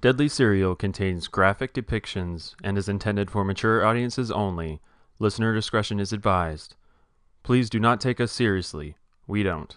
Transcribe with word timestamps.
Deadly 0.00 0.28
Serial 0.28 0.74
contains 0.74 1.28
graphic 1.28 1.74
depictions 1.74 2.54
and 2.64 2.78
is 2.78 2.88
intended 2.88 3.30
for 3.30 3.44
mature 3.44 3.84
audiences 3.84 4.30
only. 4.30 4.80
Listener 5.18 5.54
discretion 5.54 6.00
is 6.00 6.10
advised. 6.10 6.74
Please 7.42 7.68
do 7.68 7.78
not 7.78 8.00
take 8.00 8.18
us 8.18 8.32
seriously. 8.32 8.96
We 9.26 9.42
don't. 9.42 9.76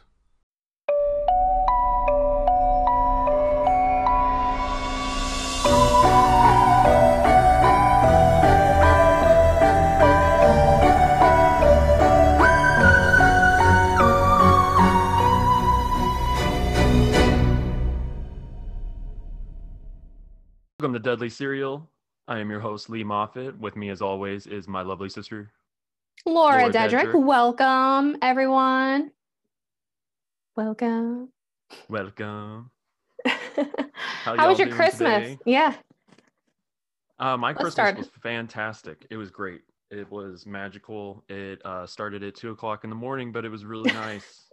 Deadly 21.13 21.29
Cereal. 21.29 21.87
I 22.27 22.39
am 22.39 22.49
your 22.49 22.59
host, 22.59 22.89
Lee 22.89 23.03
Moffitt. 23.03 23.55
With 23.59 23.75
me, 23.75 23.91
as 23.91 24.01
always, 24.01 24.47
is 24.47 24.67
my 24.67 24.81
lovely 24.81 25.09
sister. 25.09 25.51
Laura, 26.25 26.61
Laura 26.61 26.73
Dedrick, 26.73 27.11
Dedrick. 27.11 27.23
welcome 27.23 28.17
everyone. 28.23 29.11
Welcome. 30.55 31.29
Welcome. 31.87 32.71
How, 33.27 34.33
y'all 34.33 34.47
was 34.47 34.57
your 34.57 34.69
Christmas? 34.69 35.21
today? 35.21 35.39
Yeah. 35.45 35.75
Uh, 37.19 37.37
my 37.37 37.49
Let's 37.49 37.57
Christmas 37.59 37.73
start. 37.73 37.97
was 37.99 38.09
fantastic. 38.23 39.05
It 39.11 39.17
was 39.17 39.29
great. 39.29 39.61
It 39.91 40.09
was 40.11 40.47
magical. 40.47 41.23
It 41.29 41.63
uh, 41.63 41.85
started 41.85 42.23
at 42.23 42.33
two 42.33 42.49
o'clock 42.49 42.85
in 42.85 42.89
the 42.89 42.95
morning, 42.95 43.31
but 43.31 43.45
it 43.45 43.49
was 43.49 43.65
really 43.65 43.93
nice. 43.93 44.45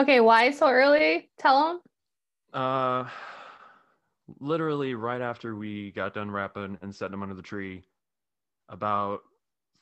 Okay, 0.00 0.18
why 0.18 0.50
so 0.50 0.68
early? 0.68 1.30
Tell 1.38 1.68
them. 1.68 2.60
uh, 2.60 3.08
literally 4.40 4.94
right 4.94 5.20
after 5.20 5.54
we 5.54 5.90
got 5.92 6.14
done 6.14 6.30
wrapping 6.30 6.78
and 6.82 6.94
setting 6.94 7.14
him 7.14 7.22
under 7.22 7.34
the 7.34 7.42
tree, 7.42 7.84
about 8.68 9.20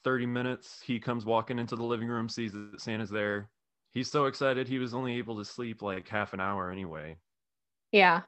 30 0.04 0.26
minutes, 0.26 0.80
he 0.84 1.00
comes 1.00 1.24
walking 1.24 1.58
into 1.58 1.76
the 1.76 1.82
living 1.82 2.08
room, 2.08 2.28
sees 2.28 2.52
that 2.52 2.80
Santa's 2.80 3.10
there. 3.10 3.50
He's 3.90 4.10
so 4.10 4.26
excited 4.26 4.68
he 4.68 4.78
was 4.78 4.94
only 4.94 5.16
able 5.16 5.36
to 5.38 5.44
sleep 5.44 5.82
like 5.82 6.08
half 6.08 6.32
an 6.32 6.40
hour 6.40 6.70
anyway. 6.70 7.16
Yeah. 7.92 8.22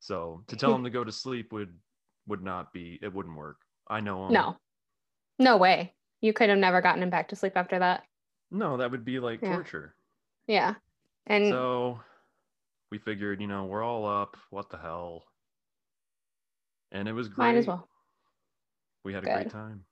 So 0.00 0.42
to 0.48 0.56
tell 0.56 0.74
him 0.74 0.84
to 0.84 0.90
go 0.90 1.04
to 1.04 1.12
sleep 1.12 1.52
would 1.52 1.78
would 2.26 2.42
not 2.42 2.72
be 2.72 2.98
it 3.02 3.12
wouldn't 3.12 3.36
work. 3.36 3.58
I 3.88 4.00
know 4.00 4.26
him. 4.26 4.32
No. 4.32 4.56
No 5.38 5.56
way. 5.56 5.92
You 6.20 6.32
could 6.32 6.48
have 6.48 6.58
never 6.58 6.80
gotten 6.80 7.02
him 7.02 7.10
back 7.10 7.28
to 7.28 7.36
sleep 7.36 7.52
after 7.56 7.78
that. 7.78 8.04
No, 8.50 8.78
that 8.78 8.90
would 8.90 9.04
be 9.04 9.20
like 9.20 9.42
Yeah. 9.42 9.56
torture. 9.56 9.94
Yeah. 10.46 10.74
And 11.26 11.48
So 11.48 12.00
we 12.90 12.98
figured, 12.98 13.40
you 13.40 13.46
know, 13.46 13.64
we're 13.66 13.82
all 13.82 14.06
up. 14.06 14.36
What 14.50 14.70
the 14.70 14.78
hell? 14.78 15.24
And 16.94 17.08
it 17.08 17.12
was 17.12 17.28
great. 17.28 17.48
might 17.48 17.56
as 17.56 17.66
well. 17.66 17.88
We 19.04 19.12
had 19.12 19.24
a 19.24 19.26
Good. 19.26 19.34
great 19.34 19.50
time. 19.50 19.84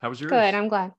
How 0.00 0.08
was 0.08 0.20
yours? 0.20 0.30
Good. 0.30 0.54
I'm 0.54 0.68
glad. 0.68 0.92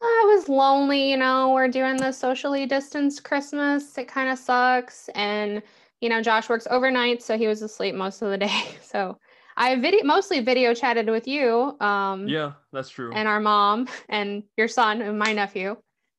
I 0.00 0.24
was 0.34 0.48
lonely, 0.48 1.10
you 1.10 1.16
know. 1.16 1.52
We're 1.52 1.68
doing 1.68 1.96
the 1.96 2.12
socially 2.12 2.64
distanced 2.64 3.24
Christmas. 3.24 3.98
It 3.98 4.06
kind 4.06 4.30
of 4.30 4.38
sucks. 4.38 5.08
And, 5.16 5.60
you 6.00 6.08
know, 6.08 6.22
Josh 6.22 6.48
works 6.48 6.68
overnight, 6.70 7.20
so 7.20 7.36
he 7.36 7.48
was 7.48 7.62
asleep 7.62 7.96
most 7.96 8.22
of 8.22 8.30
the 8.30 8.38
day. 8.38 8.62
So 8.80 9.18
I 9.56 9.74
video 9.76 10.04
mostly 10.04 10.40
video 10.40 10.72
chatted 10.72 11.10
with 11.10 11.26
you. 11.28 11.76
Um 11.80 12.28
yeah, 12.28 12.52
that's 12.72 12.88
true. 12.88 13.12
and 13.12 13.26
our 13.28 13.40
mom 13.40 13.88
and 14.08 14.44
your 14.56 14.68
son 14.68 15.02
and 15.02 15.18
my 15.18 15.32
nephew. 15.32 15.76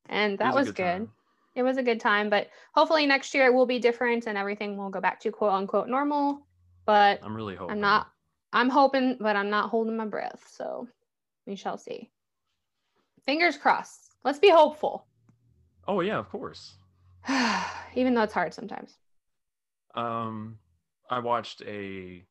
And 0.09 0.37
that 0.39 0.53
a 0.53 0.55
was, 0.55 0.71
good. 0.71 0.75
time. 0.75 1.09
It 1.55 1.63
was 1.63 1.77
a 1.77 1.83
good 1.83 1.99
time, 1.99 2.29
but 2.29 2.49
hopefully 2.75 3.05
next 3.05 3.33
year 3.33 3.45
it 3.45 3.53
will 3.53 3.65
be 3.65 3.79
different 3.79 4.27
and 4.27 4.37
everything 4.37 4.77
will 4.77 4.89
go 4.89 5.01
back 5.01 5.19
to 5.21 5.31
quote 5.31 5.53
unquote 5.53 5.87
normal. 5.87 6.45
But 6.85 7.19
I'm 7.23 7.35
really 7.35 7.55
hoping. 7.55 7.73
I'm 7.73 7.81
not 7.81 8.07
I'm 8.51 8.69
hoping, 8.69 9.17
but 9.19 9.35
I'm 9.35 9.49
not 9.49 9.69
holding 9.69 9.95
my 9.97 10.05
breath. 10.05 10.43
So 10.49 10.87
we 11.45 11.55
shall 11.55 11.77
see. 11.77 12.09
Fingers 13.25 13.57
crossed. 13.57 14.11
Let's 14.23 14.39
be 14.39 14.49
hopeful. 14.49 15.05
Oh 15.87 16.01
yeah, 16.01 16.17
of 16.17 16.29
course. 16.29 16.73
Even 17.95 18.13
though 18.13 18.23
it's 18.23 18.33
hard 18.33 18.53
sometimes. 18.53 18.97
Um 19.95 20.57
I 21.09 21.19
watched 21.19 21.61
a 21.63 22.23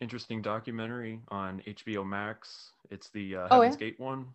interesting 0.00 0.42
documentary 0.42 1.20
on 1.28 1.62
HBO 1.66 2.06
Max. 2.06 2.72
It's 2.90 3.08
the 3.10 3.36
uh, 3.36 3.48
Oh, 3.50 3.60
Heaven's 3.62 3.80
yeah? 3.80 3.86
Gate 3.88 4.00
one. 4.00 4.26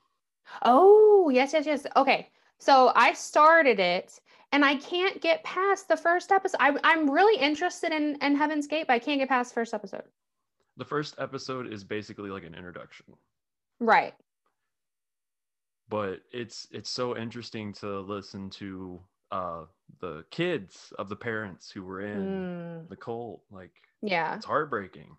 Oh, 0.64 1.30
yes, 1.30 1.54
yes, 1.54 1.66
yes. 1.66 1.86
Okay. 1.96 2.30
So 2.62 2.92
I 2.96 3.14
started 3.14 3.80
it 3.80 4.20
and 4.52 4.64
I 4.64 4.76
can't 4.76 5.20
get 5.20 5.44
past 5.44 5.88
the 5.88 5.98
first 5.98 6.32
episode. 6.32 6.58
I, 6.60 6.78
I'm 6.84 7.10
really 7.10 7.42
interested 7.42 7.92
in, 7.92 8.18
in 8.22 8.36
Heaven's 8.36 8.68
Gate, 8.68 8.86
but 8.88 8.94
I 8.94 9.00
can't 9.00 9.20
get 9.20 9.30
past 9.30 9.50
the 9.50 9.56
first 9.56 9.74
episode. 9.74 10.04
The 10.78 10.86
first 10.86 11.16
episode 11.18 11.74
is 11.74 11.84
basically 11.84 12.30
like 12.30 12.44
an 12.44 12.54
introduction. 12.54 13.06
Right. 13.80 14.14
but 15.90 16.20
it's 16.32 16.68
it's 16.72 16.90
so 16.90 17.18
interesting 17.18 17.74
to 17.74 18.00
listen 18.02 18.50
to 18.52 19.02
uh 19.32 19.64
the 20.00 20.24
kids 20.30 20.94
of 21.00 21.10
the 21.10 21.16
parents 21.16 21.72
who 21.72 21.84
were 21.84 22.02
in 22.02 22.48
Mm, 22.86 22.90
the 22.90 22.96
cult 22.96 23.42
like 23.52 23.72
yeah, 24.04 24.36
it's 24.36 24.46
heartbreaking 24.46 25.18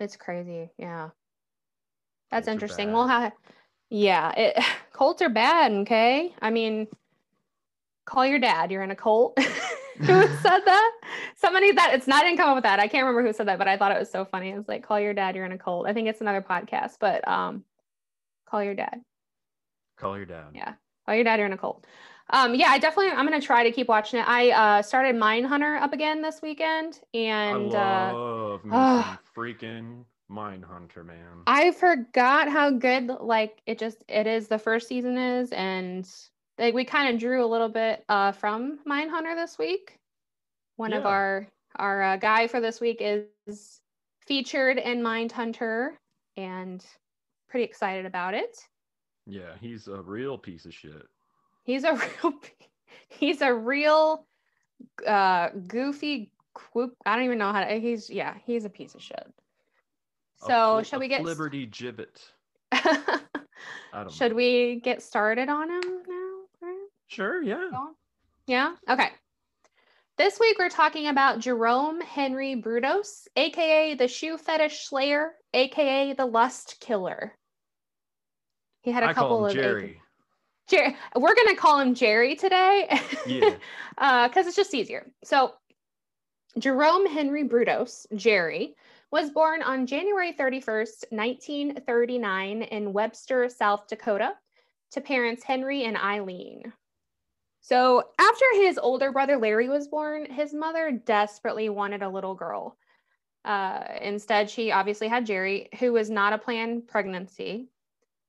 it's 0.00 0.16
crazy. 0.16 0.70
Yeah. 0.78 1.10
That's 2.30 2.46
Cults 2.46 2.52
interesting. 2.52 2.92
Well, 2.92 3.08
ha- 3.08 3.32
yeah, 3.90 4.32
it, 4.36 4.64
cults 4.92 5.22
are 5.22 5.28
bad. 5.28 5.72
Okay. 5.72 6.34
I 6.40 6.50
mean, 6.50 6.88
call 8.04 8.26
your 8.26 8.38
dad. 8.38 8.70
You're 8.70 8.82
in 8.82 8.90
a 8.90 8.96
cult. 8.96 9.38
who 9.98 10.06
said 10.42 10.60
that? 10.60 11.00
Somebody 11.36 11.72
that 11.72 11.94
it's 11.94 12.06
not 12.06 12.22
I 12.22 12.28
didn't 12.28 12.38
come 12.38 12.50
up 12.50 12.56
with 12.56 12.64
that. 12.64 12.80
I 12.80 12.88
can't 12.88 13.06
remember 13.06 13.26
who 13.26 13.32
said 13.32 13.48
that, 13.48 13.58
but 13.58 13.68
I 13.68 13.76
thought 13.76 13.92
it 13.92 13.98
was 13.98 14.10
so 14.10 14.24
funny. 14.24 14.50
It 14.50 14.56
was 14.56 14.68
like, 14.68 14.82
call 14.82 15.00
your 15.00 15.14
dad. 15.14 15.36
You're 15.36 15.44
in 15.44 15.52
a 15.52 15.58
cult. 15.58 15.86
I 15.86 15.92
think 15.92 16.08
it's 16.08 16.20
another 16.20 16.42
podcast, 16.42 16.96
but 17.00 17.26
um, 17.26 17.64
call 18.46 18.62
your 18.62 18.74
dad. 18.74 19.00
call 19.96 20.16
your 20.16 20.26
dad 20.26 20.46
Yeah. 20.54 20.74
Oh, 21.06 21.12
your 21.12 21.24
dad, 21.24 21.38
you're 21.38 21.46
in 21.46 21.52
a 21.52 21.58
cult. 21.58 21.86
Um, 22.30 22.54
yeah, 22.54 22.68
I 22.68 22.78
definitely, 22.78 23.12
I'm 23.12 23.26
to 23.28 23.40
try 23.40 23.64
to 23.64 23.72
keep 23.72 23.88
watching 23.88 24.20
it. 24.20 24.28
I 24.28 24.50
uh, 24.50 24.82
started 24.82 25.16
Mindhunter 25.16 25.80
up 25.80 25.94
again 25.94 26.20
this 26.20 26.42
weekend 26.42 27.00
and 27.14 27.74
i 27.74 28.10
uh, 28.10 28.12
love 28.12 28.64
me 28.64 28.70
ah. 28.74 29.18
Some 30.28 30.62
Hunter, 30.62 31.04
man 31.04 31.42
I 31.46 31.72
forgot 31.72 32.48
how 32.48 32.70
good, 32.70 33.08
like, 33.20 33.60
it 33.66 33.78
just, 33.78 34.04
it 34.08 34.26
is 34.26 34.48
the 34.48 34.58
first 34.58 34.88
season 34.88 35.16
is. 35.16 35.50
And 35.52 36.08
like, 36.58 36.74
we 36.74 36.84
kind 36.84 37.12
of 37.12 37.20
drew 37.20 37.44
a 37.44 37.46
little 37.46 37.68
bit 37.68 38.04
uh, 38.08 38.32
from 38.32 38.78
Mindhunter 38.86 39.34
this 39.34 39.58
week. 39.58 39.98
One 40.76 40.92
of 40.92 41.06
our, 41.06 41.48
our 41.76 42.02
uh, 42.02 42.16
guy 42.16 42.46
for 42.46 42.60
this 42.60 42.80
week 42.80 42.98
is 43.00 43.80
featured 44.26 44.78
in 44.78 45.02
Mindhunter 45.02 45.90
and 46.36 46.84
pretty 47.48 47.64
excited 47.64 48.06
about 48.06 48.34
it. 48.34 48.58
yeah 49.26 49.54
he's 49.60 49.88
a 49.88 50.02
real 50.02 50.38
piece 50.38 50.66
of 50.66 50.74
shit 50.74 51.06
He's 51.68 51.84
a 51.84 51.92
real 52.22 52.32
he's 53.08 53.42
a 53.42 53.52
real 53.52 54.26
uh 55.06 55.50
goofy. 55.66 56.32
I 57.04 57.14
don't 57.14 57.24
even 57.24 57.36
know 57.36 57.52
how 57.52 57.62
to 57.62 57.78
he's 57.78 58.08
yeah, 58.08 58.34
he's 58.46 58.64
a 58.64 58.70
piece 58.70 58.94
of 58.94 59.02
shit. 59.02 59.26
A 60.42 60.44
So 60.46 60.78
fl- 60.78 60.82
shall 60.88 61.00
we 61.00 61.08
get 61.08 61.22
liberty 61.22 61.66
gibbet 61.66 62.20
i 62.72 63.18
don't 63.92 64.12
should 64.12 64.32
know. 64.32 64.36
we 64.36 64.80
get 64.84 65.02
started 65.02 65.48
on 65.48 65.70
him 65.70 65.82
now? 66.08 66.68
Sure 67.08 67.42
yeah 67.42 67.70
Yeah. 68.46 68.74
Okay. 68.88 69.08
This 70.18 70.38
week 70.40 70.56
we're 70.58 70.68
talking 70.68 71.06
about 71.06 71.38
Jerome 71.38 72.00
Henry 72.00 72.60
Brudos, 72.60 73.26
aka 73.36 73.94
the 73.94 74.08
shoe 74.08 74.36
fetish 74.36 74.84
slayer, 74.86 75.32
aka 75.54 76.12
the 76.12 76.26
lust 76.26 76.76
killer. 76.80 77.34
He 78.82 78.90
had 78.90 79.02
a 79.04 79.08
i 79.08 79.12
couple 79.14 79.46
of 79.46 79.52
jerry 79.54 80.00
Jerry. 80.68 80.96
We're 81.16 81.34
gonna 81.34 81.56
call 81.56 81.80
him 81.80 81.94
Jerry 81.94 82.36
today. 82.36 82.88
Yeah. 83.26 83.54
Uh, 83.96 84.28
because 84.28 84.46
it's 84.46 84.56
just 84.56 84.74
easier. 84.74 85.10
So, 85.24 85.54
Jerome 86.58 87.06
Henry 87.06 87.44
Brudos, 87.48 88.06
Jerry, 88.14 88.74
was 89.10 89.30
born 89.30 89.62
on 89.62 89.86
January 89.86 90.32
31st, 90.32 91.04
1939, 91.10 92.62
in 92.62 92.92
Webster, 92.92 93.48
South 93.48 93.88
Dakota, 93.88 94.32
to 94.92 95.00
parents 95.00 95.42
Henry 95.42 95.84
and 95.84 95.96
Eileen. 95.96 96.72
So, 97.60 98.04
after 98.18 98.44
his 98.54 98.78
older 98.78 99.12
brother 99.12 99.36
Larry 99.36 99.68
was 99.68 99.88
born, 99.88 100.30
his 100.30 100.54
mother 100.54 100.90
desperately 101.04 101.68
wanted 101.68 102.02
a 102.02 102.08
little 102.08 102.34
girl. 102.34 102.76
Uh, 103.44 103.82
instead, 104.00 104.50
she 104.50 104.72
obviously 104.72 105.08
had 105.08 105.26
Jerry, 105.26 105.68
who 105.78 105.92
was 105.92 106.10
not 106.10 106.32
a 106.32 106.38
planned 106.38 106.86
pregnancy. 106.86 107.68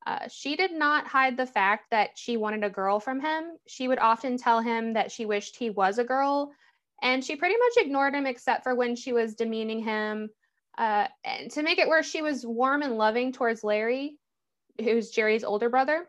Uh, 0.07 0.27
she 0.29 0.55
did 0.55 0.71
not 0.71 1.07
hide 1.07 1.35
the 1.35 1.45
fact 1.45 1.91
that 1.91 2.17
she 2.17 2.37
wanted 2.37 2.63
a 2.63 2.69
girl 2.69 2.99
from 2.99 3.19
him. 3.19 3.57
She 3.67 3.87
would 3.87 3.99
often 3.99 4.37
tell 4.37 4.61
him 4.61 4.93
that 4.93 5.11
she 5.11 5.25
wished 5.25 5.55
he 5.55 5.69
was 5.69 5.99
a 5.99 6.03
girl, 6.03 6.51
and 7.01 7.23
she 7.23 7.35
pretty 7.35 7.55
much 7.57 7.85
ignored 7.85 8.15
him 8.15 8.25
except 8.25 8.63
for 8.63 8.75
when 8.75 8.95
she 8.95 9.13
was 9.13 9.35
demeaning 9.35 9.83
him. 9.83 10.29
Uh, 10.79 11.07
and 11.25 11.51
to 11.51 11.61
make 11.61 11.77
it 11.77 11.87
worse, 11.89 12.09
she 12.09 12.21
was 12.21 12.45
warm 12.45 12.81
and 12.81 12.97
loving 12.97 13.33
towards 13.33 13.63
Larry, 13.65 14.15
who's 14.81 15.11
Jerry's 15.11 15.43
older 15.43 15.69
brother, 15.69 16.07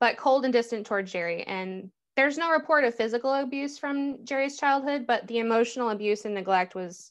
but 0.00 0.18
cold 0.18 0.44
and 0.44 0.52
distant 0.52 0.86
towards 0.86 1.10
Jerry. 1.10 1.44
And 1.44 1.90
there's 2.14 2.36
no 2.36 2.50
report 2.50 2.84
of 2.84 2.94
physical 2.94 3.32
abuse 3.32 3.78
from 3.78 4.22
Jerry's 4.24 4.58
childhood, 4.58 5.06
but 5.06 5.26
the 5.28 5.38
emotional 5.38 5.88
abuse 5.90 6.26
and 6.26 6.34
neglect 6.34 6.74
was 6.74 7.10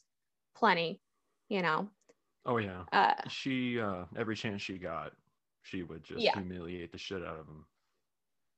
plenty, 0.54 1.00
you 1.48 1.60
know. 1.60 1.88
Oh 2.46 2.58
yeah. 2.58 2.84
Uh, 2.92 3.14
She 3.28 3.80
uh 3.80 4.04
every 4.16 4.36
chance 4.36 4.62
she 4.62 4.78
got, 4.78 5.12
she 5.62 5.82
would 5.82 6.04
just 6.04 6.20
Yeah. 6.20 6.34
humiliate 6.34 6.92
the 6.92 6.98
shit 6.98 7.22
out 7.24 7.38
of 7.38 7.46
him. 7.48 7.66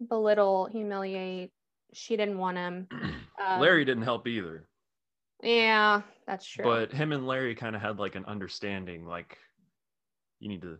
belittle, 0.06 0.66
humiliate. 0.66 1.50
She 1.94 2.16
didn't 2.16 2.38
want 2.38 2.58
him. 2.58 2.88
Um, 3.36 3.60
Larry 3.60 3.84
didn't 3.84 4.04
help 4.04 4.28
either. 4.28 4.64
Yeah, 5.44 6.02
that's 6.26 6.46
true. 6.46 6.64
But 6.64 6.92
him 6.92 7.12
and 7.12 7.26
Larry 7.26 7.54
kind 7.54 7.76
of 7.76 7.82
had 7.82 7.98
like 7.98 8.14
an 8.14 8.24
understanding, 8.24 9.06
like 9.06 9.38
you 10.40 10.48
need 10.48 10.62
to 10.62 10.78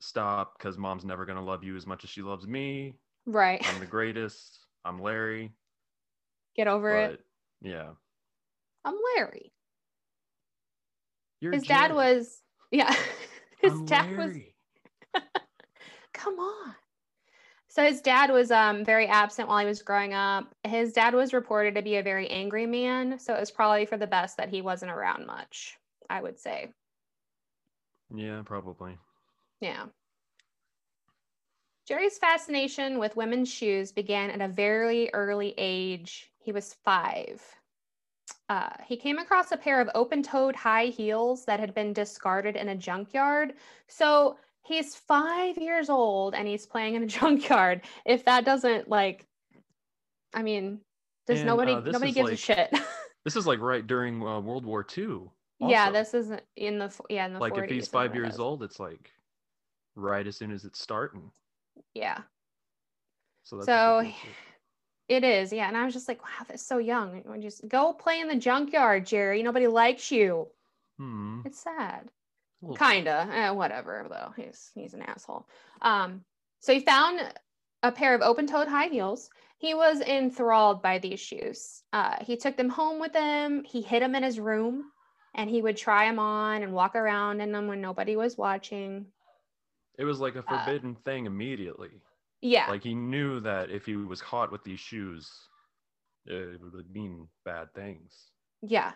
stop 0.00 0.58
because 0.58 0.78
mom's 0.78 1.04
never 1.04 1.26
gonna 1.26 1.44
love 1.44 1.62
you 1.62 1.76
as 1.76 1.86
much 1.86 2.04
as 2.04 2.10
she 2.10 2.22
loves 2.22 2.46
me. 2.46 2.94
right. 3.26 3.62
I'm 3.68 3.80
the 3.80 3.86
greatest. 3.86 4.66
I'm 4.84 5.00
Larry. 5.00 5.52
Get 6.56 6.68
over 6.68 6.90
But 6.90 7.12
it. 7.14 7.24
yeah, 7.60 7.90
I'm 8.84 8.96
Larry. 9.16 9.52
You're 11.40 11.52
His 11.52 11.64
dad 11.64 11.94
was 11.94 12.42
yeah. 12.70 12.92
His 13.60 13.72
I'm 13.72 13.84
dad 13.86 14.16
was 14.16 14.36
come 16.14 16.38
on. 16.38 16.74
So 17.68 17.84
his 17.84 18.00
dad 18.00 18.30
was 18.30 18.50
um 18.50 18.84
very 18.84 19.06
absent 19.06 19.48
while 19.48 19.58
he 19.58 19.66
was 19.66 19.82
growing 19.82 20.14
up. 20.14 20.54
His 20.64 20.92
dad 20.92 21.14
was 21.14 21.32
reported 21.34 21.74
to 21.74 21.82
be 21.82 21.96
a 21.96 22.02
very 22.02 22.28
angry 22.30 22.66
man, 22.66 23.18
so 23.18 23.34
it 23.34 23.40
was 23.40 23.50
probably 23.50 23.86
for 23.86 23.96
the 23.96 24.06
best 24.06 24.36
that 24.38 24.48
he 24.48 24.62
wasn't 24.62 24.90
around 24.90 25.26
much, 25.26 25.76
I 26.08 26.20
would 26.20 26.38
say. 26.38 26.72
Yeah, 28.14 28.42
probably. 28.44 28.96
Yeah. 29.60 29.86
Jerry's 31.86 32.18
fascination 32.18 32.98
with 32.98 33.16
women's 33.16 33.50
shoes 33.50 33.92
began 33.92 34.30
at 34.30 34.42
a 34.42 34.48
very 34.48 35.12
early 35.14 35.54
age. 35.56 36.30
He 36.38 36.52
was 36.52 36.74
five. 36.84 37.42
Uh, 38.48 38.70
he 38.86 38.96
came 38.96 39.18
across 39.18 39.52
a 39.52 39.56
pair 39.56 39.80
of 39.80 39.90
open 39.94 40.22
toed 40.22 40.56
high 40.56 40.86
heels 40.86 41.44
that 41.44 41.60
had 41.60 41.74
been 41.74 41.92
discarded 41.92 42.56
in 42.56 42.68
a 42.68 42.74
junkyard. 42.74 43.54
So 43.88 44.36
he's 44.68 44.94
five 44.94 45.56
years 45.58 45.88
old 45.90 46.34
and 46.34 46.46
he's 46.46 46.66
playing 46.66 46.94
in 46.94 47.02
a 47.02 47.06
junkyard. 47.18 47.82
If 48.06 48.24
that 48.26 48.44
doesn't 48.44 48.88
like, 48.88 49.26
I 50.34 50.42
mean, 50.42 50.80
does 51.26 51.40
And, 51.40 51.46
nobody 51.46 51.72
uh, 51.72 51.80
nobody 51.80 52.10
is 52.10 52.14
gives 52.14 52.30
a 52.30 52.36
shit? 52.36 52.70
This 53.24 53.36
is 53.36 53.46
like 53.46 53.60
right 53.60 53.86
during 53.86 54.22
uh, 54.26 54.40
World 54.40 54.64
War 54.64 54.86
II. 54.96 55.30
yeah, 55.60 55.90
this 55.90 56.14
isn't 56.14 56.40
in 56.56 56.78
the 56.78 56.90
yeah 57.10 57.26
in 57.26 57.34
the 57.34 57.40
like 57.40 57.52
40s 57.52 57.64
if 57.64 57.70
he's 57.70 57.88
five 57.88 58.14
years 58.14 58.38
old, 58.38 58.62
it's 58.62 58.80
like 58.80 59.12
right 59.96 60.26
as 60.26 60.36
soon 60.36 60.50
as 60.50 60.64
it's 60.64 60.80
starting. 60.80 61.30
Yeah. 61.94 62.22
So 63.44 63.56
that's 63.56 63.66
So, 63.66 63.98
pretty 63.98 64.12
cool 64.12 64.20
shit. 64.22 64.36
It 65.08 65.24
is, 65.24 65.52
yeah. 65.52 65.68
And 65.68 65.76
I 65.76 65.84
was 65.84 65.94
just 65.94 66.08
like, 66.08 66.22
wow, 66.22 66.44
that's 66.46 66.62
so 66.62 66.78
young. 66.78 67.22
Just 67.42 67.66
go 67.68 67.92
play 67.92 68.20
in 68.20 68.28
the 68.28 68.36
junkyard, 68.36 69.04
Jerry. 69.06 69.42
Nobody 69.42 69.66
likes 69.66 70.10
you. 70.10 70.48
hmm. 70.98 71.40
It's 71.44 71.60
sad. 71.60 72.10
Kinda. 72.76 73.28
Eh, 73.32 73.50
whatever, 73.50 74.06
though. 74.10 74.32
He's 74.36 74.70
he's 74.74 74.94
an 74.94 75.02
asshole. 75.02 75.48
Um, 75.80 76.24
so 76.60 76.72
he 76.72 76.80
found 76.80 77.20
a 77.82 77.92
pair 77.92 78.14
of 78.14 78.20
open-toed 78.20 78.68
high 78.68 78.88
heels. 78.88 79.30
He 79.58 79.74
was 79.74 80.00
enthralled 80.00 80.82
by 80.82 80.98
these 80.98 81.20
shoes. 81.20 81.82
Uh, 81.92 82.16
he 82.24 82.36
took 82.36 82.56
them 82.56 82.68
home 82.68 83.00
with 83.00 83.14
him. 83.14 83.64
He 83.64 83.82
hid 83.82 84.02
them 84.02 84.14
in 84.14 84.22
his 84.22 84.38
room, 84.38 84.90
and 85.34 85.48
he 85.48 85.62
would 85.62 85.76
try 85.76 86.06
them 86.06 86.18
on 86.18 86.62
and 86.62 86.72
walk 86.72 86.96
around 86.96 87.40
in 87.40 87.52
them 87.52 87.66
when 87.68 87.80
nobody 87.80 88.16
was 88.16 88.36
watching. 88.36 89.06
It 89.98 90.04
was 90.04 90.20
like 90.20 90.36
a 90.36 90.40
uh, 90.40 90.42
forbidden 90.42 90.96
thing 91.04 91.26
immediately. 91.26 91.90
Yeah, 92.40 92.70
Like 92.70 92.84
he 92.84 92.94
knew 92.94 93.40
that 93.40 93.70
if 93.70 93.84
he 93.84 93.96
was 93.96 94.22
caught 94.22 94.52
with 94.52 94.62
these 94.62 94.78
shoes, 94.78 95.48
it 96.26 96.60
would 96.60 96.90
mean 96.92 97.28
bad 97.44 97.74
things. 97.74 98.30
Yeah. 98.62 98.92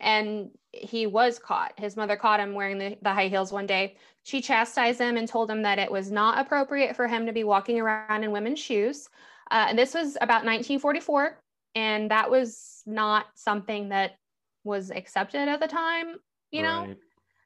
And 0.00 0.50
he 0.72 1.06
was 1.06 1.38
caught. 1.38 1.72
His 1.78 1.96
mother 1.96 2.16
caught 2.16 2.40
him 2.40 2.54
wearing 2.54 2.78
the, 2.78 2.98
the 3.02 3.12
high 3.12 3.28
heels 3.28 3.52
one 3.52 3.66
day. 3.66 3.96
She 4.24 4.40
chastised 4.40 5.00
him 5.00 5.16
and 5.16 5.26
told 5.26 5.50
him 5.50 5.62
that 5.62 5.78
it 5.78 5.90
was 5.90 6.10
not 6.10 6.38
appropriate 6.38 6.96
for 6.96 7.06
him 7.06 7.26
to 7.26 7.32
be 7.32 7.44
walking 7.44 7.80
around 7.80 8.24
in 8.24 8.30
women's 8.30 8.58
shoes. 8.58 9.08
Uh, 9.50 9.66
and 9.68 9.78
this 9.78 9.94
was 9.94 10.16
about 10.16 10.44
1944. 10.44 11.38
And 11.74 12.10
that 12.10 12.30
was 12.30 12.82
not 12.86 13.26
something 13.34 13.90
that 13.90 14.16
was 14.64 14.90
accepted 14.90 15.48
at 15.48 15.60
the 15.60 15.68
time, 15.68 16.16
you 16.50 16.62
know? 16.62 16.80
Right. 16.86 16.96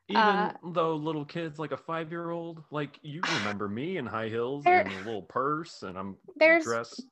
Even 0.08 0.22
Uh, 0.22 0.52
though 0.72 0.96
little 0.96 1.24
kids, 1.24 1.58
like 1.58 1.72
a 1.72 1.76
five 1.76 2.10
year 2.10 2.30
old, 2.30 2.64
like 2.70 2.98
you 3.02 3.20
remember 3.44 3.68
me 3.68 3.96
in 3.96 4.06
high 4.06 4.28
heels 4.28 4.64
There- 4.64 4.80
and 4.80 4.92
a 4.92 4.96
little 5.04 5.22
purse, 5.22 5.82
and 5.82 5.96
I'm 5.98 6.16
dressed, 6.62 7.04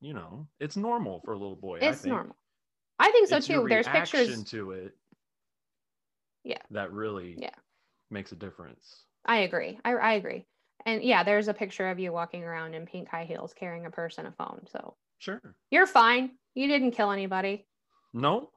you 0.00 0.14
know, 0.14 0.46
it's 0.60 0.76
normal 0.76 1.20
for 1.24 1.32
a 1.32 1.38
little 1.38 1.56
boy. 1.56 1.78
I 1.80 1.86
it's 1.86 2.02
think. 2.02 2.12
normal. 2.12 2.36
I 2.98 3.10
think 3.10 3.28
so 3.28 3.40
too. 3.40 3.66
There's 3.68 3.88
pictures. 3.88 4.44
to 4.44 4.70
it. 4.72 4.94
Yeah. 6.44 6.58
That 6.70 6.92
really 6.92 7.36
Yeah. 7.38 7.54
makes 8.10 8.32
a 8.32 8.36
difference. 8.36 9.04
I 9.24 9.38
agree. 9.38 9.78
I, 9.84 9.92
I 9.94 10.12
agree. 10.14 10.46
And 10.86 11.02
yeah, 11.02 11.22
there's 11.24 11.48
a 11.48 11.54
picture 11.54 11.88
of 11.88 11.98
you 11.98 12.12
walking 12.12 12.44
around 12.44 12.74
in 12.74 12.84
pink 12.86 13.08
high 13.08 13.24
heels 13.24 13.54
carrying 13.54 13.86
a 13.86 13.90
purse 13.90 14.18
and 14.18 14.28
a 14.28 14.32
phone. 14.32 14.66
So 14.70 14.96
Sure. 15.18 15.40
you're 15.70 15.86
fine. 15.86 16.32
You 16.54 16.68
didn't 16.68 16.92
kill 16.92 17.10
anybody. 17.10 17.66
No. 18.12 18.50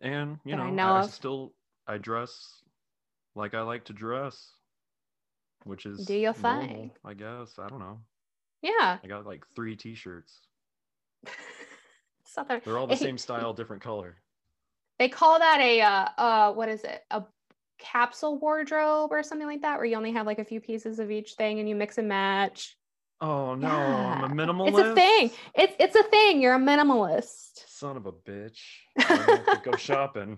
And 0.00 0.38
you 0.44 0.56
That 0.56 0.62
I 0.62 0.70
know, 0.70 0.74
know 0.74 0.92
I 0.94 1.00
of. 1.00 1.10
still 1.12 1.52
I 1.86 1.98
dress 1.98 2.62
like 3.34 3.54
I 3.54 3.60
like 3.62 3.84
to 3.86 3.92
dress. 3.92 4.52
Which 5.64 5.84
is 5.84 6.06
Do 6.06 6.14
your 6.14 6.32
thing. 6.32 6.92
I 7.04 7.14
guess. 7.14 7.58
I 7.58 7.68
don't 7.68 7.80
know. 7.80 8.00
Yeah. 8.62 8.98
I 9.02 9.06
got 9.06 9.26
like 9.26 9.44
three 9.54 9.76
t-shirts. 9.76 10.40
Something. 12.36 12.60
They're 12.66 12.76
all 12.76 12.86
the 12.86 12.96
same 12.96 13.16
style, 13.16 13.54
different 13.54 13.82
color. 13.82 14.14
They 14.98 15.08
call 15.08 15.38
that 15.38 15.58
a 15.58 15.80
uh, 15.80 16.08
uh 16.18 16.52
what 16.52 16.68
is 16.68 16.84
it? 16.84 17.02
A 17.10 17.24
capsule 17.78 18.38
wardrobe 18.38 19.10
or 19.10 19.22
something 19.22 19.46
like 19.46 19.62
that, 19.62 19.78
where 19.78 19.86
you 19.86 19.96
only 19.96 20.12
have 20.12 20.26
like 20.26 20.38
a 20.38 20.44
few 20.44 20.60
pieces 20.60 20.98
of 20.98 21.10
each 21.10 21.32
thing 21.32 21.60
and 21.60 21.68
you 21.68 21.74
mix 21.74 21.96
and 21.96 22.08
match. 22.08 22.76
Oh 23.22 23.54
no, 23.54 23.68
I'm 23.68 24.24
a 24.24 24.28
minimalist. 24.28 24.68
It's 24.68 24.78
a 24.78 24.94
thing. 24.94 25.30
It's 25.54 25.76
it's 25.80 25.96
a 25.96 26.02
thing. 26.02 26.42
You're 26.42 26.56
a 26.56 26.58
minimalist. 26.58 27.66
Son 27.68 27.96
of 27.96 28.04
a 28.04 28.12
bitch. 28.12 28.60
I 28.98 29.16
don't 29.16 29.46
have 29.46 29.62
to 29.62 29.70
go 29.70 29.76
shopping. 29.78 30.36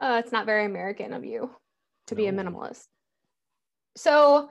Uh, 0.00 0.20
it's 0.22 0.32
not 0.32 0.46
very 0.46 0.64
American 0.64 1.12
of 1.12 1.24
you 1.24 1.48
to 2.08 2.16
be 2.16 2.26
a 2.26 2.32
minimalist. 2.32 2.86
So 3.96 4.50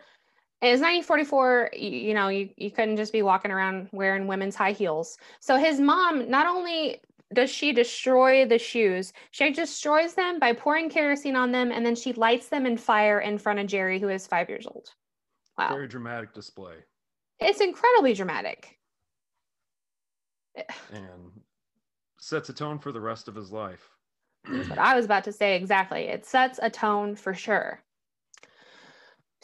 it 0.61 0.71
was 0.71 0.81
1944. 0.81 1.71
You, 1.73 2.13
know, 2.13 2.29
you, 2.29 2.49
you 2.57 2.71
couldn't 2.71 2.97
just 2.97 3.13
be 3.13 3.21
walking 3.21 3.51
around 3.51 3.89
wearing 3.91 4.27
women's 4.27 4.55
high 4.55 4.71
heels. 4.71 5.17
So 5.39 5.57
his 5.57 5.79
mom, 5.79 6.29
not 6.29 6.47
only 6.47 7.01
does 7.33 7.49
she 7.49 7.73
destroy 7.73 8.45
the 8.45 8.57
shoes, 8.57 9.13
she 9.31 9.51
destroys 9.51 10.13
them 10.13 10.39
by 10.39 10.53
pouring 10.53 10.89
kerosene 10.89 11.35
on 11.35 11.51
them 11.51 11.71
and 11.71 11.85
then 11.85 11.95
she 11.95 12.13
lights 12.13 12.47
them 12.47 12.65
in 12.65 12.77
fire 12.77 13.19
in 13.19 13.37
front 13.37 13.59
of 13.59 13.67
Jerry, 13.67 13.99
who 13.99 14.09
is 14.09 14.27
five 14.27 14.49
years 14.49 14.65
old. 14.65 14.89
Wow. 15.57 15.69
Very 15.69 15.87
dramatic 15.87 16.33
display. 16.33 16.75
It's 17.39 17.61
incredibly 17.61 18.13
dramatic. 18.13 18.77
And 20.93 21.31
sets 22.17 22.49
a 22.49 22.53
tone 22.53 22.79
for 22.79 22.91
the 22.91 23.01
rest 23.01 23.27
of 23.27 23.35
his 23.35 23.51
life. 23.51 23.89
That's 24.49 24.69
what 24.69 24.79
I 24.79 24.95
was 24.95 25.05
about 25.05 25.23
to 25.25 25.31
say 25.31 25.55
exactly. 25.55 26.03
It 26.03 26.25
sets 26.25 26.59
a 26.61 26.69
tone 26.69 27.15
for 27.15 27.33
sure. 27.33 27.81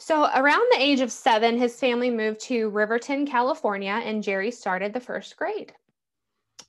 So, 0.04 0.24
around 0.34 0.66
the 0.72 0.82
age 0.82 1.00
of 1.00 1.12
seven, 1.12 1.56
his 1.56 1.78
family 1.78 2.10
moved 2.10 2.40
to 2.40 2.70
Riverton, 2.70 3.24
California, 3.24 4.02
and 4.04 4.20
Jerry 4.20 4.50
started 4.50 4.92
the 4.92 4.98
first 4.98 5.36
grade. 5.36 5.72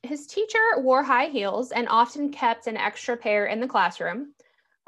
His 0.04 0.28
teacher 0.28 0.60
wore 0.78 1.02
high 1.02 1.30
heels 1.30 1.72
and 1.72 1.88
often 1.90 2.32
kept 2.32 2.68
an 2.68 2.78
extra 2.78 3.18
pair 3.18 3.48
in 3.48 3.60
the 3.60 3.68
classroom. 3.68 4.36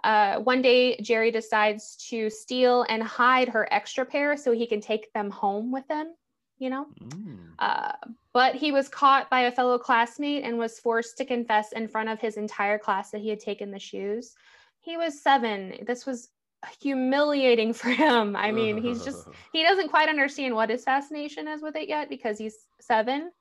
Uh, 0.03 0.41
one 0.41 0.61
day, 0.61 0.95
Jerry 0.97 1.31
decides 1.31 1.95
to 2.09 2.29
steal 2.29 2.85
and 2.87 3.01
hide 3.01 3.49
her 3.49 3.67
extra 3.73 4.05
pair 4.05 4.37
so 4.37 4.51
he 4.51 4.67
can 4.67 4.79
take 4.79 5.11
them 5.13 5.31
home 5.31 5.71
with 5.71 5.89
him, 5.89 6.13
you 6.59 6.69
know? 6.69 6.85
Mm. 7.01 7.47
Uh, 7.57 7.93
but 8.31 8.53
he 8.53 8.71
was 8.71 8.87
caught 8.87 9.27
by 9.27 9.41
a 9.41 9.51
fellow 9.51 9.79
classmate 9.79 10.43
and 10.43 10.59
was 10.59 10.79
forced 10.79 11.17
to 11.17 11.25
confess 11.25 11.71
in 11.71 11.87
front 11.87 12.09
of 12.09 12.19
his 12.19 12.37
entire 12.37 12.77
class 12.77 13.09
that 13.09 13.21
he 13.21 13.29
had 13.29 13.39
taken 13.39 13.71
the 13.71 13.79
shoes. 13.79 14.35
He 14.81 14.97
was 14.97 15.19
seven. 15.19 15.83
This 15.87 16.05
was 16.05 16.29
humiliating 16.79 17.73
for 17.73 17.89
him. 17.89 18.35
I 18.35 18.51
mean, 18.51 18.81
he's 18.81 19.03
just, 19.03 19.27
he 19.53 19.63
doesn't 19.63 19.89
quite 19.89 20.09
understand 20.09 20.55
what 20.55 20.69
his 20.69 20.83
fascination 20.83 21.47
is 21.47 21.61
with 21.61 21.75
it 21.75 21.87
yet 21.87 22.09
because 22.09 22.37
he's 22.37 22.55
seven, 22.79 23.31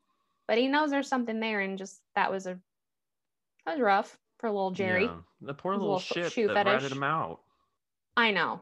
but 0.47 0.59
he 0.59 0.69
knows 0.69 0.91
there's 0.91 1.09
something 1.09 1.41
there. 1.41 1.61
And 1.61 1.79
just 1.79 2.01
that 2.15 2.31
was 2.31 2.47
a, 2.47 2.59
that 3.67 3.73
was 3.73 3.81
rough 3.81 4.19
for 4.39 4.51
little 4.51 4.71
Jerry. 4.71 5.05
Yeah. 5.05 5.17
The 5.41 5.55
poor 5.55 5.73
little 5.73 5.95
little 5.95 6.01
shit 6.01 6.33
shoe 6.33 6.49
that 6.49 6.55
fetish. 6.55 6.73
ratted 6.73 6.93
him 6.93 7.03
out. 7.03 7.41
I 8.17 8.31
know. 8.31 8.61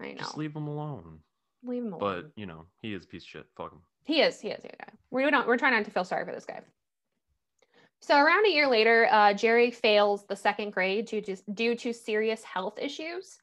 I 0.00 0.12
know. 0.12 0.18
Just 0.18 0.36
leave 0.36 0.54
him 0.54 0.66
alone. 0.66 1.20
Leave 1.64 1.82
him 1.82 1.92
alone. 1.92 2.00
But 2.00 2.32
you 2.36 2.46
know, 2.46 2.66
he 2.80 2.94
is 2.94 3.04
a 3.04 3.06
piece 3.06 3.24
of 3.24 3.28
shit. 3.28 3.46
Fuck 3.56 3.72
him. 3.72 3.80
He 4.04 4.22
is. 4.22 4.40
He 4.40 4.48
is. 4.48 4.64
Yeah. 4.64 4.86
We 5.10 5.28
don't. 5.30 5.46
We're 5.46 5.58
trying 5.58 5.74
not 5.74 5.84
to 5.84 5.90
feel 5.90 6.04
sorry 6.04 6.24
for 6.24 6.32
this 6.32 6.46
guy. 6.46 6.62
So 8.00 8.16
around 8.16 8.46
a 8.46 8.50
year 8.50 8.68
later, 8.68 9.08
uh, 9.10 9.34
Jerry 9.34 9.70
fails 9.70 10.24
the 10.26 10.36
second 10.36 10.72
grade 10.72 11.06
due 11.06 11.20
to 11.22 11.36
due 11.52 11.74
to 11.76 11.92
serious 11.92 12.42
health 12.44 12.78
issues. 12.80 13.38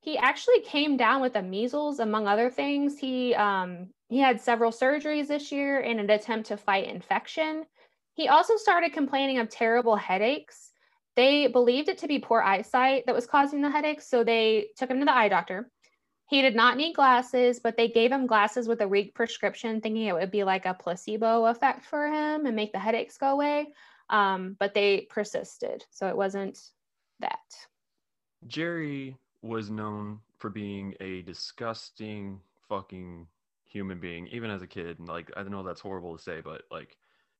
He 0.00 0.16
actually 0.18 0.60
came 0.62 0.96
down 0.96 1.20
with 1.20 1.34
the 1.34 1.42
measles, 1.42 1.98
among 2.00 2.26
other 2.28 2.50
things. 2.50 2.98
He 2.98 3.34
um, 3.34 3.88
he 4.08 4.18
had 4.18 4.40
several 4.40 4.72
surgeries 4.72 5.28
this 5.28 5.52
year 5.52 5.80
in 5.80 5.98
an 5.98 6.10
attempt 6.10 6.48
to 6.48 6.56
fight 6.56 6.88
infection. 6.88 7.64
He 8.14 8.28
also 8.28 8.56
started 8.56 8.92
complaining 8.92 9.38
of 9.38 9.48
terrible 9.48 9.96
headaches 9.96 10.72
They 11.16 11.48
believed 11.48 11.88
it 11.88 11.98
to 11.98 12.06
be 12.08 12.20
poor 12.20 12.40
eyesight 12.42 13.06
that 13.06 13.14
was 13.14 13.26
causing 13.26 13.60
the 13.60 13.70
headaches, 13.70 14.08
so 14.08 14.22
they 14.22 14.68
took 14.76 14.90
him 14.90 15.00
to 15.00 15.04
the 15.04 15.16
eye 15.16 15.28
doctor. 15.28 15.70
He 16.28 16.42
did 16.42 16.54
not 16.54 16.76
need 16.76 16.94
glasses, 16.94 17.58
but 17.60 17.76
they 17.76 17.88
gave 17.88 18.12
him 18.12 18.26
glasses 18.28 18.68
with 18.68 18.80
a 18.82 18.88
weak 18.88 19.14
prescription, 19.16 19.80
thinking 19.80 20.04
it 20.06 20.14
would 20.14 20.30
be 20.30 20.44
like 20.44 20.64
a 20.66 20.74
placebo 20.74 21.46
effect 21.46 21.84
for 21.84 22.06
him 22.06 22.46
and 22.46 22.54
make 22.54 22.72
the 22.72 22.78
headaches 22.78 23.18
go 23.18 23.30
away. 23.30 23.66
Um, 24.10 24.56
but 24.60 24.74
they 24.74 25.08
persisted, 25.10 25.84
so 25.90 26.08
it 26.08 26.16
wasn't 26.16 26.60
that. 27.20 27.40
Jerry 28.46 29.16
was 29.42 29.70
known 29.70 30.20
for 30.38 30.50
being 30.50 30.94
a 31.00 31.22
disgusting 31.22 32.40
fucking 32.68 33.26
human 33.64 34.00
being, 34.00 34.26
even 34.28 34.50
as 34.50 34.62
a 34.62 34.66
kid. 34.66 34.98
And 34.98 35.08
Like, 35.08 35.30
I 35.36 35.42
know 35.44 35.62
that's 35.62 35.80
horrible 35.80 36.16
to 36.16 36.22
say, 36.22 36.40
but 36.40 36.62
like 36.70 36.96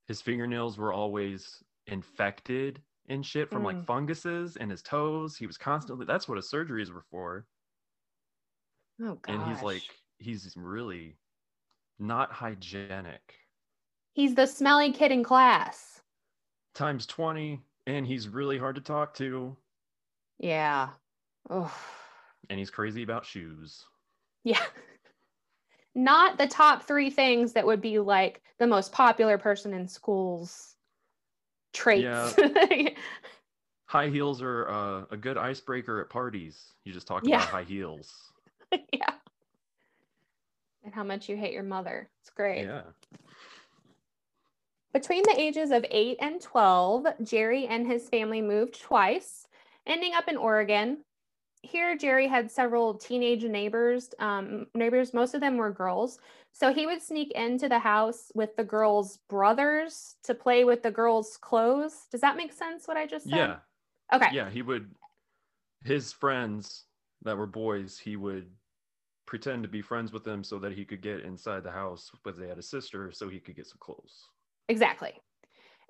his 0.07 0.21
fingernails 0.23 0.79
were 0.79 0.93
always 0.93 1.63
infected 1.87 2.83
and 3.09 3.25
shit 3.25 3.51
from 3.51 3.63
Mm. 3.63 3.67
like 3.67 3.87
funguses 3.87 4.57
and 4.57 4.71
his 4.71 4.83
toes. 4.83 5.37
He 5.37 5.47
was 5.47 5.57
constantly, 5.59 6.07
that's 6.07 6.29
what 6.29 6.37
his 6.37 6.51
surgeries 6.51 6.93
were 6.93 7.05
for. 7.11 7.47
Oh 9.01 9.15
god. 9.17 9.35
And 9.35 9.53
he's 9.53 9.63
like, 9.63 9.83
he's 10.19 10.55
really 10.57 11.17
not 11.99 12.33
hygienic. 12.33 13.35
he's 14.13 14.35
the 14.35 14.47
smelly 14.47 14.93
kid 14.93 15.13
in 15.13 15.23
class. 15.25 16.03
Times 16.75 17.07
20, 17.07 17.61
and 17.87 18.07
he's 18.07 18.29
really 18.29 18.59
hard 18.59 18.75
to 18.77 18.81
talk 18.81 19.15
to, 19.15 19.57
Yeah. 20.39 20.91
Oh. 21.51 21.73
and 22.51 22.59
he's 22.59 22.71
crazy 22.71 23.03
about 23.03 23.25
shoes. 23.25 23.85
Yeah. 24.45 24.63
Not 25.95 26.39
the 26.39 26.47
top 26.47 26.85
three 26.87 27.11
things 27.11 27.53
that 27.55 27.67
would 27.67 27.81
be 27.81 27.99
like 27.99 28.43
the 28.59 28.67
most 28.67 28.93
popular 28.93 29.39
person 29.39 29.73
in 29.75 29.89
schools 29.89 30.77
traits. 31.73 32.37
High 33.87 34.09
heels 34.09 34.43
are 34.43 34.69
uh, 34.69 35.05
a 35.11 35.17
good 35.17 35.39
icebreaker 35.39 36.01
at 36.01 36.11
parties. 36.11 36.75
You 36.85 36.93
just 36.93 37.07
talk 37.07 37.23
Yeah. 37.27 37.37
about 37.37 37.49
high 37.49 37.63
heels. 37.65 38.13
Yeah. 38.93 39.15
And 40.85 40.93
how 40.95 41.03
much 41.05 41.29
you 41.29 41.37
hate 41.37 41.53
your 41.55 41.63
mother. 41.63 42.11
It's 42.21 42.31
great. 42.31 42.65
Yeah. 42.65 42.83
Between 44.93 45.23
the 45.23 45.35
ages 45.39 45.71
of 45.71 45.85
8 45.91 46.19
and 46.21 46.41
12, 46.41 47.07
Jerry 47.25 47.67
and 47.67 47.87
his 47.87 48.09
family 48.09 48.41
moved 48.43 48.81
twice, 48.81 49.47
ending 49.87 50.15
up 50.15 50.29
in 50.29 50.37
Oregon. 50.37 50.99
Here, 51.63 51.97
Jerry 51.97 52.29
had 52.29 52.51
several 52.51 52.95
teenage 52.95 53.45
neighbors. 53.45 54.11
Um, 54.19 54.67
neighbors, 54.75 55.13
most 55.13 55.35
of 55.35 55.41
them 55.41 55.57
were 55.57 55.73
girls. 55.73 56.19
So 56.53 56.73
he 56.73 56.87
would 56.87 57.03
sneak 57.03 57.31
into 57.33 57.69
the 57.69 57.79
house 57.79 58.31
with 58.35 58.57
the 58.57 58.65
girls' 58.65 59.19
brothers 59.29 60.17
to 60.25 60.35
play 60.35 60.65
with 60.65 60.83
the 60.83 60.91
girls' 60.91 61.37
clothes. 61.37 62.07
Does 62.11 62.21
that 62.21 62.37
make 62.37 62.53
sense? 62.53 62.87
What 62.87 62.97
I 62.97 63.07
just 63.07 63.29
said? 63.29 63.37
Yeah. 63.37 63.57
Okay. 64.13 64.29
Yeah. 64.33 64.51
He 64.51 64.63
would, 64.63 64.91
his 65.85 66.13
friends 66.13 66.85
that 67.23 67.37
were 67.37 67.47
boys, 67.47 67.99
he 67.99 68.17
would 68.17 68.51
pretend 69.27 69.63
to 69.63 69.69
be 69.69 69.83
friends 69.83 70.13
with 70.13 70.25
them 70.25 70.43
so 70.43 70.59
that 70.59 70.73
he 70.73 70.85
could 70.85 71.03
get 71.03 71.21
inside 71.21 71.63
the 71.63 71.71
house, 71.71 72.11
but 72.25 72.39
they 72.39 72.49
had 72.49 72.59
a 72.59 72.63
sister, 72.63 73.13
so 73.13 73.29
he 73.29 73.39
could 73.41 73.57
get 73.57 73.67
some 73.67 73.79
clothes. 73.79 74.29
Exactly. 74.69 75.21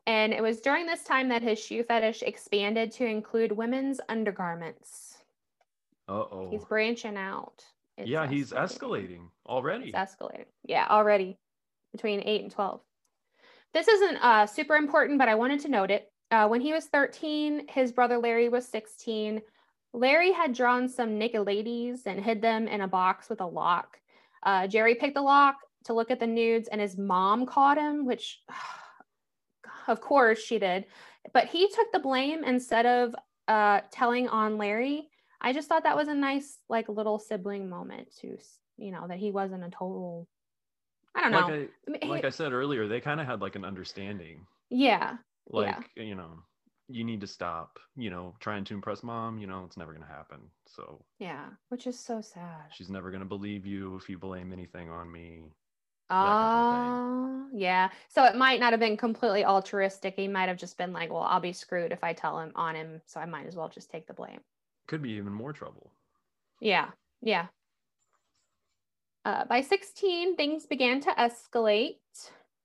And 0.06 0.32
it 0.32 0.42
was 0.42 0.60
during 0.60 0.86
this 0.86 1.04
time 1.04 1.28
that 1.28 1.42
his 1.42 1.58
shoe 1.58 1.82
fetish 1.82 2.22
expanded 2.22 2.90
to 2.92 3.04
include 3.04 3.52
women's 3.52 4.00
undergarments. 4.08 5.17
Uh 6.08 6.12
oh. 6.12 6.48
He's 6.50 6.64
branching 6.64 7.16
out. 7.16 7.62
It's 7.96 8.08
Yeah, 8.08 8.26
he's 8.26 8.52
escalating 8.52 9.28
already. 9.46 9.90
It's 9.90 9.98
escalating. 9.98 10.46
Yeah, 10.64 10.86
already 10.88 11.38
between 11.92 12.22
8 12.24 12.42
and 12.42 12.50
12. 12.50 12.80
This 13.74 13.88
isn't 13.88 14.16
uh, 14.16 14.46
super 14.46 14.76
important, 14.76 15.18
but 15.18 15.28
I 15.28 15.34
wanted 15.34 15.60
to 15.60 15.68
note 15.68 15.90
it. 15.90 16.10
Uh, 16.30 16.46
when 16.46 16.60
he 16.60 16.72
was 16.72 16.86
13, 16.86 17.66
his 17.68 17.92
brother 17.92 18.18
Larry 18.18 18.48
was 18.48 18.66
16. 18.68 19.40
Larry 19.92 20.32
had 20.32 20.52
drawn 20.52 20.88
some 20.88 21.18
naked 21.18 21.46
ladies 21.46 22.02
and 22.06 22.22
hid 22.22 22.42
them 22.42 22.68
in 22.68 22.82
a 22.82 22.88
box 22.88 23.28
with 23.28 23.40
a 23.40 23.46
lock. 23.46 23.98
Uh, 24.42 24.66
Jerry 24.66 24.94
picked 24.94 25.14
the 25.14 25.22
lock 25.22 25.56
to 25.84 25.94
look 25.94 26.10
at 26.10 26.20
the 26.20 26.26
nudes, 26.26 26.68
and 26.68 26.80
his 26.80 26.98
mom 26.98 27.46
caught 27.46 27.78
him, 27.78 28.04
which, 28.04 28.40
of 29.88 30.00
course, 30.00 30.38
she 30.38 30.58
did. 30.58 30.84
But 31.32 31.46
he 31.46 31.68
took 31.68 31.90
the 31.92 31.98
blame 31.98 32.44
instead 32.44 32.86
of 32.86 33.14
uh, 33.48 33.80
telling 33.90 34.28
on 34.28 34.58
Larry. 34.58 35.08
I 35.40 35.52
just 35.52 35.68
thought 35.68 35.84
that 35.84 35.96
was 35.96 36.08
a 36.08 36.14
nice, 36.14 36.58
like, 36.68 36.88
little 36.88 37.18
sibling 37.18 37.68
moment 37.68 38.14
to, 38.20 38.38
you 38.76 38.90
know, 38.90 39.06
that 39.08 39.18
he 39.18 39.30
wasn't 39.30 39.64
a 39.64 39.70
total. 39.70 40.26
I 41.14 41.20
don't 41.22 41.32
know. 41.32 41.38
like 41.40 41.50
I, 41.52 41.68
I 41.86 41.90
mean, 41.90 42.10
like 42.10 42.22
he- 42.22 42.26
I 42.26 42.30
said 42.30 42.52
earlier, 42.52 42.86
they 42.88 43.00
kind 43.00 43.20
of 43.20 43.26
had 43.26 43.40
like 43.40 43.56
an 43.56 43.64
understanding. 43.64 44.46
yeah, 44.70 45.18
Like, 45.50 45.88
Yeah. 45.96 46.04
you 46.04 46.14
know, 46.14 46.42
you 46.88 47.04
need 47.04 47.20
to 47.20 47.26
stop, 47.26 47.78
you 47.96 48.10
know, 48.10 48.34
trying 48.40 48.64
to 48.64 48.74
impress 48.74 49.02
mom, 49.02 49.38
you 49.38 49.46
know, 49.46 49.64
it's 49.64 49.76
never 49.76 49.92
going 49.92 50.06
to 50.06 50.12
happen. 50.12 50.40
So 50.66 51.04
yeah, 51.18 51.50
which 51.68 51.86
is 51.86 51.98
so 51.98 52.20
sad. 52.20 52.72
she's 52.72 52.88
never 52.90 53.10
going 53.10 53.20
to 53.22 53.28
believe 53.28 53.66
you 53.66 53.96
if 53.96 54.08
you 54.08 54.18
blame 54.18 54.52
anything 54.52 54.90
on 54.90 55.10
me. 55.10 55.44
Oh, 56.10 56.14
kind 56.70 57.52
of 57.52 57.60
yeah. 57.60 57.90
So 58.08 58.24
it 58.24 58.36
might 58.36 58.60
not 58.60 58.72
have 58.72 58.80
been 58.80 58.96
completely 58.96 59.44
altruistic. 59.44 60.14
He 60.16 60.28
might 60.28 60.48
have 60.48 60.56
just 60.56 60.78
been 60.78 60.92
like, 60.92 61.10
well, 61.10 61.22
I'll 61.22 61.40
be 61.40 61.52
screwed 61.52 61.92
if 61.92 62.02
I 62.02 62.12
tell 62.14 62.38
him 62.40 62.52
on 62.54 62.74
him. 62.74 63.02
So 63.06 63.20
I 63.20 63.26
might 63.26 63.46
as 63.46 63.56
well 63.56 63.68
just 63.68 63.90
take 63.90 64.06
the 64.06 64.14
blame. 64.14 64.40
Could 64.88 65.02
be 65.02 65.10
even 65.12 65.32
more 65.32 65.52
trouble. 65.52 65.92
Yeah, 66.60 66.88
yeah. 67.22 67.46
Uh, 69.24 69.44
by 69.44 69.60
16, 69.60 70.36
things 70.36 70.66
began 70.66 71.00
to 71.00 71.10
escalate. 71.10 71.98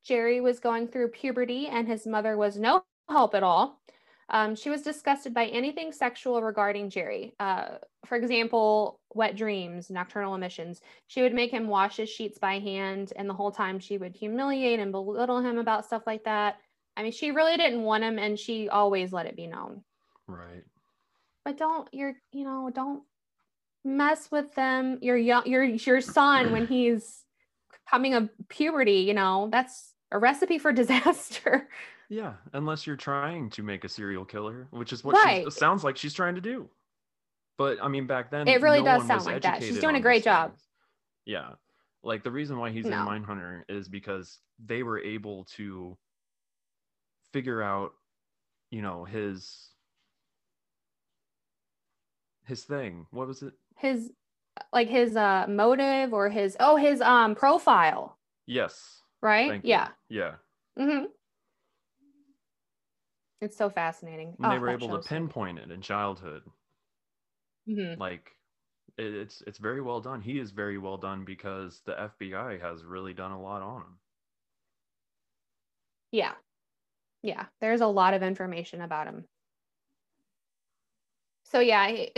Jerry 0.03 0.39
was 0.41 0.59
going 0.59 0.87
through 0.87 1.09
puberty, 1.09 1.67
and 1.67 1.87
his 1.87 2.07
mother 2.07 2.37
was 2.37 2.57
no 2.57 2.83
help 3.09 3.35
at 3.35 3.43
all. 3.43 3.81
Um, 4.29 4.55
she 4.55 4.69
was 4.69 4.81
disgusted 4.81 5.33
by 5.33 5.47
anything 5.47 5.91
sexual 5.91 6.41
regarding 6.41 6.89
Jerry. 6.89 7.35
Uh, 7.39 7.77
for 8.05 8.15
example, 8.15 8.99
wet 9.13 9.35
dreams, 9.35 9.89
nocturnal 9.89 10.35
emissions. 10.35 10.81
She 11.07 11.21
would 11.21 11.33
make 11.33 11.51
him 11.51 11.67
wash 11.67 11.97
his 11.97 12.09
sheets 12.09 12.39
by 12.39 12.59
hand, 12.59 13.11
and 13.17 13.29
the 13.29 13.33
whole 13.33 13.51
time 13.51 13.79
she 13.79 13.97
would 13.97 14.15
humiliate 14.15 14.79
and 14.79 14.91
belittle 14.91 15.41
him 15.41 15.57
about 15.57 15.85
stuff 15.85 16.03
like 16.07 16.23
that. 16.23 16.55
I 16.95 17.03
mean, 17.03 17.11
she 17.11 17.31
really 17.31 17.57
didn't 17.57 17.83
want 17.83 18.03
him, 18.03 18.17
and 18.17 18.39
she 18.39 18.69
always 18.69 19.11
let 19.11 19.25
it 19.25 19.35
be 19.35 19.47
known 19.47 19.83
Right. 20.27 20.63
But 21.45 21.57
don't 21.57 21.87
you're 21.91 22.15
you 22.31 22.43
know 22.43 22.69
don't 22.73 23.03
mess 23.85 24.29
with 24.31 24.53
them 24.55 24.97
your 25.01 25.17
young 25.17 25.45
your 25.45 25.63
your 25.63 25.99
son 26.01 26.51
when 26.51 26.65
he's 26.67 27.25
coming 27.89 28.13
of 28.13 28.29
puberty 28.49 28.99
you 28.99 29.13
know 29.13 29.49
that's 29.51 29.93
a 30.11 30.17
recipe 30.17 30.57
for 30.57 30.71
disaster 30.81 31.67
Yeah. 32.09 32.33
Unless 32.53 32.85
you're 32.85 32.95
trying 32.95 33.49
to 33.51 33.63
make 33.63 33.83
a 33.83 33.89
serial 33.89 34.23
killer, 34.25 34.67
which 34.71 34.93
is 34.93 35.03
what 35.03 35.15
Right. 35.15 35.43
she 35.45 35.49
sounds 35.49 35.83
like 35.83 35.97
she's 35.97 36.13
trying 36.13 36.35
to 36.35 36.41
do. 36.41 36.69
But 37.57 37.79
I 37.81 37.87
mean, 37.87 38.05
back 38.05 38.29
then, 38.29 38.47
It 38.47 38.61
really 38.61 38.79
no 38.79 38.85
does 38.99 39.07
sound 39.07 39.25
like 39.25 39.41
that. 39.41 39.63
She's 39.63 39.79
doing 39.79 39.95
a 39.95 39.99
great 39.99 40.23
job. 40.23 40.51
things. 40.51 40.67
Yeah. 41.25 41.53
Like 42.03 42.21
the 42.23 42.29
reason 42.29 42.59
why 42.59 42.69
he's 42.69 42.85
No. 42.85 43.01
in 43.01 43.07
Mindhunter 43.23 43.63
is 43.67 43.89
because 43.89 44.37
they 44.63 44.83
were 44.83 44.99
able 44.99 45.45
to 45.55 45.97
figure 47.31 47.61
out, 47.63 47.93
you 48.69 48.81
know, 48.83 49.05
his 49.05 49.69
his 52.45 52.63
thing. 52.65 53.07
What 53.11 53.27
was 53.27 53.41
it? 53.43 53.53
his 53.77 54.11
like 54.71 54.87
his 54.87 55.15
uh 55.15 55.45
motive 55.49 56.13
or 56.13 56.29
his 56.29 56.55
oh 56.59 56.75
his 56.75 57.01
um 57.01 57.35
profile 57.35 58.17
Yes. 58.45 59.01
right 59.21 59.49
Thank 59.49 59.65
you. 59.65 59.69
yeah 59.69 59.89
Yeah. 60.09 60.35
hmm 60.77 61.05
it's 63.41 63.57
so 63.57 63.69
fascinating 63.69 64.35
And 64.41 64.51
they 64.51 64.57
Oh, 64.57 64.59
were 64.59 64.69
able 64.69 64.87
to 64.89 64.95
show's 64.95 65.05
so 65.05 65.09
good. 65.09 65.19
pinpoint 65.19 65.59
it 65.59 65.71
in 65.71 65.81
childhood. 65.81 66.43
Mhm. 67.67 67.99
Like 67.99 68.31
it, 68.97 69.13
it's 69.13 69.41
it's 69.47 69.57
very 69.59 69.81
well 69.81 70.01
done. 70.01 70.21
He 70.21 70.39
is 70.39 70.51
very 70.51 70.77
well 70.77 70.97
done 70.97 71.25
because 71.25 71.81
the 71.85 71.93
FBI 71.99 72.57
has 72.61 72.83
really 72.83 73.13
done 73.13 73.31
a 73.31 73.41
lot 73.41 73.61
on 73.61 73.81
him. 73.81 73.99
Yeah. 76.11 76.33
Yeah. 77.23 77.47
There's 77.61 77.81
a 77.81 77.87
lot 77.87 78.13
of 78.13 78.23
information 78.23 78.81
about 78.81 79.07
him. 79.07 79.27
So, 81.53 81.59
yeah, 81.59 81.87
he- 81.87 82.11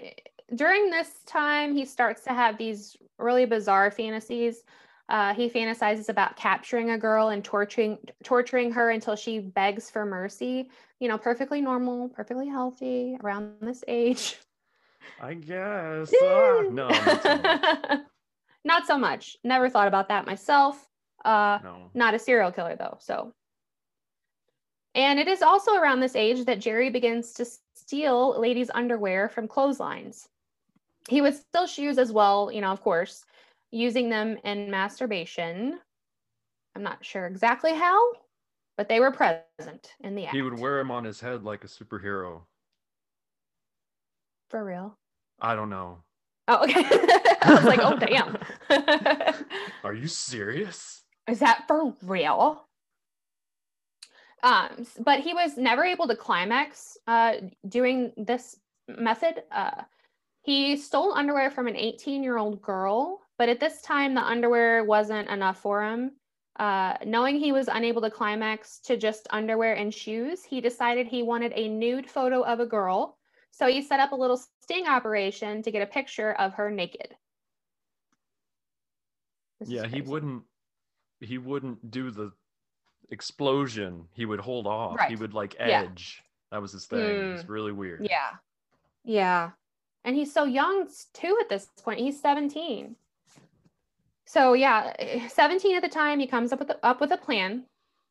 during 0.54 0.88
this 0.88 1.10
time, 1.26 1.74
he 1.74 1.84
starts 1.84 2.22
to 2.24 2.30
have 2.32 2.56
these 2.56 2.96
really 3.18 3.44
bizarre 3.44 3.90
fantasies. 3.90 4.62
Uh, 5.08 5.34
he 5.34 5.50
fantasizes 5.50 6.08
about 6.08 6.36
capturing 6.36 6.90
a 6.90 6.98
girl 6.98 7.30
and 7.30 7.42
torturing 7.42 7.98
torturing 8.22 8.70
her 8.72 8.90
until 8.90 9.16
she 9.16 9.40
begs 9.40 9.90
for 9.90 10.04
mercy. 10.04 10.70
You 11.00 11.08
know, 11.08 11.18
perfectly 11.18 11.60
normal, 11.60 12.08
perfectly 12.08 12.46
healthy 12.46 13.16
around 13.22 13.54
this 13.62 13.82
age. 13.88 14.38
I 15.20 15.34
guess. 15.34 16.14
Ah, 16.22 16.62
no, 16.70 16.88
not 16.88 17.22
so 17.22 17.36
much. 17.42 18.00
Not 18.64 18.86
so 18.86 18.98
much. 18.98 19.36
Never 19.42 19.68
thought 19.68 19.88
about 19.88 20.08
that 20.08 20.26
myself. 20.26 20.86
Uh, 21.24 21.58
no. 21.64 21.90
not 21.94 22.14
a 22.14 22.18
serial 22.18 22.52
killer 22.52 22.76
though 22.78 22.96
so 23.00 23.34
and 24.94 25.18
it 25.18 25.28
is 25.28 25.42
also 25.42 25.74
around 25.74 26.00
this 26.00 26.16
age 26.16 26.44
that 26.44 26.60
jerry 26.60 26.90
begins 26.90 27.32
to 27.32 27.44
steal 27.74 28.38
ladies 28.40 28.70
underwear 28.74 29.28
from 29.28 29.48
clotheslines 29.48 30.28
he 31.08 31.20
would 31.20 31.34
steal 31.34 31.66
shoes 31.66 31.98
as 31.98 32.12
well 32.12 32.50
you 32.52 32.60
know 32.60 32.72
of 32.72 32.80
course 32.80 33.24
using 33.70 34.08
them 34.08 34.36
in 34.44 34.70
masturbation 34.70 35.78
i'm 36.74 36.82
not 36.82 37.04
sure 37.04 37.26
exactly 37.26 37.74
how 37.74 38.12
but 38.78 38.88
they 38.88 39.00
were 39.00 39.10
present 39.10 39.96
in 40.00 40.14
the 40.14 40.24
act. 40.24 40.34
He 40.34 40.40
would 40.40 40.58
wear 40.58 40.78
them 40.78 40.92
on 40.92 41.04
his 41.04 41.20
head 41.20 41.42
like 41.42 41.64
a 41.64 41.66
superhero. 41.66 42.42
For 44.48 44.64
real? 44.64 44.96
I 45.40 45.56
don't 45.56 45.68
know. 45.68 45.98
Oh, 46.46 46.62
okay. 46.62 46.84
I 47.42 47.54
was 47.54 47.64
like, 47.64 47.80
oh, 47.82 47.98
damn. 47.98 48.38
Are 49.84 49.92
you 49.92 50.06
serious? 50.06 51.02
Is 51.28 51.40
that 51.40 51.64
for 51.66 51.92
real? 52.02 52.67
Um, 54.42 54.86
but 55.00 55.20
he 55.20 55.34
was 55.34 55.56
never 55.56 55.84
able 55.84 56.06
to 56.08 56.16
climax 56.16 56.96
uh, 57.06 57.34
doing 57.68 58.12
this 58.16 58.56
method. 58.86 59.42
Uh, 59.50 59.82
he 60.42 60.76
stole 60.76 61.12
underwear 61.12 61.50
from 61.50 61.66
an 61.66 61.76
18 61.76 62.22
year 62.22 62.38
old 62.38 62.62
girl, 62.62 63.20
but 63.36 63.48
at 63.48 63.60
this 63.60 63.82
time, 63.82 64.14
the 64.14 64.22
underwear 64.22 64.84
wasn't 64.84 65.28
enough 65.28 65.60
for 65.60 65.84
him. 65.84 66.12
Uh, 66.58 66.96
knowing 67.04 67.38
he 67.38 67.52
was 67.52 67.68
unable 67.68 68.02
to 68.02 68.10
climax 68.10 68.80
to 68.80 68.96
just 68.96 69.28
underwear 69.30 69.74
and 69.74 69.94
shoes, 69.94 70.42
he 70.42 70.60
decided 70.60 71.06
he 71.06 71.22
wanted 71.22 71.52
a 71.54 71.68
nude 71.68 72.08
photo 72.08 72.42
of 72.42 72.58
a 72.58 72.66
girl. 72.66 73.16
So 73.50 73.68
he 73.68 73.82
set 73.82 74.00
up 74.00 74.12
a 74.12 74.16
little 74.16 74.40
sting 74.62 74.86
operation 74.86 75.62
to 75.62 75.70
get 75.70 75.82
a 75.82 75.86
picture 75.86 76.32
of 76.32 76.54
her 76.54 76.70
naked. 76.70 77.14
This 79.60 79.68
Yeah, 79.68 79.86
he 79.86 80.00
wouldn't 80.00 80.42
he 81.20 81.38
wouldn't 81.38 81.90
do 81.90 82.10
the 82.10 82.32
explosion. 83.10 84.08
He 84.12 84.26
would 84.26 84.40
hold 84.40 84.66
off. 84.66 85.00
He 85.08 85.16
would 85.16 85.34
like 85.34 85.54
Yeah. 85.54 85.82
edge. 85.82 86.22
That 86.50 86.62
was 86.62 86.72
his 86.72 86.86
thing. 86.86 87.32
It's 87.32 87.48
really 87.48 87.72
weird. 87.72 88.06
Yeah. 88.08 88.36
Yeah. 89.04 89.50
And 90.04 90.16
he's 90.16 90.32
so 90.32 90.44
young 90.44 90.88
too 91.12 91.36
at 91.40 91.48
this 91.48 91.66
point. 91.82 92.00
He's 92.00 92.20
17. 92.20 92.96
So 94.26 94.52
yeah, 94.52 94.92
eh, 94.98 95.28
17 95.28 95.76
at 95.76 95.82
the 95.82 95.88
time, 95.88 96.20
he 96.20 96.26
comes 96.26 96.52
up 96.52 96.58
with 96.58 96.70
a, 96.70 96.86
up 96.86 97.00
with 97.00 97.12
a 97.12 97.16
plan. 97.16 97.64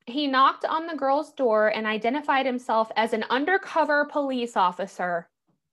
He 0.05 0.25
knocked 0.25 0.65
on 0.65 0.87
the 0.87 0.95
girl's 0.95 1.33
door 1.33 1.67
and 1.67 1.85
identified 1.85 2.45
himself 2.45 2.91
as 2.95 3.13
an 3.13 3.23
undercover 3.29 4.05
police 4.05 4.55
officer. 4.55 5.27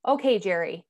Okay, 0.07 0.38
Jerry. 0.38 0.85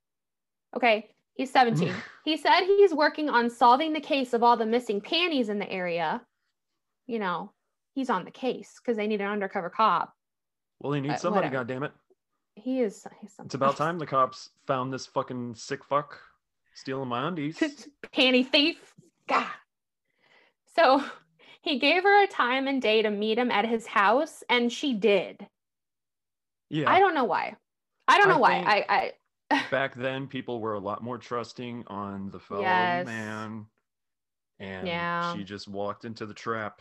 Okay, 0.74 1.10
he's 1.34 1.52
17. 1.52 1.92
he 2.24 2.36
said 2.36 2.62
he's 2.64 2.94
working 2.94 3.28
on 3.28 3.50
solving 3.50 3.92
the 3.92 4.00
case 4.00 4.32
of 4.32 4.42
all 4.42 4.56
the 4.56 4.66
missing 4.66 5.00
panties 5.00 5.48
in 5.48 5.58
the 5.58 5.70
area. 5.70 6.22
You 7.06 7.18
know, 7.18 7.52
he's 7.94 8.10
on 8.10 8.24
the 8.24 8.30
case 8.30 8.80
because 8.80 8.96
they 8.96 9.06
need 9.06 9.20
an 9.20 9.28
undercover 9.30 9.70
cop. 9.70 10.12
Well, 10.80 10.92
he 10.92 11.00
needs 11.00 11.14
Uh, 11.14 11.18
somebody, 11.18 11.48
whatever. 11.48 11.64
goddammit. 11.86 11.92
He 12.56 12.80
is 12.80 13.06
he's 13.20 13.34
It's 13.44 13.54
about 13.54 13.76
time 13.76 13.98
the 13.98 14.06
cops 14.06 14.50
found 14.66 14.92
this 14.92 15.06
fucking 15.06 15.54
sick 15.56 15.82
fuck 15.84 16.20
stealing 16.74 17.08
my 17.08 17.26
undies. 17.26 17.58
panty 18.12 18.46
thief. 18.48 18.94
God. 19.28 19.46
So 20.76 21.02
he 21.62 21.78
gave 21.78 22.02
her 22.02 22.22
a 22.24 22.26
time 22.26 22.68
and 22.68 22.80
day 22.82 23.02
to 23.02 23.10
meet 23.10 23.38
him 23.38 23.50
at 23.50 23.66
his 23.66 23.86
house, 23.86 24.42
and 24.48 24.72
she 24.72 24.92
did. 24.92 25.48
Yeah. 26.70 26.90
I 26.90 26.98
don't 27.00 27.14
know 27.14 27.24
why. 27.24 27.56
I 28.08 28.18
don't 28.18 28.28
I 28.28 28.32
know 28.32 28.38
why. 28.38 28.52
I, 28.88 29.12
I 29.50 29.66
Back 29.70 29.94
then, 29.94 30.26
people 30.26 30.60
were 30.60 30.74
a 30.74 30.80
lot 30.80 31.02
more 31.02 31.18
trusting 31.18 31.84
on 31.86 32.30
the 32.30 32.40
fellow 32.40 32.62
Yes. 32.62 33.06
man. 33.06 33.66
And 34.58 34.86
Yeah. 34.86 35.34
she 35.34 35.44
just 35.44 35.68
walked 35.68 36.04
into 36.04 36.26
the 36.26 36.34
trap. 36.34 36.80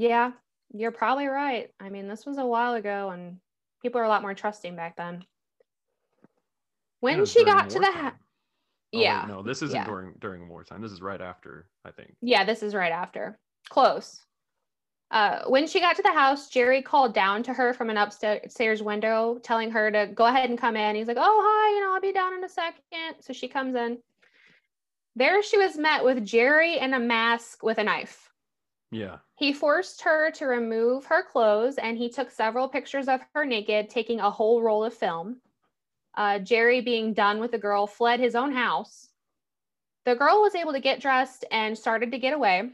Yeah, 0.00 0.32
you're 0.72 0.92
probably 0.92 1.26
right. 1.26 1.68
I 1.78 1.90
mean, 1.90 2.08
this 2.08 2.24
was 2.24 2.38
a 2.38 2.46
while 2.46 2.72
ago, 2.72 3.10
and 3.10 3.36
people 3.82 4.00
are 4.00 4.04
a 4.04 4.08
lot 4.08 4.22
more 4.22 4.32
trusting 4.32 4.74
back 4.74 4.96
then. 4.96 5.24
When 7.00 7.26
she 7.26 7.44
got 7.44 7.68
to 7.70 7.78
the 7.78 7.92
house, 7.92 8.14
Oh, 8.92 8.98
wait, 8.98 9.04
yeah, 9.04 9.24
no, 9.28 9.42
this 9.42 9.62
isn't 9.62 9.76
yeah. 9.76 9.84
during 9.84 10.14
during 10.18 10.48
wartime. 10.48 10.80
This 10.80 10.90
is 10.90 11.02
right 11.02 11.20
after, 11.20 11.68
I 11.84 11.90
think. 11.92 12.16
Yeah, 12.22 12.44
this 12.44 12.62
is 12.62 12.74
right 12.74 12.90
after. 12.90 13.38
Close. 13.68 14.24
Uh, 15.10 15.42
when 15.46 15.68
she 15.68 15.80
got 15.80 15.96
to 15.96 16.02
the 16.02 16.12
house, 16.12 16.48
Jerry 16.48 16.82
called 16.82 17.14
down 17.14 17.42
to 17.42 17.52
her 17.52 17.74
from 17.74 17.90
an 17.90 17.96
upstairs 17.98 18.82
window, 18.82 19.38
telling 19.42 19.70
her 19.70 19.90
to 19.90 20.06
go 20.12 20.24
ahead 20.24 20.48
and 20.50 20.58
come 20.58 20.76
in. 20.76 20.96
He's 20.96 21.08
like, 21.08 21.18
Oh, 21.20 21.42
hi, 21.44 21.74
you 21.76 21.80
know, 21.82 21.94
I'll 21.94 22.00
be 22.00 22.12
down 22.12 22.34
in 22.34 22.42
a 22.42 22.48
second. 22.48 23.20
So 23.20 23.32
she 23.32 23.48
comes 23.48 23.76
in. 23.76 23.98
There 25.14 25.42
she 25.42 25.58
was 25.58 25.76
met 25.76 26.04
with 26.04 26.24
Jerry 26.24 26.78
in 26.78 26.94
a 26.94 26.98
mask 26.98 27.62
with 27.62 27.78
a 27.78 27.84
knife. 27.84 28.30
Yeah. 28.90 29.18
He 29.40 29.54
forced 29.54 30.02
her 30.02 30.30
to 30.32 30.44
remove 30.44 31.06
her 31.06 31.22
clothes 31.22 31.78
and 31.78 31.96
he 31.96 32.10
took 32.10 32.30
several 32.30 32.68
pictures 32.68 33.08
of 33.08 33.22
her 33.34 33.46
naked, 33.46 33.88
taking 33.88 34.20
a 34.20 34.30
whole 34.30 34.60
roll 34.60 34.84
of 34.84 34.92
film. 34.92 35.40
Uh, 36.14 36.40
Jerry, 36.40 36.82
being 36.82 37.14
done 37.14 37.40
with 37.40 37.50
the 37.50 37.58
girl, 37.58 37.86
fled 37.86 38.20
his 38.20 38.34
own 38.34 38.52
house. 38.52 39.08
The 40.04 40.14
girl 40.14 40.42
was 40.42 40.54
able 40.54 40.72
to 40.72 40.78
get 40.78 41.00
dressed 41.00 41.46
and 41.50 41.76
started 41.76 42.12
to 42.12 42.18
get 42.18 42.34
away. 42.34 42.72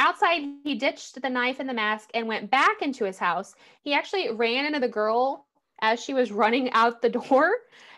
Outside, 0.00 0.42
he 0.64 0.74
ditched 0.74 1.22
the 1.22 1.30
knife 1.30 1.60
and 1.60 1.68
the 1.68 1.74
mask 1.74 2.10
and 2.12 2.26
went 2.26 2.50
back 2.50 2.82
into 2.82 3.04
his 3.04 3.18
house. 3.18 3.54
He 3.82 3.94
actually 3.94 4.32
ran 4.32 4.66
into 4.66 4.80
the 4.80 4.88
girl 4.88 5.46
as 5.80 6.02
she 6.02 6.12
was 6.12 6.32
running 6.32 6.72
out 6.72 7.02
the 7.02 7.10
door. 7.28 7.52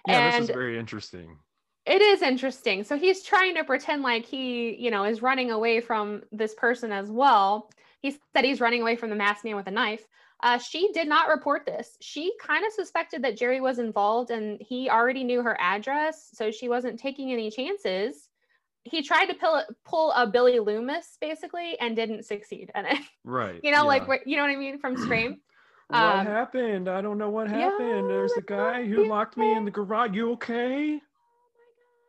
Yeah, 0.06 0.38
this 0.38 0.50
is 0.50 0.54
very 0.54 0.78
interesting. 0.78 1.38
it 1.86 2.02
is 2.02 2.20
interesting. 2.20 2.84
So 2.84 2.98
he's 2.98 3.22
trying 3.22 3.54
to 3.54 3.64
pretend 3.64 4.02
like 4.02 4.26
he, 4.26 4.76
you 4.76 4.90
know, 4.90 5.04
is 5.04 5.22
running 5.22 5.50
away 5.50 5.80
from 5.80 6.24
this 6.30 6.54
person 6.54 6.92
as 6.92 7.10
well. 7.10 7.70
He 8.00 8.16
said 8.34 8.44
he's 8.44 8.60
running 8.60 8.82
away 8.82 8.96
from 8.96 9.10
the 9.10 9.16
masked 9.16 9.44
man 9.44 9.56
with 9.56 9.66
a 9.66 9.70
knife. 9.72 10.06
Uh, 10.42 10.58
she 10.58 10.92
did 10.92 11.08
not 11.08 11.28
report 11.28 11.64
this. 11.64 11.96
She 12.00 12.32
kind 12.40 12.64
of 12.66 12.72
suspected 12.72 13.22
that 13.22 13.38
Jerry 13.38 13.60
was 13.60 13.78
involved 13.78 14.30
and 14.30 14.60
he 14.60 14.90
already 14.90 15.24
knew 15.24 15.42
her 15.42 15.56
address. 15.58 16.28
So 16.34 16.50
she 16.50 16.68
wasn't 16.68 17.00
taking 17.00 17.32
any 17.32 17.50
chances. 17.50 18.28
He 18.84 19.02
tried 19.02 19.26
to 19.26 19.34
pull, 19.34 19.62
pull 19.84 20.12
a 20.12 20.26
Billy 20.26 20.60
Loomis 20.60 21.16
basically 21.20 21.78
and 21.80 21.96
didn't 21.96 22.24
succeed 22.24 22.70
And 22.74 22.86
it, 22.86 22.98
Right. 23.24 23.60
you 23.62 23.72
know, 23.72 23.86
like, 23.86 24.02
yeah. 24.02 24.08
what- 24.08 24.26
you 24.26 24.36
know 24.36 24.42
what 24.42 24.50
I 24.52 24.56
mean? 24.56 24.78
From 24.78 24.96
Scream. 24.96 25.40
What 25.88 26.00
um, 26.00 26.26
happened? 26.26 26.88
I 26.88 27.00
don't 27.00 27.16
know 27.16 27.30
what 27.30 27.48
yeah, 27.48 27.70
happened. 27.70 28.10
There's 28.10 28.32
a 28.32 28.40
guy 28.40 28.84
who 28.84 29.06
locked 29.06 29.36
me 29.36 29.52
in 29.52 29.64
the 29.64 29.70
garage. 29.70 30.16
You 30.16 30.32
okay? 30.32 30.54
Oh 30.54 30.98
my 31.54 31.60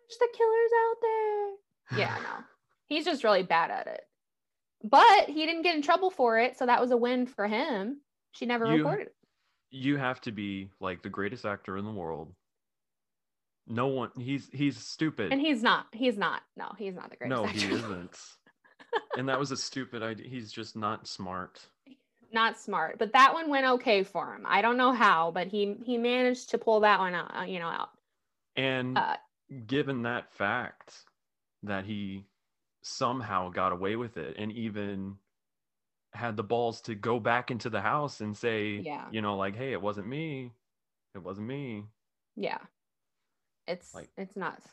gosh, 0.08 0.18
the 0.20 0.28
killer's 0.36 0.72
out 0.82 0.96
there. 1.02 2.00
Yeah, 2.00 2.18
no. 2.24 2.44
He's 2.88 3.06
just 3.06 3.24
really 3.24 3.44
bad 3.44 3.70
at 3.70 3.86
it. 3.86 4.02
But 4.84 5.28
he 5.30 5.46
didn't 5.46 5.64
get 5.64 5.76
in 5.76 5.82
trouble 5.82 6.10
for 6.12 6.40
it, 6.40 6.58
so 6.58 6.66
that 6.66 6.80
was 6.82 6.92
a 6.92 6.98
win 6.98 7.26
for 7.26 7.48
him. 7.48 8.02
She 8.32 8.46
never 8.46 8.66
You- 8.68 8.78
reported. 8.78 9.10
You 9.70 9.98
have 9.98 10.22
to 10.22 10.32
be 10.32 10.70
like 10.80 11.02
the 11.02 11.10
greatest 11.10 11.46
actor 11.46 11.78
in 11.78 11.84
the 11.86 11.92
world. 11.92 12.34
No 13.68 13.88
one. 13.88 14.12
He's 14.18 14.48
he's 14.54 14.78
stupid. 14.78 15.34
And 15.34 15.42
he's 15.42 15.62
not. 15.62 15.88
He's 15.92 16.18
not. 16.18 16.42
No, 16.56 16.72
he's 16.78 16.96
not 16.96 17.10
the 17.10 17.18
greatest 17.18 17.42
no, 17.42 17.46
actor. 17.46 17.60
he 17.60 17.74
isn't. 17.74 18.18
and 19.18 19.28
that 19.28 19.38
was 19.40 19.52
a 19.52 19.58
stupid 19.58 20.02
idea. 20.04 20.28
He's 20.30 20.52
just 20.54 20.76
not 20.78 21.06
smart. 21.08 21.60
not 22.32 22.58
smart. 22.58 22.98
But 22.98 23.12
that 23.14 23.34
one 23.34 23.50
went 23.50 23.66
okay 23.66 24.04
for 24.04 24.34
him. 24.34 24.44
I 24.48 24.62
don't 24.62 24.78
know 24.78 24.94
how, 24.94 25.32
but 25.32 25.48
he 25.48 25.76
he 25.84 25.98
managed 25.98 26.52
to 26.52 26.58
pull 26.58 26.80
that 26.82 27.00
one 27.00 27.14
out, 27.14 27.38
uh, 27.38 27.44
you 27.44 27.60
know, 27.60 27.68
out. 27.68 27.90
And 28.56 28.98
Uh, 28.98 29.18
given 29.66 30.04
that 30.04 30.32
fact 30.34 31.04
that 31.64 31.84
he 31.84 32.24
somehow 32.88 33.50
got 33.50 33.72
away 33.72 33.96
with 33.96 34.18
it 34.18 34.36
and 34.38 34.52
even 34.52 35.18
had 36.14 36.38
the 36.38 36.44
balls 36.44 36.82
to 36.82 36.96
go 36.96 37.20
back 37.20 37.52
into 37.52 37.70
the 37.70 37.82
house 37.82 38.22
and 38.22 38.36
say, 38.36 38.82
Yeah. 38.84 39.06
you 39.12 39.22
know, 39.22 39.36
like, 39.38 39.56
hey, 39.56 39.74
it 39.74 39.82
wasn't 39.82 40.08
me. 40.08 40.52
It 41.14 41.20
wasn't 41.20 41.48
me. 41.48 41.84
Yeah. 42.36 42.60
It's 43.68 43.94
Like- 43.94 44.10
it's 44.18 44.36
nuts. 44.36 44.66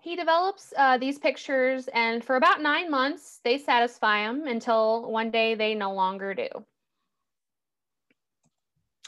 He 0.00 0.16
develops 0.16 0.72
uh, 0.76 0.98
these 0.98 1.18
pictures, 1.18 1.88
and 1.88 2.22
for 2.22 2.36
about 2.36 2.60
nine 2.60 2.90
months, 2.90 3.40
they 3.42 3.56
satisfy 3.56 4.28
him 4.28 4.46
until 4.46 5.10
one 5.10 5.30
day 5.30 5.54
they 5.54 5.74
no 5.74 5.94
longer 5.94 6.34
do. 6.34 6.48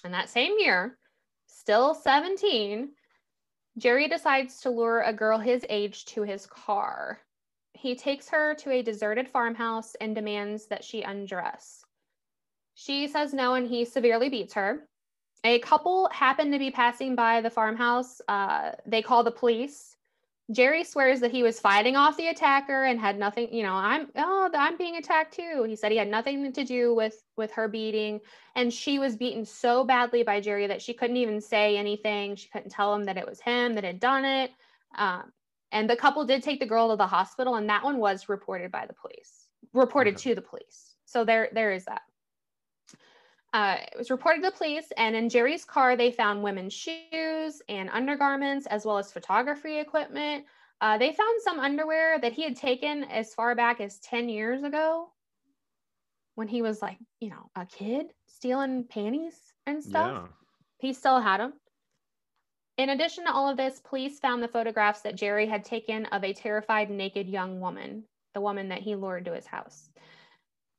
And 0.04 0.14
that 0.14 0.30
same 0.30 0.54
year, 0.58 0.96
still 1.46 1.94
17, 1.94 2.94
Jerry 3.78 4.08
decides 4.08 4.60
to 4.62 4.70
lure 4.70 5.02
a 5.02 5.12
girl 5.12 5.38
his 5.38 5.64
age 5.68 6.06
to 6.06 6.22
his 6.22 6.46
car. 6.46 7.20
He 7.74 7.94
takes 7.94 8.28
her 8.30 8.54
to 8.54 8.70
a 8.70 8.82
deserted 8.82 9.28
farmhouse 9.28 9.94
and 9.96 10.14
demands 10.14 10.66
that 10.66 10.82
she 10.82 11.02
undress. 11.02 11.84
She 12.74 13.06
says 13.06 13.34
no, 13.34 13.54
and 13.54 13.68
he 13.68 13.84
severely 13.84 14.28
beats 14.28 14.54
her. 14.54 14.88
A 15.44 15.58
couple 15.58 16.08
happened 16.10 16.52
to 16.52 16.58
be 16.58 16.70
passing 16.70 17.14
by 17.14 17.40
the 17.40 17.50
farmhouse. 17.50 18.20
Uh, 18.28 18.72
they 18.86 19.02
call 19.02 19.22
the 19.22 19.30
police. 19.30 19.95
Jerry 20.52 20.84
swears 20.84 21.20
that 21.20 21.32
he 21.32 21.42
was 21.42 21.58
fighting 21.58 21.96
off 21.96 22.16
the 22.16 22.28
attacker 22.28 22.84
and 22.84 23.00
had 23.00 23.18
nothing, 23.18 23.52
you 23.52 23.64
know, 23.64 23.72
I'm 23.72 24.08
oh, 24.16 24.48
I'm 24.54 24.76
being 24.76 24.96
attacked 24.96 25.34
too. 25.34 25.64
He 25.66 25.74
said 25.74 25.90
he 25.90 25.98
had 25.98 26.08
nothing 26.08 26.52
to 26.52 26.64
do 26.64 26.94
with 26.94 27.20
with 27.36 27.50
her 27.52 27.66
beating 27.66 28.20
and 28.54 28.72
she 28.72 29.00
was 29.00 29.16
beaten 29.16 29.44
so 29.44 29.82
badly 29.84 30.22
by 30.22 30.40
Jerry 30.40 30.68
that 30.68 30.80
she 30.80 30.94
couldn't 30.94 31.16
even 31.16 31.40
say 31.40 31.76
anything. 31.76 32.36
She 32.36 32.48
couldn't 32.48 32.70
tell 32.70 32.94
him 32.94 33.04
that 33.04 33.16
it 33.16 33.26
was 33.26 33.40
him 33.40 33.74
that 33.74 33.82
had 33.84 33.98
done 33.98 34.24
it. 34.24 34.52
Um, 34.96 35.32
and 35.72 35.90
the 35.90 35.96
couple 35.96 36.24
did 36.24 36.44
take 36.44 36.60
the 36.60 36.66
girl 36.66 36.90
to 36.90 36.96
the 36.96 37.08
hospital 37.08 37.56
and 37.56 37.68
that 37.68 37.82
one 37.82 37.98
was 37.98 38.28
reported 38.28 38.70
by 38.70 38.86
the 38.86 38.94
police. 38.94 39.48
Reported 39.72 40.14
Okay. 40.14 40.30
to 40.30 40.34
the 40.36 40.42
police. 40.42 40.94
So 41.06 41.24
there 41.24 41.48
there 41.52 41.72
is 41.72 41.86
that. 41.86 42.02
Uh, 43.52 43.76
it 43.80 43.96
was 43.96 44.10
reported 44.10 44.42
to 44.42 44.50
the 44.50 44.56
police, 44.56 44.92
and 44.96 45.16
in 45.16 45.28
Jerry's 45.30 45.64
car, 45.64 45.96
they 45.96 46.10
found 46.10 46.42
women's 46.42 46.74
shoes 46.74 47.62
and 47.68 47.88
undergarments, 47.90 48.66
as 48.66 48.84
well 48.84 48.98
as 48.98 49.12
photography 49.12 49.78
equipment. 49.78 50.44
Uh, 50.80 50.98
they 50.98 51.12
found 51.12 51.40
some 51.42 51.58
underwear 51.58 52.18
that 52.20 52.32
he 52.34 52.42
had 52.42 52.56
taken 52.56 53.04
as 53.04 53.32
far 53.32 53.54
back 53.54 53.80
as 53.80 53.98
10 54.00 54.28
years 54.28 54.62
ago. 54.62 55.10
when 56.34 56.48
he 56.48 56.60
was 56.62 56.82
like, 56.82 56.98
you 57.18 57.30
know, 57.30 57.50
a 57.56 57.64
kid 57.64 58.08
stealing 58.26 58.84
panties 58.84 59.38
and 59.66 59.82
stuff. 59.82 60.12
Yeah. 60.12 60.26
He 60.78 60.92
still 60.92 61.20
had 61.20 61.40
them. 61.40 61.54
In 62.76 62.90
addition 62.90 63.24
to 63.24 63.32
all 63.32 63.48
of 63.48 63.56
this, 63.56 63.80
police 63.80 64.18
found 64.20 64.42
the 64.42 64.48
photographs 64.48 65.00
that 65.00 65.16
Jerry 65.16 65.46
had 65.46 65.64
taken 65.64 66.04
of 66.06 66.22
a 66.22 66.34
terrified, 66.34 66.90
naked 66.90 67.26
young 67.26 67.58
woman, 67.58 68.04
the 68.34 68.42
woman 68.42 68.68
that 68.68 68.82
he 68.82 68.94
lured 68.94 69.24
to 69.24 69.32
his 69.32 69.46
house. 69.46 69.88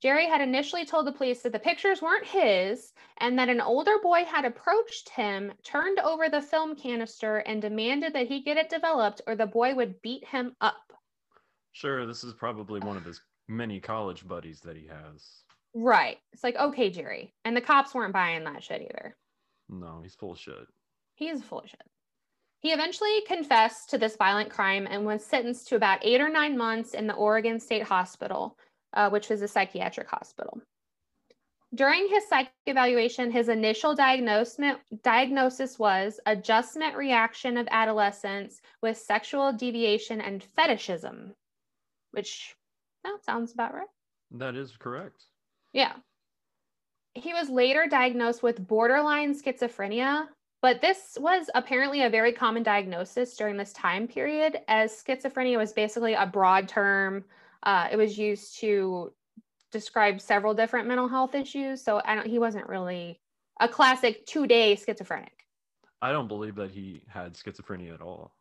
Jerry 0.01 0.27
had 0.27 0.41
initially 0.41 0.85
told 0.85 1.07
the 1.07 1.11
police 1.11 1.41
that 1.41 1.51
the 1.51 1.59
pictures 1.59 2.01
weren't 2.01 2.25
his 2.25 2.93
and 3.17 3.37
that 3.39 3.49
an 3.49 3.61
older 3.61 3.97
boy 4.01 4.25
had 4.25 4.45
approached 4.45 5.09
him, 5.09 5.51
turned 5.63 5.99
over 5.99 6.29
the 6.29 6.41
film 6.41 6.75
canister, 6.75 7.37
and 7.37 7.61
demanded 7.61 8.13
that 8.13 8.27
he 8.27 8.43
get 8.43 8.57
it 8.57 8.69
developed 8.69 9.21
or 9.25 9.35
the 9.35 9.47
boy 9.47 9.73
would 9.73 9.99
beat 10.03 10.23
him 10.25 10.55
up. 10.61 10.93
Sure, 11.71 12.05
this 12.05 12.23
is 12.23 12.33
probably 12.33 12.79
one 12.79 12.97
of 12.97 13.05
his 13.05 13.21
many 13.47 13.79
college 13.79 14.27
buddies 14.27 14.59
that 14.61 14.75
he 14.75 14.87
has. 14.87 15.43
Right. 15.73 16.17
It's 16.31 16.43
like, 16.43 16.55
okay, 16.55 16.89
Jerry. 16.89 17.33
And 17.43 17.55
the 17.55 17.61
cops 17.61 17.95
weren't 17.95 18.13
buying 18.13 18.43
that 18.43 18.63
shit 18.63 18.81
either. 18.81 19.15
No, 19.69 19.99
he's 20.01 20.15
full 20.15 20.33
of 20.33 20.39
shit. 20.39 20.67
He's 21.15 21.43
full 21.43 21.61
of 21.61 21.69
shit. 21.69 21.81
He 22.59 22.69
eventually 22.71 23.21
confessed 23.27 23.89
to 23.89 23.97
this 23.97 24.15
violent 24.15 24.49
crime 24.49 24.87
and 24.89 25.05
was 25.05 25.23
sentenced 25.25 25.67
to 25.69 25.75
about 25.75 25.99
eight 26.03 26.21
or 26.21 26.29
nine 26.29 26.57
months 26.57 26.93
in 26.93 27.05
the 27.05 27.13
Oregon 27.13 27.59
State 27.59 27.83
Hospital, 27.83 28.57
uh, 28.93 29.09
which 29.09 29.29
was 29.29 29.41
a 29.41 29.47
psychiatric 29.47 30.09
hospital. 30.09 30.61
During 31.75 32.07
his 32.07 32.27
psych 32.29 32.49
evaluation, 32.65 33.29
his 33.29 33.49
initial 33.49 33.93
diagnosis 33.93 35.77
was 35.77 36.19
adjustment 36.25 36.95
reaction 36.95 37.57
of 37.57 37.67
adolescence 37.69 38.61
with 38.81 38.97
sexual 38.97 39.51
deviation 39.51 40.21
and 40.21 40.41
fetishism, 40.41 41.33
which 42.11 42.55
that 43.03 43.23
sounds 43.25 43.53
about 43.53 43.73
right. 43.73 43.87
That 44.31 44.55
is 44.55 44.77
correct. 44.77 45.25
Yeah. 45.73 45.93
He 47.13 47.33
was 47.33 47.49
later 47.49 47.85
diagnosed 47.89 48.43
with 48.43 48.65
borderline 48.65 49.33
schizophrenia, 49.33 50.27
but 50.61 50.81
this 50.81 51.17
was 51.19 51.49
apparently 51.53 52.03
a 52.03 52.09
very 52.09 52.31
common 52.31 52.63
diagnosis 52.63 53.35
during 53.35 53.57
this 53.57 53.73
time 53.73 54.07
period, 54.07 54.61
as 54.69 55.03
schizophrenia 55.03 55.57
was 55.57 55.73
basically 55.73 56.13
a 56.13 56.25
broad 56.25 56.69
term. 56.69 57.25
Uh, 57.63 57.87
it 57.91 57.95
was 57.97 58.17
used 58.17 58.59
to 58.59 59.13
describe 59.71 60.21
several 60.21 60.53
different 60.53 60.87
mental 60.87 61.07
health 61.07 61.35
issues. 61.35 61.83
So 61.83 62.01
I 62.03 62.15
don't, 62.15 62.27
he 62.27 62.39
wasn't 62.39 62.67
really 62.67 63.19
a 63.59 63.67
classic 63.67 64.25
two 64.25 64.47
day 64.47 64.75
schizophrenic. 64.75 65.45
I 66.01 66.11
don't 66.11 66.27
believe 66.27 66.55
that 66.55 66.71
he 66.71 67.01
had 67.07 67.33
schizophrenia 67.33 67.93
at 67.93 68.01
all. 68.01 68.35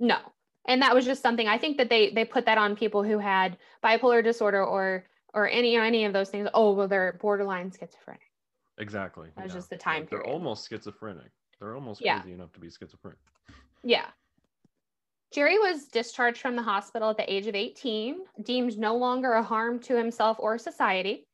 No. 0.00 0.18
And 0.66 0.80
that 0.82 0.94
was 0.94 1.04
just 1.04 1.22
something 1.22 1.48
I 1.48 1.58
think 1.58 1.76
that 1.78 1.88
they 1.90 2.10
they 2.10 2.24
put 2.24 2.46
that 2.46 2.56
on 2.56 2.76
people 2.76 3.02
who 3.02 3.18
had 3.18 3.58
bipolar 3.84 4.22
disorder 4.22 4.64
or 4.64 5.04
or 5.34 5.48
any 5.48 5.76
or 5.76 5.82
any 5.82 6.04
of 6.04 6.12
those 6.12 6.30
things. 6.30 6.48
Oh, 6.54 6.72
well, 6.72 6.88
they're 6.88 7.18
borderline 7.20 7.70
schizophrenic. 7.70 8.22
Exactly. 8.78 9.28
That 9.36 9.44
was 9.44 9.52
just 9.52 9.70
the 9.70 9.76
time 9.76 10.02
Like, 10.02 10.10
They're 10.10 10.26
almost 10.26 10.68
schizophrenic. 10.68 11.30
They're 11.58 11.74
almost 11.74 12.00
Yeah. 12.00 12.20
crazy 12.20 12.34
enough 12.34 12.52
to 12.52 12.60
be 12.60 12.70
schizophrenic. 12.70 13.18
Yeah. 13.82 14.06
Jerry 15.32 15.58
was 15.58 15.86
discharged 15.86 16.40
from 16.40 16.56
the 16.56 16.62
hospital 16.62 17.10
at 17.10 17.16
the 17.16 17.32
age 17.32 17.46
of 17.46 17.54
18, 17.54 18.16
deemed 18.42 18.78
no 18.78 18.96
longer 18.96 19.32
a 19.32 19.42
harm 19.42 19.78
to 19.80 19.96
himself 19.96 20.36
or 20.38 20.58
society. 20.58 21.26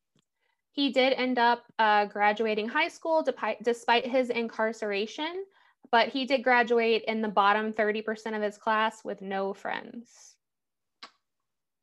He 0.70 0.92
did 0.92 1.14
end 1.14 1.38
up 1.38 1.64
uh, 1.80 2.04
graduating 2.04 2.68
high 2.68 2.88
school 2.88 3.26
despite 3.62 4.06
his 4.06 4.30
incarceration, 4.30 5.44
but 5.90 6.08
he 6.08 6.24
did 6.24 6.44
graduate 6.44 7.02
in 7.08 7.22
the 7.22 7.28
bottom 7.28 7.72
30% 7.72 8.36
of 8.36 8.42
his 8.42 8.56
class 8.56 9.04
with 9.04 9.20
no 9.20 9.52
friends. 9.52 10.36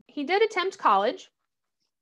He 0.08 0.24
did 0.24 0.42
attempt 0.42 0.78
college. 0.78 1.30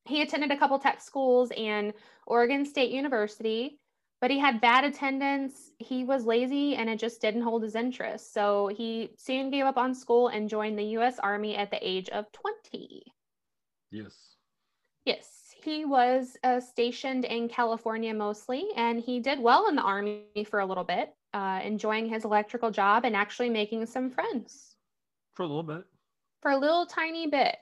He 0.06 0.22
attended 0.22 0.52
a 0.52 0.58
couple 0.58 0.78
tech 0.78 1.02
schools 1.02 1.52
and 1.58 1.94
Oregon 2.28 2.66
State 2.66 2.92
University, 2.92 3.80
but 4.24 4.32
he 4.32 4.40
had 4.40 4.62
bad 4.62 4.86
attendance. 4.86 5.72
He 5.80 6.06
was 6.06 6.26
lazy 6.26 6.78
and 6.78 6.90
it 6.90 6.98
just 6.98 7.20
didn't 7.20 7.42
hold 7.42 7.62
his 7.62 7.76
interest. 7.76 8.34
So 8.34 8.68
he 8.68 9.10
soon 9.18 9.52
gave 9.52 9.66
up 9.66 9.76
on 9.76 9.94
school 9.94 10.30
and 10.30 10.48
joined 10.48 10.80
the 10.80 10.96
US 10.98 11.20
Army 11.20 11.58
at 11.58 11.72
the 11.72 11.80
age 11.86 12.08
of 12.08 12.32
20. 12.32 13.04
Yes. 13.92 14.38
Yes, 15.04 15.54
he 15.62 15.84
was 15.84 16.38
uh, 16.42 16.62
stationed 16.62 17.26
in 17.26 17.50
California 17.50 18.14
mostly, 18.14 18.66
and 18.78 18.98
he 18.98 19.20
did 19.20 19.42
well 19.42 19.68
in 19.68 19.76
the 19.76 19.82
Army 19.82 20.24
for 20.50 20.62
a 20.62 20.66
little 20.66 20.86
bit, 20.86 21.14
uh, 21.34 21.60
enjoying 21.62 22.08
his 22.08 22.24
electrical 22.24 22.72
job 22.72 23.04
and 23.04 23.18
actually 23.18 23.50
making 23.50 23.86
some 23.88 24.10
friends 24.10 24.78
For 25.34 25.44
a 25.44 25.48
little 25.48 25.64
bit. 25.64 25.84
for 26.42 26.52
a 26.52 26.58
little 26.58 26.86
tiny 26.86 27.28
bit. 27.28 27.58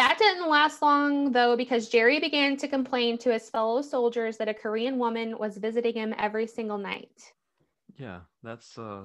That 0.00 0.16
didn't 0.16 0.48
last 0.48 0.80
long, 0.80 1.30
though, 1.30 1.58
because 1.58 1.90
Jerry 1.90 2.20
began 2.20 2.56
to 2.56 2.68
complain 2.68 3.18
to 3.18 3.30
his 3.30 3.50
fellow 3.50 3.82
soldiers 3.82 4.38
that 4.38 4.48
a 4.48 4.54
Korean 4.54 4.98
woman 4.98 5.36
was 5.36 5.58
visiting 5.58 5.92
him 5.92 6.14
every 6.16 6.46
single 6.46 6.78
night. 6.78 7.34
Yeah, 7.98 8.20
that's 8.42 8.78
uh 8.78 9.02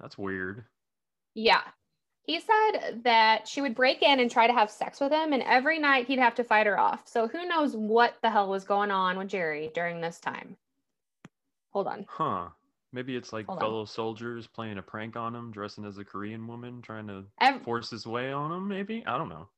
that's 0.00 0.18
weird. 0.18 0.64
Yeah. 1.34 1.60
He 2.24 2.40
said 2.40 3.02
that 3.04 3.46
she 3.46 3.60
would 3.60 3.76
break 3.76 4.02
in 4.02 4.18
and 4.18 4.28
try 4.28 4.48
to 4.48 4.52
have 4.52 4.72
sex 4.72 4.98
with 5.00 5.12
him, 5.12 5.32
and 5.32 5.44
every 5.44 5.78
night 5.78 6.08
he'd 6.08 6.18
have 6.18 6.34
to 6.34 6.42
fight 6.42 6.66
her 6.66 6.80
off. 6.80 7.06
So 7.06 7.28
who 7.28 7.46
knows 7.46 7.76
what 7.76 8.16
the 8.22 8.30
hell 8.30 8.48
was 8.48 8.64
going 8.64 8.90
on 8.90 9.18
with 9.18 9.28
Jerry 9.28 9.70
during 9.72 10.00
this 10.00 10.18
time? 10.18 10.56
Hold 11.70 11.86
on. 11.86 12.06
Huh. 12.08 12.48
Maybe 12.92 13.16
it's 13.16 13.32
like 13.32 13.46
Hold 13.46 13.58
on. 13.58 13.64
fellow 13.64 13.84
soldiers 13.86 14.46
playing 14.46 14.78
a 14.78 14.82
prank 14.82 15.16
on 15.16 15.34
him, 15.34 15.50
dressing 15.50 15.84
as 15.86 15.96
a 15.98 16.04
Korean 16.04 16.46
woman, 16.46 16.82
trying 16.82 17.06
to 17.08 17.24
force 17.64 17.88
his 17.90 18.06
way 18.06 18.32
on 18.32 18.52
him, 18.52 18.68
maybe? 18.68 19.02
I 19.06 19.16
don't 19.16 19.30
know. 19.30 19.48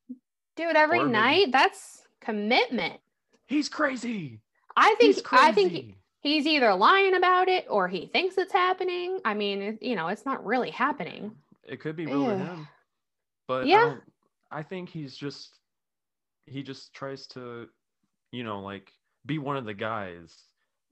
Dude, 0.57 0.77
every 0.77 1.01
Or 1.01 1.03
maybe- 1.07 1.13
night? 1.13 1.47
That's 1.53 2.07
commitment. 2.21 3.01
He's 3.49 3.69
crazy. 3.69 4.41
I 4.77 4.95
think 5.01 5.15
He's 5.15 5.23
crazy. 5.23 5.45
I 5.45 5.53
think 5.53 5.73
he- 5.73 5.95
he's 6.21 6.47
either 6.47 6.73
lying 6.75 7.15
about 7.15 7.49
it 7.49 7.67
or 7.69 7.89
he 7.89 8.07
thinks 8.07 8.39
it's 8.39 8.53
happening. 8.53 9.21
I 9.25 9.35
mean, 9.35 9.63
it, 9.63 9.83
you 9.83 9.97
know, 9.97 10.09
it's 10.09 10.25
not 10.25 10.45
really 10.47 10.71
happening. 10.71 11.37
It 11.65 11.81
could 11.81 11.97
be 11.97 12.07
real 12.07 12.27
to 12.27 12.39
him. 12.39 12.69
But 13.49 13.67
Yeah. 13.67 13.97
I, 14.51 14.61
I 14.61 14.63
think 14.63 14.89
he's 14.89 15.17
just 15.17 15.59
he 16.47 16.63
just 16.63 16.93
tries 16.95 17.27
to, 17.29 17.69
you 18.31 18.45
know, 18.45 18.61
like 18.61 18.93
be 19.27 19.39
one 19.39 19.57
of 19.57 19.65
the 19.65 19.73
guys 19.75 20.37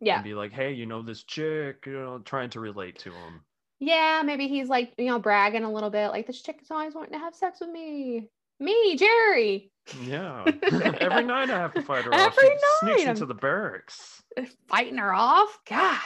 Yeah. 0.04 0.16
and 0.16 0.24
be 0.24 0.34
like, 0.34 0.50
hey, 0.52 0.72
you 0.72 0.84
know, 0.84 1.00
this 1.00 1.22
chick, 1.22 1.84
you 1.86 1.92
know, 1.92 2.18
trying 2.18 2.50
to 2.50 2.60
relate 2.60 2.98
to 3.00 3.10
him. 3.10 3.40
Yeah, 3.78 4.22
maybe 4.24 4.48
he's 4.48 4.68
like, 4.68 4.92
you 4.98 5.06
know, 5.06 5.18
bragging 5.20 5.62
a 5.64 5.72
little 5.72 5.90
bit, 5.90 6.08
like 6.08 6.26
this 6.26 6.42
chick 6.42 6.58
is 6.60 6.70
always 6.70 6.92
wanting 6.94 7.12
to 7.12 7.18
have 7.20 7.34
sex 7.36 7.60
with 7.60 7.70
me. 7.70 8.28
Me, 8.58 8.96
Jerry. 8.96 9.70
Yeah. 10.04 10.44
Every 11.00 11.24
night 11.24 11.50
I 11.50 11.58
have 11.58 11.72
to 11.74 11.82
fight 11.82 12.04
her 12.04 12.12
off. 12.14 12.36
Every 12.36 12.50
She 12.50 12.56
sneaks 12.80 13.00
I'm- 13.02 13.10
into 13.10 13.26
the 13.26 13.34
barracks. 13.34 14.22
fighting 14.68 14.98
her 14.98 15.14
off. 15.14 15.58
Gosh. 15.68 16.00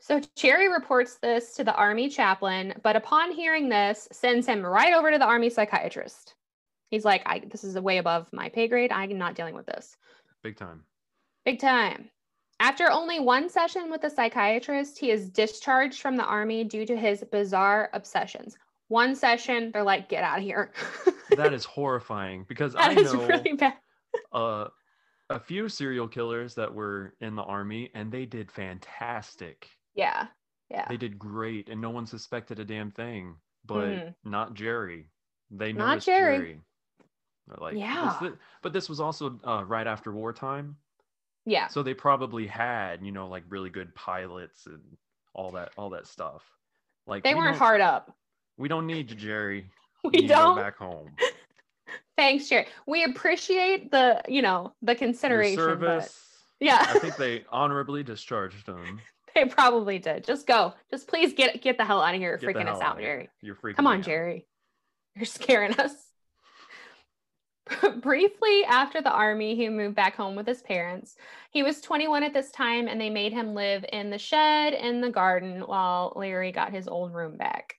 So 0.00 0.20
Jerry 0.36 0.68
reports 0.70 1.16
this 1.22 1.54
to 1.54 1.64
the 1.64 1.74
army 1.74 2.08
chaplain, 2.10 2.74
but 2.82 2.94
upon 2.94 3.32
hearing 3.32 3.68
this, 3.68 4.06
sends 4.12 4.46
him 4.46 4.64
right 4.64 4.92
over 4.92 5.10
to 5.10 5.18
the 5.18 5.24
army 5.24 5.48
psychiatrist. 5.48 6.34
He's 6.90 7.04
like, 7.04 7.22
I, 7.26 7.40
this 7.50 7.64
is 7.64 7.78
way 7.80 7.98
above 7.98 8.28
my 8.32 8.50
pay 8.50 8.68
grade. 8.68 8.92
I'm 8.92 9.16
not 9.16 9.34
dealing 9.34 9.54
with 9.54 9.66
this. 9.66 9.96
Big 10.42 10.56
time. 10.56 10.82
Big 11.44 11.60
time. 11.60 12.10
After 12.60 12.90
only 12.90 13.20
one 13.20 13.48
session 13.50 13.90
with 13.90 14.04
a 14.04 14.10
psychiatrist, 14.10 14.98
he 14.98 15.10
is 15.10 15.28
discharged 15.28 16.00
from 16.00 16.16
the 16.16 16.24
army 16.24 16.64
due 16.64 16.86
to 16.86 16.96
his 16.96 17.24
bizarre 17.30 17.90
obsessions. 17.92 18.56
One 18.88 19.14
session, 19.14 19.70
they're 19.72 19.82
like, 19.82 20.08
get 20.08 20.24
out 20.24 20.38
of 20.38 20.44
here. 20.44 20.72
That 21.36 21.52
is 21.54 21.64
horrifying 21.64 22.44
because 22.48 22.74
That 22.74 22.90
I 22.90 22.94
know 22.94 23.26
really 23.26 23.58
uh, 24.30 24.68
a 25.30 25.40
few 25.40 25.68
serial 25.68 26.06
killers 26.06 26.54
that 26.54 26.72
were 26.72 27.14
in 27.20 27.34
the 27.34 27.42
army 27.42 27.90
and 27.94 28.12
they 28.12 28.24
did 28.24 28.52
fantastic. 28.52 29.68
Yeah. 29.96 30.26
Yeah. 30.70 30.86
They 30.86 30.98
did 30.98 31.18
great 31.18 31.70
and 31.70 31.80
no 31.80 31.90
one 31.90 32.06
suspected 32.06 32.60
a 32.60 32.64
damn 32.64 32.90
thing. 32.92 33.34
But 33.64 33.86
Mhm. 33.88 34.14
not 34.24 34.54
Jerry. 34.54 35.08
They 35.50 35.72
Not 35.72 36.00
Jerry. 36.02 36.36
Jerry. 36.36 36.60
Like, 37.58 37.74
Yeah. 37.78 38.16
"This- 38.20 38.32
but 38.62 38.72
this 38.72 38.88
was 38.88 39.00
also 39.00 39.40
uh, 39.44 39.64
right 39.66 39.86
after 39.86 40.12
wartime. 40.12 40.76
Yeah. 41.46 41.66
So 41.68 41.82
they 41.82 41.94
probably 41.94 42.46
had, 42.46 43.04
you 43.04 43.12
know, 43.12 43.28
like 43.28 43.44
really 43.48 43.70
good 43.70 43.94
pilots 43.94 44.66
and 44.66 44.80
all 45.34 45.50
that 45.52 45.72
all 45.76 45.90
that 45.90 46.06
stuff. 46.06 46.42
Like 47.06 47.22
They 47.22 47.34
we 47.34 47.40
weren't 47.40 47.56
hard 47.58 47.80
up. 47.80 48.14
We 48.56 48.68
don't 48.68 48.86
need 48.86 49.10
you, 49.10 49.16
Jerry. 49.16 49.70
We 50.04 50.20
You 50.22 50.28
don't. 50.28 50.56
back 50.56 50.76
home. 50.76 51.12
Thanks, 52.18 52.48
Jerry. 52.48 52.66
We 52.86 53.04
appreciate 53.04 53.90
the, 53.90 54.20
you 54.28 54.42
know, 54.42 54.74
the 54.82 54.92
Your 54.92 54.98
consideration. 54.98 55.56
but- 55.56 56.02
service. 56.02 56.20
yeah, 56.60 56.78
I 56.88 56.98
think 56.98 57.16
they 57.18 57.44
honorably 57.50 58.02
discharged 58.02 58.66
him. 58.68 59.00
they 59.34 59.46
probably 59.46 59.98
did. 59.98 60.24
Just 60.24 60.46
go. 60.46 60.74
Just 60.90 61.08
please 61.08 61.32
get 61.32 61.60
get 61.62 61.78
the 61.78 61.84
hell 61.84 62.02
out 62.02 62.14
of 62.14 62.20
here, 62.20 62.36
Get 62.36 62.50
freaking 62.50 62.68
us 62.68 62.80
out. 62.80 62.98
Jerry. 62.98 63.28
You're 63.42 63.54
freaking. 63.56 63.76
Come 63.76 63.86
on, 63.86 63.98
out. 64.00 64.04
Jerry. 64.04 64.46
You're 65.16 65.24
scaring 65.24 65.72
us. 65.74 65.92
Briefly 67.96 68.64
after 68.64 69.00
the 69.00 69.10
army, 69.10 69.54
he 69.54 69.68
moved 69.68 69.96
back 69.96 70.14
home 70.16 70.36
with 70.36 70.46
his 70.46 70.62
parents. 70.62 71.16
He 71.50 71.62
was 71.62 71.80
21 71.80 72.22
at 72.22 72.34
this 72.34 72.50
time, 72.50 72.88
and 72.88 73.00
they 73.00 73.10
made 73.10 73.32
him 73.32 73.54
live 73.54 73.84
in 73.92 74.10
the 74.10 74.18
shed 74.18 74.74
in 74.74 75.00
the 75.00 75.10
garden 75.10 75.60
while 75.60 76.12
Larry 76.14 76.52
got 76.52 76.72
his 76.72 76.88
old 76.88 77.14
room 77.14 77.36
back. 77.36 77.76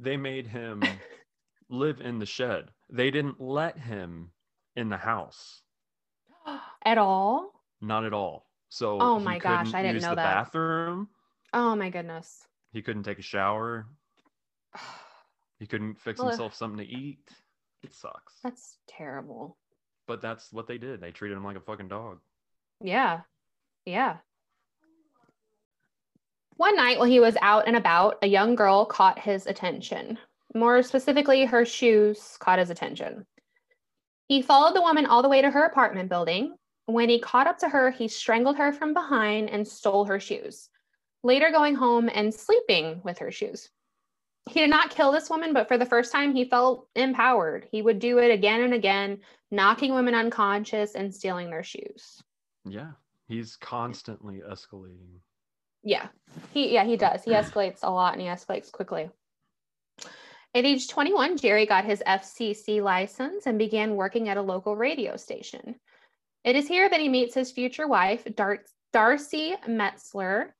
They 0.00 0.16
made 0.16 0.46
him 0.46 0.82
live 1.70 2.00
in 2.00 2.18
the 2.18 2.26
shed. 2.26 2.70
They 2.90 3.10
didn't 3.10 3.40
let 3.40 3.78
him 3.78 4.32
in 4.74 4.88
the 4.88 4.96
house. 4.96 5.62
At 6.84 6.98
all? 6.98 7.52
Not 7.80 8.04
at 8.04 8.12
all. 8.12 8.46
So 8.68 8.98
Oh 9.00 9.18
my 9.18 9.38
gosh, 9.38 9.72
I 9.74 9.82
didn't 9.82 10.02
know 10.02 10.10
the 10.10 10.16
that. 10.16 10.44
bathroom. 10.44 11.08
Oh 11.52 11.76
my 11.76 11.90
goodness. 11.90 12.46
He 12.72 12.82
couldn't 12.82 13.04
take 13.04 13.18
a 13.18 13.22
shower. 13.22 13.86
He 15.60 15.68
couldn't 15.68 16.00
fix 16.00 16.20
himself 16.20 16.52
something 16.52 16.84
to 16.84 16.92
eat. 16.92 17.20
It 17.84 17.94
sucks. 17.94 18.34
That's 18.42 18.78
terrible. 18.88 19.58
But 20.06 20.20
that's 20.20 20.52
what 20.52 20.66
they 20.66 20.78
did. 20.78 21.00
They 21.00 21.10
treated 21.10 21.36
him 21.36 21.44
like 21.44 21.56
a 21.56 21.60
fucking 21.60 21.88
dog. 21.88 22.18
Yeah. 22.80 23.20
Yeah. 23.84 24.16
One 26.56 26.76
night 26.76 26.98
while 26.98 27.08
he 27.08 27.20
was 27.20 27.36
out 27.42 27.66
and 27.66 27.76
about, 27.76 28.18
a 28.22 28.26
young 28.26 28.54
girl 28.54 28.86
caught 28.86 29.18
his 29.18 29.46
attention. 29.46 30.18
More 30.54 30.82
specifically, 30.82 31.44
her 31.44 31.64
shoes 31.64 32.36
caught 32.38 32.58
his 32.58 32.70
attention. 32.70 33.26
He 34.28 34.40
followed 34.40 34.74
the 34.74 34.80
woman 34.82 35.04
all 35.04 35.22
the 35.22 35.28
way 35.28 35.42
to 35.42 35.50
her 35.50 35.64
apartment 35.64 36.08
building. 36.08 36.54
When 36.86 37.08
he 37.08 37.18
caught 37.18 37.46
up 37.46 37.58
to 37.58 37.68
her, 37.68 37.90
he 37.90 38.08
strangled 38.08 38.56
her 38.56 38.72
from 38.72 38.94
behind 38.94 39.50
and 39.50 39.66
stole 39.66 40.04
her 40.04 40.20
shoes, 40.20 40.68
later 41.22 41.50
going 41.50 41.74
home 41.74 42.08
and 42.12 42.32
sleeping 42.32 43.00
with 43.04 43.18
her 43.18 43.30
shoes. 43.30 43.68
He 44.46 44.60
did 44.60 44.70
not 44.70 44.90
kill 44.90 45.10
this 45.10 45.30
woman, 45.30 45.52
but 45.52 45.68
for 45.68 45.78
the 45.78 45.86
first 45.86 46.12
time, 46.12 46.34
he 46.34 46.44
felt 46.44 46.86
empowered. 46.94 47.66
He 47.70 47.80
would 47.80 47.98
do 47.98 48.18
it 48.18 48.30
again 48.30 48.62
and 48.62 48.74
again, 48.74 49.20
knocking 49.50 49.94
women 49.94 50.14
unconscious 50.14 50.94
and 50.94 51.14
stealing 51.14 51.50
their 51.50 51.62
shoes. 51.62 52.22
Yeah. 52.64 52.92
He's 53.26 53.56
constantly 53.56 54.42
escalating. 54.48 55.20
Yeah. 55.82 56.08
He 56.52 56.74
yeah, 56.74 56.84
he 56.84 56.96
does. 56.96 57.24
He 57.24 57.30
escalates 57.32 57.80
a 57.82 57.90
lot 57.90 58.12
and 58.12 58.22
he 58.22 58.28
escalates 58.28 58.70
quickly. 58.70 59.08
At 60.56 60.64
age 60.64 60.88
21, 60.88 61.38
Jerry 61.38 61.66
got 61.66 61.84
his 61.84 62.02
FCC 62.06 62.82
license 62.82 63.46
and 63.46 63.58
began 63.58 63.96
working 63.96 64.28
at 64.28 64.36
a 64.36 64.42
local 64.42 64.76
radio 64.76 65.16
station. 65.16 65.74
It 66.44 66.54
is 66.54 66.68
here 66.68 66.88
that 66.88 67.00
he 67.00 67.08
meets 67.08 67.34
his 67.34 67.50
future 67.50 67.88
wife, 67.88 68.24
Dar- 68.36 68.64
Darcy 68.92 69.56
Metzler. 69.66 70.50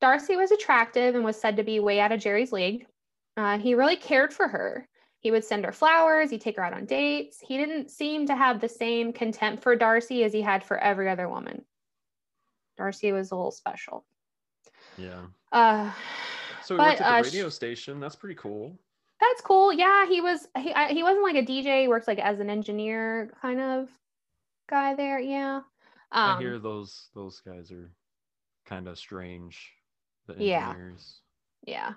Darcy 0.00 0.34
was 0.34 0.50
attractive 0.50 1.14
and 1.14 1.24
was 1.24 1.40
said 1.40 1.56
to 1.58 1.62
be 1.62 1.78
way 1.78 2.00
out 2.00 2.10
of 2.10 2.20
Jerry's 2.20 2.50
league. 2.50 2.86
Uh, 3.36 3.58
he 3.58 3.74
really 3.74 3.96
cared 3.96 4.32
for 4.32 4.48
her. 4.48 4.86
He 5.20 5.30
would 5.30 5.44
send 5.44 5.64
her 5.66 5.72
flowers, 5.72 6.30
he'd 6.30 6.40
take 6.40 6.56
her 6.56 6.64
out 6.64 6.72
on 6.72 6.86
dates. 6.86 7.38
He 7.40 7.58
didn't 7.58 7.90
seem 7.90 8.26
to 8.26 8.34
have 8.34 8.60
the 8.60 8.68
same 8.68 9.12
contempt 9.12 9.62
for 9.62 9.76
Darcy 9.76 10.24
as 10.24 10.32
he 10.32 10.40
had 10.40 10.64
for 10.64 10.78
every 10.78 11.08
other 11.10 11.28
woman. 11.28 11.64
Darcy 12.78 13.12
was 13.12 13.30
a 13.30 13.36
little 13.36 13.50
special. 13.50 14.04
Yeah. 14.96 15.20
Uh, 15.52 15.92
So 16.64 16.74
he 16.74 16.78
But, 16.78 16.88
worked 16.88 17.00
at 17.02 17.06
uh, 17.06 17.22
the 17.22 17.28
sh- 17.28 17.32
radio 17.34 17.48
station. 17.50 18.00
That's 18.00 18.16
pretty 18.16 18.34
cool. 18.36 18.78
that's 19.20 19.40
cool. 19.42 19.72
Yeah, 19.72 20.06
he 20.06 20.20
was. 20.22 20.48
He 20.58 20.72
I, 20.72 20.88
he 20.92 21.02
wasn't 21.02 21.22
like 21.24 21.36
a 21.36 21.42
DJ. 21.44 21.82
He 21.82 21.88
works 21.88 22.08
like 22.08 22.18
as 22.18 22.40
an 22.40 22.48
engineer 22.48 23.32
kind 23.42 23.60
of 23.60 23.90
guy 24.70 24.94
there. 24.94 25.18
Yeah. 25.20 25.56
Um, 26.12 26.36
I 26.36 26.38
hear 26.40 26.58
those 26.58 27.08
those 27.14 27.40
guys 27.40 27.70
are 27.70 27.90
kind 28.64 28.88
of 28.88 28.98
strange. 28.98 29.72
The 30.26 30.34
Yeah. 30.38 30.68
engineers. 30.70 31.20
Yeah. 31.66 31.92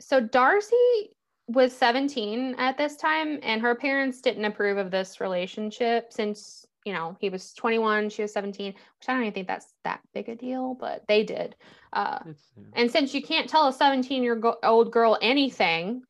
So 0.00 0.20
Darcy 0.20 1.10
was 1.48 1.72
17 1.76 2.56
at 2.58 2.76
this 2.76 2.96
time, 2.96 3.38
and 3.42 3.62
her 3.62 3.74
parents 3.74 4.20
didn't 4.20 4.44
approve 4.44 4.78
of 4.78 4.90
this 4.90 5.20
relationship 5.20 6.12
since, 6.12 6.66
you 6.84 6.92
know, 6.92 7.16
he 7.20 7.28
was 7.28 7.52
21, 7.54 8.10
she 8.10 8.22
was 8.22 8.32
17, 8.32 8.72
which 8.72 9.08
I 9.08 9.12
don't 9.12 9.22
even 9.22 9.32
think 9.32 9.48
that's 9.48 9.74
that 9.84 10.00
big 10.12 10.28
a 10.28 10.34
deal, 10.34 10.74
but 10.74 11.06
they 11.06 11.22
did. 11.22 11.54
Uh, 11.92 12.18
yeah. 12.26 12.32
and 12.74 12.90
since 12.90 13.14
you 13.14 13.22
can't 13.22 13.48
tell 13.48 13.68
a 13.68 13.72
17 13.72 14.22
year 14.22 14.40
old 14.64 14.90
girl 14.90 15.18
anything, 15.22 16.02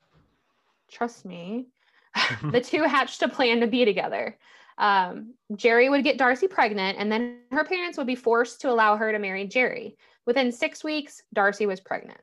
trust 0.91 1.25
me, 1.25 1.67
the 2.51 2.61
two 2.61 2.83
hatched 2.85 3.23
a 3.23 3.29
plan 3.29 3.61
to 3.61 3.67
be 3.67 3.85
together. 3.85 4.39
Um, 4.79 5.35
Jerry 5.55 5.89
would 5.89 6.05
get 6.05 6.19
Darcy 6.19 6.49
pregnant, 6.49 6.99
and 6.99 7.11
then 7.11 7.41
her 7.51 7.65
parents 7.65 7.97
would 7.99 8.07
be 8.07 8.15
forced 8.15 8.61
to 8.63 8.71
allow 8.71 8.97
her 8.97 9.13
to 9.13 9.19
marry 9.19 9.47
Jerry. 9.47 9.97
Within 10.27 10.51
six 10.51 10.83
weeks, 10.83 11.23
Darcy 11.33 11.67
was 11.67 11.81
pregnant. 11.81 12.21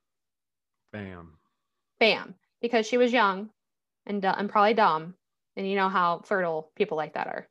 Bam. 0.92 1.38
Bam, 2.04 2.36
because 2.62 2.86
she 2.86 2.98
was 2.98 3.14
young 3.14 3.50
and, 4.06 4.22
du- 4.22 4.38
and 4.38 4.50
probably 4.50 4.74
dumb. 4.74 5.14
And 5.56 5.66
you 5.66 5.78
know 5.78 5.88
how 5.88 6.20
fertile 6.26 6.70
people 6.76 6.98
like 6.98 7.14
that 7.14 7.28
are. 7.28 7.48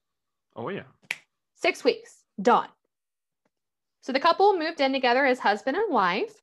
Oh 0.54 0.68
yeah. 0.68 0.82
Six 1.54 1.82
weeks, 1.84 2.24
done. 2.42 2.68
So 4.02 4.12
the 4.12 4.20
couple 4.20 4.58
moved 4.58 4.82
in 4.82 4.92
together 4.92 5.24
as 5.24 5.38
husband 5.38 5.78
and 5.78 5.90
wife. 5.90 6.42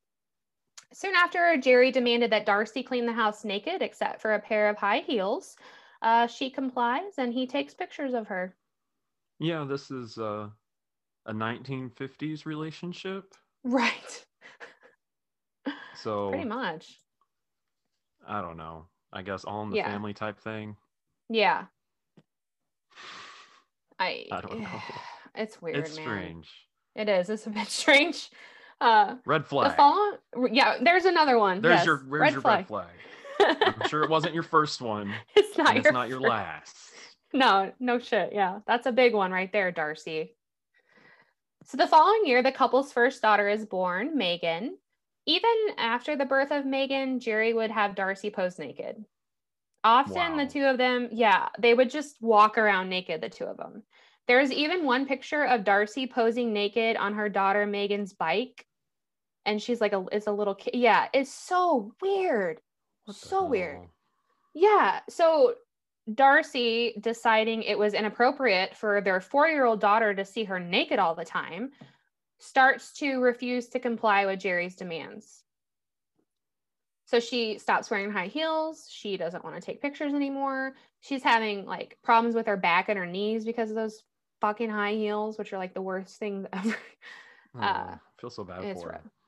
Soon 0.92 1.14
after, 1.14 1.56
Jerry 1.56 1.92
demanded 1.92 2.32
that 2.32 2.46
Darcy 2.46 2.82
clean 2.82 3.06
the 3.06 3.12
house 3.12 3.44
naked 3.44 3.80
except 3.80 4.20
for 4.20 4.34
a 4.34 4.40
pair 4.40 4.68
of 4.68 4.76
high 4.76 5.04
heels. 5.06 5.54
Uh, 6.02 6.26
she 6.26 6.50
complies 6.50 7.12
and 7.16 7.32
he 7.32 7.46
takes 7.46 7.74
pictures 7.74 8.12
of 8.12 8.26
her. 8.26 8.56
Yeah, 9.38 9.64
this 9.68 9.92
is 9.92 10.18
uh, 10.18 10.48
a 11.26 11.32
1950s 11.32 12.44
relationship. 12.44 13.36
Right. 13.62 14.26
So 15.94 16.30
Pretty 16.30 16.48
much. 16.48 16.98
I 18.26 18.40
don't 18.40 18.56
know. 18.56 18.86
I 19.12 19.22
guess 19.22 19.44
all 19.44 19.62
in 19.62 19.70
the 19.70 19.76
Yeah. 19.76 19.90
family 19.90 20.14
type 20.14 20.38
thing. 20.38 20.76
Yeah. 21.28 21.64
I 23.98 24.26
I 24.32 24.40
don't 24.40 24.60
know. 24.60 24.68
It's 25.36 25.62
weird, 25.62 25.76
it's 25.76 25.94
man. 25.96 26.04
strange. 26.04 26.48
It 26.96 27.08
is. 27.08 27.30
It's 27.30 27.46
a 27.46 27.50
bit 27.50 27.68
strange. 27.82 28.30
Uh 28.80 29.16
Red 29.24 29.44
the 29.44 29.48
flag. 29.48 30.18
yeah, 30.52 30.78
there's 30.82 31.04
another 31.04 31.38
one. 31.38 31.60
There's 31.60 31.78
yes. 31.78 31.86
your 31.86 31.98
where's 31.98 32.20
red 32.20 32.32
your 32.32 32.42
flag. 32.42 32.58
red 32.58 32.66
flag? 32.66 32.88
I'm 33.80 33.88
sure 33.88 34.02
it 34.02 34.10
wasn't 34.10 34.34
your 34.34 34.42
first 34.42 34.80
one. 34.80 35.12
it's 35.36 35.56
not 35.56 35.68
and 35.68 35.78
it's 35.78 35.84
your 35.84 35.92
not 35.92 36.08
your 36.08 36.20
last. 36.20 36.76
No, 37.32 37.72
no 37.78 37.98
shit. 38.00 38.30
Yeah, 38.32 38.58
that's 38.66 38.86
a 38.86 38.92
big 38.92 39.14
one 39.14 39.30
right 39.30 39.52
there, 39.52 39.70
Darcy. 39.70 40.34
So 41.64 41.76
the 41.76 41.86
following 41.86 42.22
year, 42.26 42.42
the 42.42 42.50
couple's 42.52 42.92
first 42.92 43.22
daughter 43.22 43.48
is 43.48 43.64
born, 43.64 44.16
Megan. 44.16 44.76
Even 45.30 45.76
after 45.78 46.16
the 46.16 46.24
birth 46.24 46.50
of 46.50 46.66
Megan, 46.66 47.20
Jerry 47.20 47.54
would 47.54 47.70
have 47.70 47.94
Darcy 47.94 48.30
pose 48.30 48.58
naked. 48.58 49.04
Often 49.84 50.36
the 50.36 50.46
two 50.46 50.64
of 50.64 50.76
them, 50.76 51.08
yeah, 51.12 51.50
they 51.56 51.72
would 51.72 51.88
just 51.88 52.20
walk 52.20 52.58
around 52.58 52.88
naked, 52.88 53.20
the 53.20 53.28
two 53.28 53.44
of 53.44 53.56
them. 53.56 53.84
There's 54.26 54.50
even 54.50 54.84
one 54.84 55.06
picture 55.06 55.44
of 55.44 55.62
Darcy 55.62 56.08
posing 56.08 56.52
naked 56.52 56.96
on 56.96 57.14
her 57.14 57.28
daughter 57.28 57.64
Megan's 57.64 58.12
bike. 58.12 58.66
And 59.46 59.62
she's 59.62 59.80
like 59.80 59.92
a 59.92 60.04
it's 60.10 60.26
a 60.26 60.32
little 60.32 60.56
kid. 60.56 60.74
Yeah, 60.74 61.06
it's 61.14 61.32
so 61.32 61.94
weird. 62.02 62.60
So 63.12 63.44
weird. 63.44 63.86
Yeah. 64.52 64.98
So 65.08 65.54
Darcy 66.12 66.96
deciding 67.00 67.62
it 67.62 67.78
was 67.78 67.94
inappropriate 67.94 68.76
for 68.76 69.00
their 69.00 69.20
four 69.20 69.46
year 69.46 69.64
old 69.64 69.80
daughter 69.80 70.12
to 70.12 70.24
see 70.24 70.42
her 70.42 70.58
naked 70.58 70.98
all 70.98 71.14
the 71.14 71.24
time 71.24 71.70
starts 72.40 72.92
to 72.94 73.20
refuse 73.20 73.68
to 73.68 73.78
comply 73.78 74.26
with 74.26 74.40
Jerry's 74.40 74.74
demands. 74.74 75.44
So 77.04 77.20
she 77.20 77.58
stops 77.58 77.90
wearing 77.90 78.10
high 78.10 78.28
heels. 78.28 78.88
She 78.90 79.16
doesn't 79.16 79.44
want 79.44 79.56
to 79.56 79.62
take 79.62 79.82
pictures 79.82 80.14
anymore. 80.14 80.74
She's 81.00 81.22
having 81.22 81.66
like 81.66 81.98
problems 82.02 82.34
with 82.34 82.46
her 82.46 82.56
back 82.56 82.88
and 82.88 82.98
her 82.98 83.06
knees 83.06 83.44
because 83.44 83.70
of 83.70 83.76
those 83.76 84.04
fucking 84.40 84.70
high 84.70 84.94
heels, 84.94 85.36
which 85.36 85.52
are 85.52 85.58
like 85.58 85.74
the 85.74 85.82
worst 85.82 86.18
things 86.18 86.46
ever. 86.52 86.76
Oh, 87.56 87.60
Uh, 87.60 87.96
I 87.96 87.98
feel 88.20 88.30
so 88.30 88.44
bad 88.44 88.62
for 88.72 88.92
her. 88.92 89.00
rough. 89.04 89.19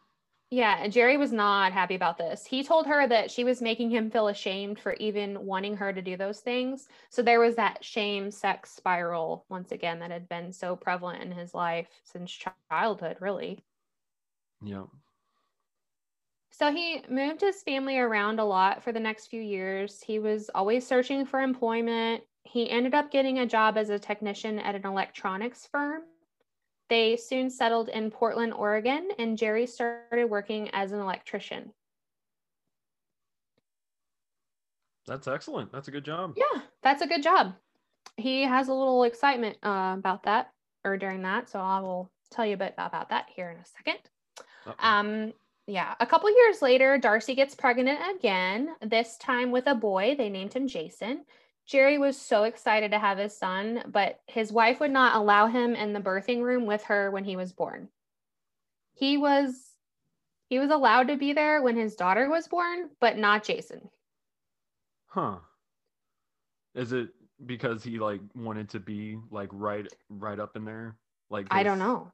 Yeah, 0.52 0.80
and 0.82 0.92
Jerry 0.92 1.16
was 1.16 1.32
not 1.32 1.72
happy 1.72 1.94
about 1.94 2.18
this. 2.18 2.44
He 2.44 2.62
told 2.62 2.86
her 2.86 3.08
that 3.08 3.30
she 3.30 3.42
was 3.42 3.62
making 3.62 3.90
him 3.90 4.10
feel 4.10 4.28
ashamed 4.28 4.78
for 4.78 4.92
even 5.00 5.46
wanting 5.46 5.78
her 5.78 5.94
to 5.94 6.02
do 6.02 6.14
those 6.14 6.40
things. 6.40 6.88
So 7.08 7.22
there 7.22 7.40
was 7.40 7.56
that 7.56 7.82
shame 7.82 8.30
sex 8.30 8.70
spiral 8.70 9.46
once 9.48 9.72
again 9.72 9.98
that 10.00 10.10
had 10.10 10.28
been 10.28 10.52
so 10.52 10.76
prevalent 10.76 11.22
in 11.22 11.32
his 11.32 11.54
life 11.54 11.88
since 12.04 12.38
childhood, 12.70 13.16
really. 13.20 13.64
Yeah. 14.62 14.84
So 16.50 16.70
he 16.70 17.02
moved 17.08 17.40
his 17.40 17.62
family 17.62 17.96
around 17.96 18.38
a 18.38 18.44
lot 18.44 18.84
for 18.84 18.92
the 18.92 19.00
next 19.00 19.28
few 19.28 19.40
years. 19.40 20.02
He 20.02 20.18
was 20.18 20.50
always 20.54 20.86
searching 20.86 21.24
for 21.24 21.40
employment. 21.40 22.24
He 22.44 22.68
ended 22.68 22.92
up 22.92 23.10
getting 23.10 23.38
a 23.38 23.46
job 23.46 23.78
as 23.78 23.88
a 23.88 23.98
technician 23.98 24.58
at 24.58 24.74
an 24.74 24.84
electronics 24.84 25.66
firm. 25.72 26.02
They 26.92 27.16
soon 27.16 27.48
settled 27.48 27.88
in 27.88 28.10
Portland, 28.10 28.52
Oregon, 28.52 29.08
and 29.18 29.38
Jerry 29.38 29.66
started 29.66 30.26
working 30.28 30.68
as 30.74 30.92
an 30.92 31.00
electrician. 31.00 31.72
That's 35.06 35.26
excellent. 35.26 35.72
That's 35.72 35.88
a 35.88 35.90
good 35.90 36.04
job. 36.04 36.34
Yeah, 36.36 36.60
that's 36.82 37.00
a 37.00 37.06
good 37.06 37.22
job. 37.22 37.54
He 38.18 38.42
has 38.42 38.68
a 38.68 38.74
little 38.74 39.04
excitement 39.04 39.56
uh, 39.62 39.94
about 39.96 40.24
that 40.24 40.52
or 40.84 40.98
during 40.98 41.22
that. 41.22 41.48
So 41.48 41.60
I 41.60 41.80
will 41.80 42.10
tell 42.30 42.44
you 42.44 42.52
a 42.52 42.58
bit 42.58 42.74
about 42.76 43.08
that 43.08 43.30
here 43.34 43.48
in 43.48 43.56
a 43.56 43.64
second. 43.64 43.98
Uh-oh. 44.66 44.74
Um, 44.78 45.32
yeah, 45.66 45.94
a 45.98 46.04
couple 46.04 46.28
years 46.28 46.60
later, 46.60 46.98
Darcy 46.98 47.34
gets 47.34 47.54
pregnant 47.54 48.00
again, 48.14 48.68
this 48.82 49.16
time 49.16 49.50
with 49.50 49.66
a 49.66 49.74
boy. 49.74 50.14
They 50.18 50.28
named 50.28 50.52
him 50.52 50.68
Jason. 50.68 51.24
Jerry 51.66 51.98
was 51.98 52.20
so 52.20 52.44
excited 52.44 52.90
to 52.90 52.98
have 52.98 53.18
his 53.18 53.36
son, 53.36 53.84
but 53.86 54.20
his 54.26 54.52
wife 54.52 54.80
would 54.80 54.90
not 54.90 55.16
allow 55.16 55.46
him 55.46 55.74
in 55.74 55.92
the 55.92 56.00
birthing 56.00 56.42
room 56.42 56.66
with 56.66 56.82
her 56.84 57.10
when 57.10 57.24
he 57.24 57.36
was 57.36 57.52
born. 57.52 57.88
He 58.94 59.16
was 59.16 59.70
he 60.48 60.58
was 60.58 60.70
allowed 60.70 61.08
to 61.08 61.16
be 61.16 61.32
there 61.32 61.62
when 61.62 61.76
his 61.76 61.96
daughter 61.96 62.28
was 62.28 62.46
born, 62.46 62.90
but 63.00 63.16
not 63.16 63.44
Jason. 63.44 63.88
Huh. 65.06 65.36
Is 66.74 66.92
it 66.92 67.08
because 67.46 67.82
he 67.82 67.98
like 67.98 68.20
wanted 68.34 68.68
to 68.70 68.80
be 68.80 69.18
like 69.30 69.48
right 69.52 69.86
right 70.10 70.38
up 70.38 70.56
in 70.56 70.64
there? 70.64 70.96
Like 71.30 71.46
I 71.50 71.62
don't 71.62 71.78
know. 71.78 72.12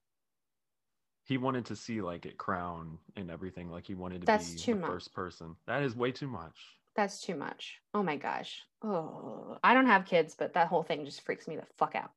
He 1.24 1.36
wanted 1.36 1.66
to 1.66 1.76
see 1.76 2.00
like 2.00 2.26
it 2.26 2.38
crown 2.38 2.98
and 3.16 3.30
everything. 3.30 3.70
Like 3.70 3.86
he 3.86 3.94
wanted 3.94 4.20
to 4.20 4.26
That's 4.26 4.52
be 4.52 4.58
too 4.58 4.74
the 4.74 4.80
much. 4.80 4.90
first 4.90 5.14
person. 5.14 5.56
That 5.66 5.82
is 5.82 5.96
way 5.96 6.12
too 6.12 6.28
much. 6.28 6.56
That's 6.98 7.20
too 7.20 7.36
much. 7.36 7.80
Oh 7.94 8.02
my 8.02 8.16
gosh. 8.16 8.64
Oh, 8.82 9.56
I 9.62 9.72
don't 9.72 9.86
have 9.86 10.04
kids, 10.04 10.34
but 10.36 10.52
that 10.54 10.66
whole 10.66 10.82
thing 10.82 11.04
just 11.04 11.20
freaks 11.20 11.46
me 11.46 11.54
the 11.54 11.62
fuck 11.76 11.94
out. 11.94 12.10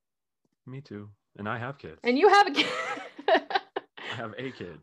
Me 0.65 0.81
too. 0.81 1.07
And 1.37 1.47
I 1.47 1.59
have 1.59 1.77
kids. 1.77 1.99
And 2.03 2.17
you 2.17 2.27
have 2.27 2.47
a 2.47 2.51
kid. 2.51 2.65
I 3.27 4.15
have 4.15 4.33
a 4.39 4.49
kid. 4.49 4.79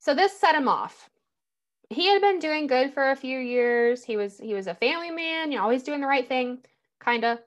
so 0.00 0.12
this 0.12 0.36
set 0.36 0.56
him 0.56 0.66
off. 0.66 1.08
He 1.88 2.08
had 2.08 2.20
been 2.20 2.40
doing 2.40 2.66
good 2.66 2.92
for 2.92 3.12
a 3.12 3.16
few 3.16 3.38
years. 3.38 4.02
He 4.02 4.16
was 4.16 4.38
he 4.38 4.52
was 4.52 4.66
a 4.66 4.74
family 4.74 5.12
man, 5.12 5.52
you 5.52 5.58
know, 5.58 5.62
always 5.62 5.84
doing 5.84 6.00
the 6.00 6.08
right 6.08 6.26
thing, 6.26 6.58
kind 6.98 7.24
of. 7.24 7.38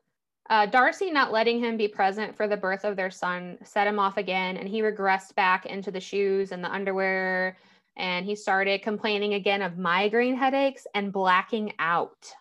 Uh, 0.50 0.66
Darcy 0.66 1.12
not 1.12 1.34
letting 1.34 1.60
him 1.60 1.76
be 1.76 1.90
present 1.90 2.38
for 2.38 2.48
the 2.48 2.56
birth 2.56 2.86
of 2.86 2.96
their 2.96 3.12
son 3.12 3.58
set 3.66 3.86
him 3.86 4.00
off 4.00 4.16
again, 4.16 4.56
and 4.56 4.70
he 4.70 4.82
regressed 4.82 5.36
back 5.36 5.66
into 5.66 5.92
the 5.92 6.00
shoes 6.00 6.54
and 6.54 6.64
the 6.64 6.72
underwear, 6.72 7.58
and 8.00 8.26
he 8.26 8.36
started 8.36 8.82
complaining 8.82 9.34
again 9.34 9.62
of 9.62 9.78
migraine 9.78 10.36
headaches 10.36 10.88
and 10.96 11.12
blacking 11.12 11.74
out. 11.78 12.34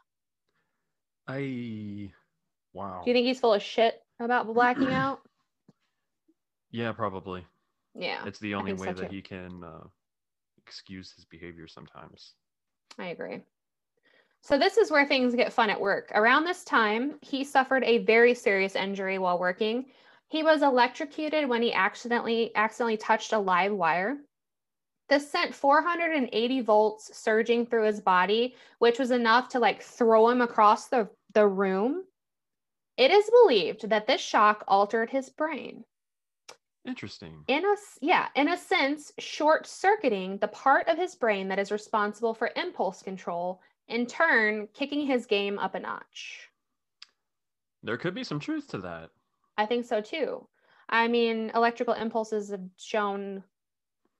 I 1.26 2.10
wow. 2.72 3.02
Do 3.04 3.10
you 3.10 3.14
think 3.14 3.26
he's 3.26 3.40
full 3.40 3.52
of 3.52 3.62
shit 3.62 4.00
about 4.20 4.46
blacking 4.46 4.88
out? 4.92 5.20
yeah, 6.70 6.92
probably. 6.92 7.44
Yeah, 7.94 8.24
It's 8.24 8.38
the 8.38 8.54
only 8.54 8.74
way 8.74 8.86
so 8.86 8.92
that 8.92 9.10
he 9.10 9.20
can 9.20 9.64
uh, 9.64 9.84
excuse 10.58 11.12
his 11.12 11.24
behavior 11.24 11.66
sometimes. 11.66 12.34
I 12.96 13.08
agree. 13.08 13.40
So 14.40 14.56
this 14.56 14.76
is 14.76 14.92
where 14.92 15.04
things 15.04 15.34
get 15.34 15.52
fun 15.52 15.68
at 15.68 15.80
work. 15.80 16.12
Around 16.14 16.44
this 16.44 16.62
time, 16.62 17.18
he 17.22 17.42
suffered 17.42 17.82
a 17.82 17.98
very 18.04 18.34
serious 18.34 18.76
injury 18.76 19.18
while 19.18 19.38
working. 19.38 19.86
He 20.28 20.44
was 20.44 20.62
electrocuted 20.62 21.48
when 21.48 21.60
he 21.62 21.72
accidentally 21.72 22.54
accidentally 22.54 22.98
touched 22.98 23.32
a 23.32 23.38
live 23.38 23.72
wire. 23.72 24.18
This 25.08 25.30
sent 25.30 25.54
480 25.54 26.60
volts 26.60 27.16
surging 27.16 27.64
through 27.64 27.84
his 27.84 28.00
body, 28.00 28.54
which 28.78 28.98
was 28.98 29.10
enough 29.10 29.48
to 29.50 29.58
like 29.58 29.82
throw 29.82 30.28
him 30.28 30.42
across 30.42 30.88
the, 30.88 31.08
the 31.32 31.46
room. 31.46 32.04
It 32.96 33.10
is 33.10 33.30
believed 33.42 33.88
that 33.88 34.06
this 34.06 34.20
shock 34.20 34.64
altered 34.68 35.08
his 35.08 35.30
brain. 35.30 35.84
Interesting. 36.86 37.44
In 37.48 37.64
a 37.64 37.76
yeah, 38.00 38.28
in 38.34 38.48
a 38.48 38.56
sense, 38.56 39.12
short 39.18 39.66
circuiting 39.66 40.38
the 40.38 40.48
part 40.48 40.88
of 40.88 40.96
his 40.96 41.14
brain 41.14 41.48
that 41.48 41.58
is 41.58 41.70
responsible 41.70 42.34
for 42.34 42.50
impulse 42.56 43.02
control, 43.02 43.60
in 43.88 44.06
turn, 44.06 44.68
kicking 44.74 45.06
his 45.06 45.26
game 45.26 45.58
up 45.58 45.74
a 45.74 45.80
notch. 45.80 46.48
There 47.82 47.96
could 47.96 48.14
be 48.14 48.24
some 48.24 48.40
truth 48.40 48.68
to 48.68 48.78
that. 48.78 49.10
I 49.56 49.66
think 49.66 49.84
so 49.84 50.00
too. 50.00 50.46
I 50.88 51.08
mean, 51.08 51.50
electrical 51.54 51.94
impulses 51.94 52.50
have 52.50 52.62
shown 52.76 53.44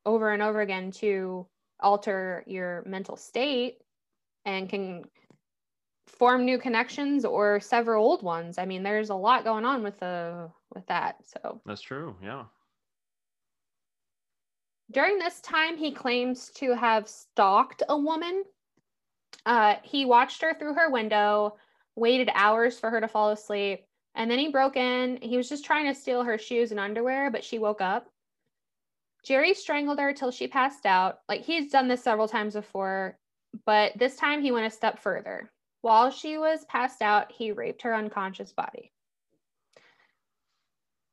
over 0.05 0.33
and 0.33 0.43
over 0.43 0.61
again 0.61 0.91
to 0.91 1.47
alter 1.81 2.45
your 2.47 2.83
mental 2.87 3.17
state 3.17 3.79
and 4.45 4.69
can 4.69 5.05
form 6.07 6.45
new 6.45 6.59
connections 6.59 7.25
or 7.25 7.61
sever 7.61 7.95
old 7.95 8.23
ones. 8.23 8.59
I 8.59 8.65
mean, 8.65 8.83
there's 8.83 9.11
a 9.11 9.15
lot 9.15 9.45
going 9.45 9.65
on 9.65 9.83
with 9.83 9.99
the 10.01 10.51
with 10.75 10.87
that. 10.87 11.17
So 11.25 11.61
That's 11.67 11.83
true. 11.83 12.17
Yeah. 12.23 12.45
During 14.91 15.19
this 15.19 15.41
time, 15.41 15.77
he 15.77 15.93
claims 15.93 16.51
to 16.57 16.75
have 16.75 17.09
stalked 17.09 17.83
a 17.89 17.99
woman. 17.99 18.45
Uh, 19.45 19.77
he 19.83 20.07
watched 20.07 20.41
her 20.41 20.55
through 20.55 20.75
her 20.75 20.91
window, 20.91 21.57
waited 21.95 22.31
hours 22.35 22.79
for 22.79 22.91
her 22.91 23.01
to 23.01 23.09
fall 23.09 23.31
asleep, 23.31 23.85
and 24.15 24.31
then 24.31 24.39
he 24.39 24.51
broke 24.51 24.77
in. 24.77 25.19
He 25.21 25.37
was 25.37 25.49
just 25.49 25.65
trying 25.65 25.87
to 25.87 25.99
steal 25.99 26.23
her 26.23 26.39
shoes 26.39 26.71
and 26.71 26.81
underwear, 26.81 27.31
but 27.31 27.45
she 27.45 27.59
woke 27.59 27.83
up. 27.83 28.09
Jerry 29.29 29.53
strangled 29.53 29.99
her 29.99 30.15
till 30.15 30.31
she 30.31 30.49
passed 30.49 30.87
out. 30.87 31.19
Like 31.29 31.43
he's 31.43 31.71
done 31.71 31.87
this 31.87 32.03
several 32.03 32.29
times 32.29 32.55
before, 32.55 33.19
but 33.67 33.93
this 33.95 34.17
time 34.17 34.41
he 34.41 34.53
went 34.53 34.65
a 34.65 34.71
step 34.71 34.99
further. 34.99 35.53
While 35.83 36.11
she 36.11 36.39
was 36.39 36.65
passed 36.65 37.03
out, 37.03 37.31
he 37.31 37.53
raped 37.53 37.83
her 37.83 37.95
unconscious 37.95 38.55
body. 38.55 38.91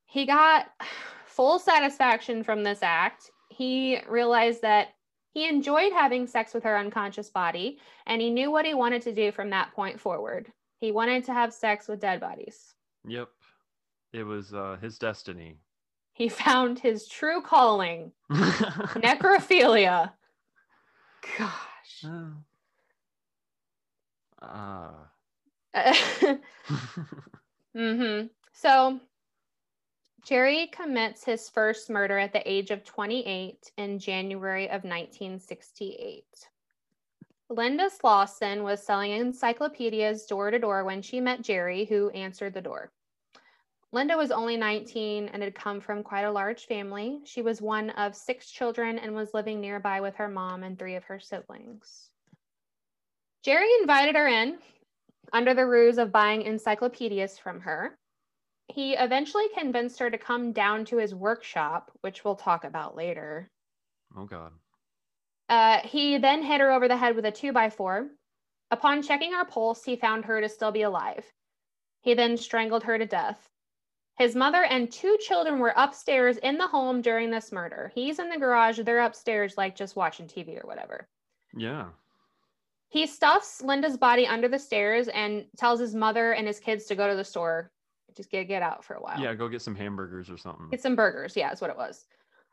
He 0.06 0.24
got 0.24 0.68
full 1.26 1.58
satisfaction 1.58 2.42
from 2.42 2.64
this 2.64 2.82
act. 2.82 3.30
He 3.50 4.00
realized 4.08 4.62
that 4.62 4.94
he 5.34 5.46
enjoyed 5.46 5.92
having 5.92 6.26
sex 6.26 6.54
with 6.54 6.64
her 6.64 6.78
unconscious 6.78 7.28
body, 7.28 7.78
and 8.06 8.22
he 8.22 8.30
knew 8.30 8.50
what 8.50 8.64
he 8.64 8.72
wanted 8.72 9.02
to 9.02 9.14
do 9.14 9.30
from 9.30 9.50
that 9.50 9.74
point 9.74 10.00
forward. 10.00 10.50
He 10.80 10.90
wanted 10.90 11.24
to 11.24 11.34
have 11.34 11.52
sex 11.52 11.86
with 11.86 12.00
dead 12.00 12.20
bodies. 12.20 12.76
Yep. 13.06 13.28
It 14.14 14.22
was 14.22 14.54
uh, 14.54 14.78
his 14.80 14.96
destiny. 14.98 15.58
He 16.16 16.30
found 16.30 16.78
his 16.78 17.06
true 17.06 17.42
calling 17.42 18.10
necrophilia. 18.32 20.12
Gosh. 21.38 22.04
Ah. 24.40 25.10
hmm 27.76 28.22
So 28.54 28.98
Jerry 30.24 30.68
commits 30.68 31.22
his 31.22 31.50
first 31.50 31.90
murder 31.90 32.18
at 32.18 32.32
the 32.32 32.50
age 32.50 32.70
of 32.70 32.82
28 32.82 33.72
in 33.76 33.98
January 33.98 34.64
of 34.68 34.84
1968. 34.84 36.24
Linda 37.50 37.90
Slawson 37.90 38.62
was 38.62 38.82
selling 38.82 39.12
encyclopedias 39.12 40.24
door 40.24 40.50
to 40.50 40.58
door 40.58 40.82
when 40.84 41.02
she 41.02 41.20
met 41.20 41.42
Jerry, 41.42 41.84
who 41.84 42.08
answered 42.10 42.54
the 42.54 42.62
door. 42.62 42.90
Linda 43.92 44.16
was 44.16 44.30
only 44.30 44.56
19 44.56 45.28
and 45.28 45.42
had 45.42 45.54
come 45.54 45.80
from 45.80 46.02
quite 46.02 46.24
a 46.24 46.30
large 46.30 46.66
family. 46.66 47.20
She 47.24 47.42
was 47.42 47.62
one 47.62 47.90
of 47.90 48.16
six 48.16 48.50
children 48.50 48.98
and 48.98 49.14
was 49.14 49.32
living 49.32 49.60
nearby 49.60 50.00
with 50.00 50.16
her 50.16 50.28
mom 50.28 50.62
and 50.62 50.78
three 50.78 50.96
of 50.96 51.04
her 51.04 51.20
siblings. 51.20 52.10
Jerry 53.42 53.68
invited 53.80 54.16
her 54.16 54.26
in 54.26 54.58
under 55.32 55.54
the 55.54 55.66
ruse 55.66 55.98
of 55.98 56.12
buying 56.12 56.42
encyclopedias 56.42 57.38
from 57.38 57.60
her. 57.60 57.96
He 58.68 58.94
eventually 58.94 59.46
convinced 59.56 60.00
her 60.00 60.10
to 60.10 60.18
come 60.18 60.52
down 60.52 60.84
to 60.86 60.96
his 60.96 61.14
workshop, 61.14 61.92
which 62.00 62.24
we'll 62.24 62.34
talk 62.36 62.64
about 62.64 62.96
later. 62.96 63.50
oh 64.16 64.24
God. 64.24 64.52
Uh, 65.48 65.78
he 65.84 66.18
then 66.18 66.42
hit 66.42 66.60
her 66.60 66.72
over 66.72 66.88
the 66.88 66.96
head 66.96 67.14
with 67.14 67.24
a 67.24 67.30
two 67.30 67.52
by 67.52 67.70
four. 67.70 68.08
Upon 68.72 69.02
checking 69.02 69.32
her 69.32 69.44
pulse, 69.44 69.84
he 69.84 69.94
found 69.94 70.24
her 70.24 70.40
to 70.40 70.48
still 70.48 70.72
be 70.72 70.82
alive. 70.82 71.24
He 72.02 72.14
then 72.14 72.36
strangled 72.36 72.82
her 72.82 72.98
to 72.98 73.06
death. 73.06 73.48
His 74.18 74.34
mother 74.34 74.64
and 74.64 74.90
two 74.90 75.16
children 75.20 75.58
were 75.58 75.74
upstairs 75.76 76.38
in 76.38 76.56
the 76.56 76.66
home 76.66 77.02
during 77.02 77.30
this 77.30 77.52
murder. 77.52 77.92
He's 77.94 78.18
in 78.18 78.30
the 78.30 78.38
garage, 78.38 78.80
they're 78.80 79.02
upstairs, 79.02 79.54
like 79.58 79.76
just 79.76 79.94
watching 79.94 80.26
TV 80.26 80.62
or 80.62 80.66
whatever. 80.66 81.06
Yeah. 81.54 81.86
He 82.88 83.06
stuffs 83.06 83.60
Linda's 83.60 83.98
body 83.98 84.26
under 84.26 84.48
the 84.48 84.58
stairs 84.58 85.08
and 85.08 85.44
tells 85.58 85.80
his 85.80 85.94
mother 85.94 86.32
and 86.32 86.46
his 86.46 86.58
kids 86.58 86.86
to 86.86 86.94
go 86.94 87.08
to 87.08 87.16
the 87.16 87.24
store, 87.24 87.70
just 88.16 88.30
get 88.30 88.48
get 88.48 88.62
out 88.62 88.82
for 88.82 88.94
a 88.94 89.00
while. 89.00 89.20
Yeah. 89.20 89.34
Go 89.34 89.48
get 89.48 89.60
some 89.60 89.74
hamburgers 89.74 90.30
or 90.30 90.38
something. 90.38 90.70
Get 90.70 90.80
some 90.80 90.96
burgers. 90.96 91.36
Yeah, 91.36 91.52
is 91.52 91.60
what 91.60 91.70
it 91.70 91.76
was. 91.76 92.06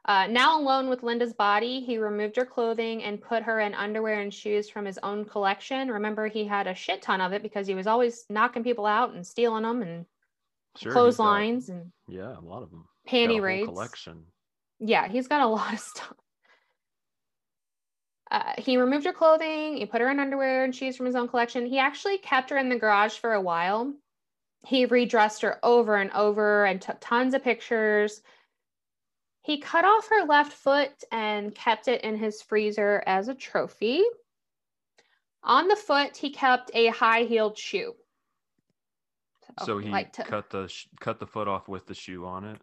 Uh, 0.06 0.28
now 0.28 0.60
alone 0.60 0.90
with 0.90 1.02
Linda's 1.02 1.34
body, 1.34 1.80
he 1.80 1.98
removed 1.98 2.36
her 2.36 2.46
clothing 2.46 3.04
and 3.04 3.22
put 3.22 3.42
her 3.42 3.62
in 3.62 3.74
underwear 3.74 4.20
and 4.20 4.34
shoes 4.34 4.70
from 4.70 4.84
his 4.84 5.00
own 5.02 5.24
collection. 5.24 5.90
Remember, 5.90 6.28
he 6.28 6.44
had 6.44 6.68
a 6.68 6.76
shit 6.76 7.02
ton 7.02 7.22
of 7.22 7.32
it 7.32 7.42
because 7.42 7.68
he 7.68 7.74
was 7.74 7.88
always 7.88 8.26
knocking 8.30 8.66
people 8.66 8.86
out 8.86 9.14
and 9.14 9.26
stealing 9.26 9.64
them 9.64 9.82
and 9.82 10.06
Sure, 10.78 10.92
clotheslines 10.92 11.70
and 11.70 11.92
Yeah, 12.08 12.38
a 12.38 12.42
lot 12.42 12.64
of 12.64 12.72
them. 12.72 12.86
panty 13.08 13.42
raids. 13.42 13.68
collection. 13.68 14.26
Yeah, 14.80 15.08
he's 15.08 15.28
got 15.28 15.42
a 15.42 15.48
lot 15.48 15.74
of 15.74 15.80
stuff. 15.80 16.14
Uh, 18.32 18.54
he 18.58 18.78
removed 18.78 19.06
her 19.06 19.14
clothing. 19.14 19.78
He 19.78 19.86
put 19.86 20.02
her 20.02 20.10
in 20.10 20.20
underwear 20.20 20.64
and 20.64 20.76
shoes 20.76 20.98
from 20.98 21.06
his 21.06 21.16
own 21.16 21.28
collection. 21.28 21.68
He 21.68 21.78
actually 21.78 22.18
kept 22.18 22.50
her 22.50 22.58
in 22.58 22.70
the 22.70 22.80
garage 22.80 23.14
for 23.18 23.34
a 23.34 23.42
while. 23.42 23.94
He 24.66 24.86
redressed 24.86 25.42
her 25.44 25.60
over 25.62 25.96
and 25.98 26.10
over 26.12 26.66
and 26.66 26.82
took 26.82 26.98
tons 27.00 27.34
of 27.36 27.44
pictures. 27.44 28.22
He 29.44 29.60
cut 29.60 29.86
off 29.86 30.08
her 30.10 30.26
left 30.26 30.54
foot 30.54 30.94
and 31.12 31.54
kept 31.54 31.88
it 31.88 32.02
in 32.02 32.16
his 32.18 32.42
freezer 32.42 33.04
as 33.06 33.28
a 33.28 33.36
trophy. 33.36 34.04
On 35.44 35.68
the 35.68 35.76
foot, 35.76 36.16
he 36.18 36.32
kept 36.32 36.72
a 36.74 36.88
high 36.88 37.24
heeled 37.24 37.58
shoe. 37.58 37.94
So 39.64 39.78
he 39.78 39.90
liked 39.90 40.16
to- 40.16 40.24
cut 40.24 40.50
the 40.50 40.68
sh- 40.68 40.88
cut 41.00 41.20
the 41.20 41.28
foot 41.28 41.48
off 41.48 41.68
with 41.68 41.86
the 41.86 41.94
shoe 41.94 42.26
on 42.26 42.44
it. 42.46 42.62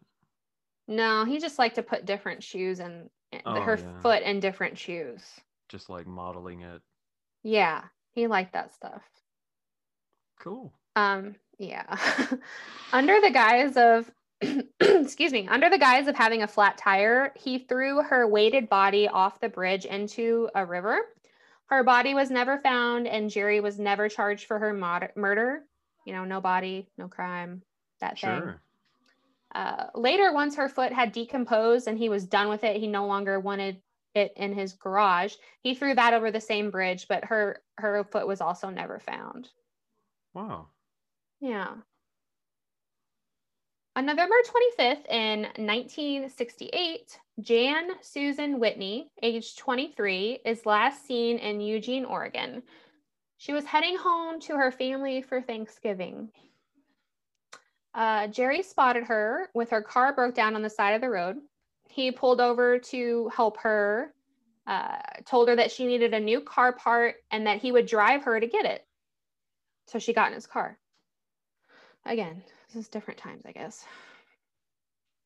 No, 0.89 1.25
he 1.25 1.39
just 1.39 1.59
liked 1.59 1.77
to 1.77 1.83
put 1.83 2.05
different 2.05 2.43
shoes 2.43 2.81
in 2.81 3.09
Oh, 3.47 3.61
her 3.61 3.77
yeah. 3.79 4.01
foot 4.01 4.23
in 4.25 4.41
different 4.41 4.77
shoes. 4.77 5.23
Just 5.69 5.89
like 5.89 6.07
modeling 6.07 6.63
it. 6.63 6.83
Yeah, 7.45 7.85
he 8.11 8.27
liked 8.27 8.53
that 8.55 8.73
stuff. 8.73 9.03
Cool. 10.41 10.73
Um, 10.97 11.37
yeah. 11.59 11.97
under 12.93 13.21
the 13.21 13.31
guise 13.31 13.77
of 13.77 14.11
excuse 14.81 15.33
me, 15.33 15.47
under 15.49 15.69
the 15.69 15.79
guise 15.79 16.09
of 16.09 16.17
having 16.17 16.43
a 16.43 16.49
flat 16.49 16.79
tire, 16.79 17.33
he 17.37 17.59
threw 17.59 18.03
her 18.03 18.27
weighted 18.27 18.69
body 18.69 19.07
off 19.07 19.39
the 19.39 19.49
bridge 19.51 19.85
into 19.85 20.49
a 20.55 20.65
river. 20.65 20.99
Her 21.67 21.85
body 21.85 22.15
was 22.15 22.31
never 22.31 22.59
found, 22.59 23.07
and 23.07 23.31
Jerry 23.31 23.61
was 23.61 23.79
never 23.79 24.09
charged 24.09 24.47
for 24.47 24.59
her 24.59 24.73
mod- 24.73 25.13
murder. 25.15 25.63
You 26.05 26.13
know, 26.13 26.25
no 26.25 26.41
body, 26.41 26.89
no 26.99 27.09
crime, 27.09 27.63
that 28.01 28.19
thing. 28.19 28.55
Uh, 29.55 29.87
later, 29.95 30.33
once 30.33 30.57
her 30.57 30.69
foot 30.69 30.93
had 30.93 31.13
decomposed 31.13 31.89
and 31.89 31.99
he 31.99 32.09
was 32.09 32.27
done 32.27 32.49
with 32.49 32.65
it, 32.65 32.77
he 32.77 32.87
no 32.87 33.07
longer 33.07 33.41
wanted 33.41 33.81
it 34.15 34.33
in 34.37 34.53
his 34.53 34.75
garage. 34.75 35.35
He 35.63 35.75
threw 35.75 35.95
that 35.95 36.15
over 36.15 36.31
the 36.31 36.41
same 36.41 36.71
bridge, 36.71 37.07
but 37.09 37.25
her 37.25 37.63
her 37.79 38.05
foot 38.05 38.27
was 38.27 38.41
also 38.41 38.71
never 38.71 38.99
found. 38.99 39.49
Wow. 40.35 40.69
Yeah. 41.41 41.75
On 43.97 44.07
November 44.07 44.37
25th 44.79 45.07
in 45.11 45.43
1968, 45.43 47.19
Jan 47.41 47.91
Susan 48.01 48.61
Whitney, 48.61 49.11
age 49.23 49.57
23, 49.57 50.41
is 50.45 50.65
last 50.65 51.05
seen 51.07 51.39
in 51.39 51.61
Eugene, 51.61 52.05
Oregon. 52.05 52.63
She 53.41 53.55
was 53.55 53.65
heading 53.65 53.97
home 53.97 54.39
to 54.41 54.57
her 54.59 54.71
family 54.71 55.23
for 55.23 55.41
Thanksgiving. 55.41 56.31
Uh, 57.95 58.27
Jerry 58.27 58.63
spotted 58.63 59.05
her 59.05 59.49
with 59.55 59.71
her 59.71 59.81
car 59.81 60.15
broke 60.15 60.35
down 60.35 60.57
on 60.57 60.61
the 60.61 60.69
side 60.69 60.91
of 60.91 61.01
the 61.01 61.09
road. 61.09 61.39
He 61.89 62.13
pulled 62.13 62.43
over 62.43 62.79
to 62.79 63.31
help 63.35 63.57
her, 63.57 64.13
uh, 64.67 64.99
told 65.25 65.49
her 65.49 65.57
that 65.57 65.73
she 65.73 65.87
needed 65.87 66.13
a 66.13 66.21
new 66.21 66.43
car 66.43 66.75
part 66.75 67.15
and 67.31 67.47
that 67.47 67.63
he 67.63 67.73
would 67.73 67.87
drive 67.87 68.25
her 68.25 68.39
to 68.39 68.47
get 68.47 68.67
it. 68.67 68.87
So 69.87 69.99
she 69.99 70.13
got 70.13 70.29
in 70.29 70.35
his 70.35 70.47
car. 70.47 70.79
Again, 72.05 72.43
this 72.69 72.77
is 72.77 72.89
different 72.91 73.21
times, 73.21 73.45
I 73.47 73.53
guess. 73.53 73.87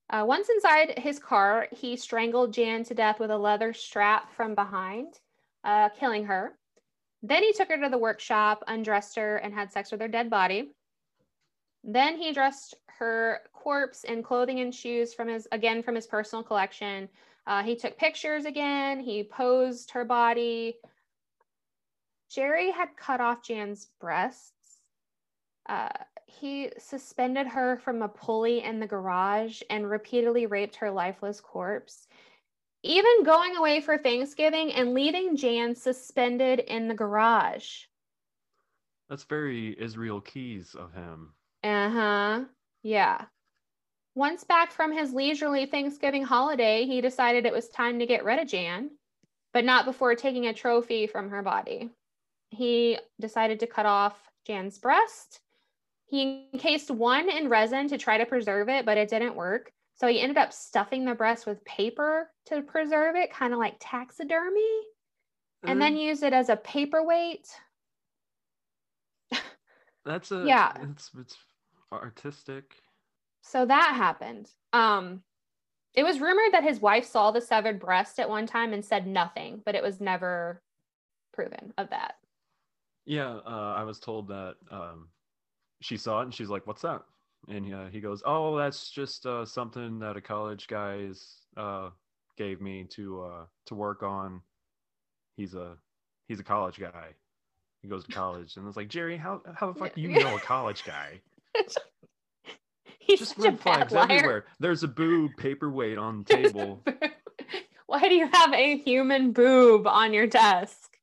Uh, 0.09 0.25
once 0.25 0.49
inside 0.51 1.01
his 1.01 1.19
car, 1.19 1.67
he 1.73 1.97
strangled 1.97 2.53
Jan 2.55 2.85
to 2.85 2.95
death 2.95 3.19
with 3.19 3.33
a 3.33 3.37
leather 3.37 3.73
strap 3.73 4.33
from 4.37 4.55
behind, 4.55 5.19
uh, 5.65 5.89
killing 5.89 6.27
her. 6.27 6.57
Then 7.27 7.43
he 7.43 7.55
took 7.55 7.71
her 7.71 7.81
to 7.81 7.89
the 7.89 7.97
workshop, 7.97 8.63
undressed 8.67 9.17
her, 9.17 9.39
and 9.39 9.55
had 9.55 9.73
sex 9.73 9.91
with 9.91 10.03
her 10.03 10.09
dead 10.09 10.29
body. 10.29 10.73
Then 11.83 12.19
he 12.19 12.35
dressed 12.35 12.75
her 12.99 13.41
corpse 13.55 14.05
in 14.05 14.23
clothing 14.23 14.61
and 14.61 14.75
shoes 14.75 15.15
from 15.15 15.29
his, 15.29 15.49
again, 15.51 15.83
from 15.83 15.95
his 15.95 16.07
personal 16.07 16.43
collection. 16.43 17.09
Uh, 17.47 17.63
he 17.63 17.77
took 17.77 17.97
pictures 17.97 18.45
again. 18.45 19.01
He 19.01 19.25
posed 19.25 19.91
her 19.93 20.05
body. 20.05 20.77
Jerry 22.29 22.71
had 22.71 22.89
cut 22.99 23.23
off 23.23 23.43
Jan's 23.43 23.89
breasts. 23.99 24.81
Uh, 25.67 25.89
he 26.27 26.73
suspended 26.77 27.47
her 27.47 27.79
from 27.79 28.03
a 28.03 28.09
pulley 28.09 28.63
in 28.63 28.81
the 28.81 28.87
garage 28.87 29.63
and 29.71 29.89
repeatedly 29.89 30.45
raped 30.45 30.77
her 30.77 30.91
lifeless 30.91 31.41
corpse. 31.41 32.07
Even 32.87 33.25
going 33.25 33.57
away 33.57 33.81
for 33.81 33.97
Thanksgiving 33.97 34.71
and 34.75 34.93
leaving 34.93 35.37
Jan 35.37 35.75
suspended 35.75 36.59
in 36.61 36.87
the 36.87 36.93
garage. 36.93 37.85
That's 39.09 39.25
very 39.25 39.75
Israel 39.81 40.21
Keyes 40.21 40.77
of 40.79 40.93
him. 40.93 41.33
Uh 41.63 41.89
huh. 41.89 42.45
Yeah. 42.83 43.25
Once 44.15 44.45
back 44.45 44.71
from 44.71 44.93
his 44.93 45.15
leisurely 45.15 45.65
Thanksgiving 45.65 46.23
holiday, 46.23 46.85
he 46.85 47.01
decided 47.01 47.47
it 47.47 47.55
was 47.55 47.71
time 47.71 47.99
to 47.99 48.07
get 48.07 48.23
rid 48.23 48.39
of 48.39 48.49
Jan, 48.49 48.91
but 49.55 49.65
not 49.65 49.87
before 49.87 50.15
taking 50.15 50.47
a 50.47 50.53
trophy 50.53 51.07
from 51.07 51.31
her 51.31 51.43
body. 51.43 51.89
He 52.51 52.99
decided 53.19 53.61
to 53.61 53.67
cut 53.67 53.87
off 53.87 54.29
Jan's 54.47 54.79
breast. 54.79 55.41
He 56.05 56.51
encased 56.53 56.91
one 56.91 57.31
in 57.31 57.49
resin 57.49 57.89
to 57.89 57.97
try 57.97 58.19
to 58.19 58.27
preserve 58.27 58.69
it, 58.69 58.85
but 58.85 58.99
it 58.99 59.09
didn't 59.09 59.37
work. 59.37 59.73
So 59.95 60.09
he 60.09 60.21
ended 60.21 60.39
up 60.39 60.53
stuffing 60.53 61.05
the 61.05 61.15
breast 61.15 61.47
with 61.47 61.65
paper 61.65 62.31
to 62.47 62.63
preserve 62.63 63.17
it, 63.17 63.33
kind 63.33 63.53
of 63.53 63.59
like 63.59 63.77
taxidermy, 63.81 64.81
and 65.67 65.81
then 65.81 65.95
Uh, 65.95 65.99
used 65.99 66.23
it 66.23 66.33
as 66.33 66.49
a 66.49 66.57
paperweight. 66.57 67.49
that's 70.05 70.33
a 70.33 70.47
yeah. 70.47 70.73
It's 70.91 71.11
it's 71.19 71.37
artistic. 71.93 72.75
So 73.43 73.67
that 73.67 73.95
happened. 73.95 74.51
Um, 74.73 75.23
it 75.95 76.03
was 76.05 76.21
rumored 76.21 76.53
that 76.53 76.65
his 76.65 76.81
wife 76.81 77.05
saw 77.07 77.31
the 77.31 77.41
severed 77.41 77.81
breast 77.81 78.19
at 78.19 78.29
one 78.29 78.47
time 78.47 78.73
and 78.73 78.85
said 78.85 79.07
nothing, 79.07 79.63
but 79.65 79.75
it 79.75 79.83
was 79.83 80.01
never 80.01 80.63
proven 81.33 81.73
of 81.79 81.91
that. 81.91 82.17
Yeah, 83.07 83.35
uh, 83.47 83.75
I 83.77 83.85
was 83.85 83.99
told 84.01 84.29
that 84.29 84.57
um, 84.71 85.09
she 85.81 85.97
saw 85.97 86.21
it 86.21 86.25
and 86.25 86.35
she's 86.35 86.49
like, 86.49 86.67
"What's 86.67 86.83
that?" 86.83 87.03
And 87.49 87.75
uh, 87.75 87.87
he 87.87 88.01
goes, 88.01 88.23
"Oh, 88.25 88.57
that's 88.57 88.91
just 88.91 89.27
uh, 89.27 89.45
something 89.45 89.99
that 89.99 90.17
a 90.17 90.21
college 90.21 90.67
guy's 90.67 91.37
uh, 91.57 91.91
gave 92.37 92.61
me 92.61 92.85
to 92.91 93.23
uh, 93.23 93.45
to 93.67 93.75
work 93.75 94.03
on. 94.03 94.41
He's 95.37 95.55
a 95.55 95.77
he's 96.29 96.41
a 96.41 96.45
college 96.45 96.79
guy. 96.81 97.09
He 97.83 97.89
goes 97.89 98.05
to 98.05 98.13
college." 98.15 98.57
And 98.57 98.67
it's 98.67 98.77
like, 98.77 98.89
Jerry, 98.89 99.17
how 99.17 99.43
how 99.55 99.71
the 99.73 99.79
fuck 99.79 99.95
do 99.95 100.01
you 100.01 100.09
know 100.09 100.37
a 100.37 100.41
college 100.41 100.85
guy? 100.85 101.21
He's 102.99 103.19
Just 103.19 103.37
red 103.37 103.61
flags 103.61 103.93
liar. 103.93 104.07
everywhere. 104.11 104.45
There's 104.61 104.83
a 104.83 104.89
boob 104.89 105.33
paperweight 105.37 105.99
on 105.99 106.25
the 106.25 106.37
table. 106.37 106.83
Why 107.87 108.09
do 108.09 108.15
you 108.15 108.27
have 108.33 108.55
a 108.55 108.79
human 108.79 109.33
boob 109.33 109.87
on 109.87 110.15
your 110.15 110.27
desk? 110.27 110.97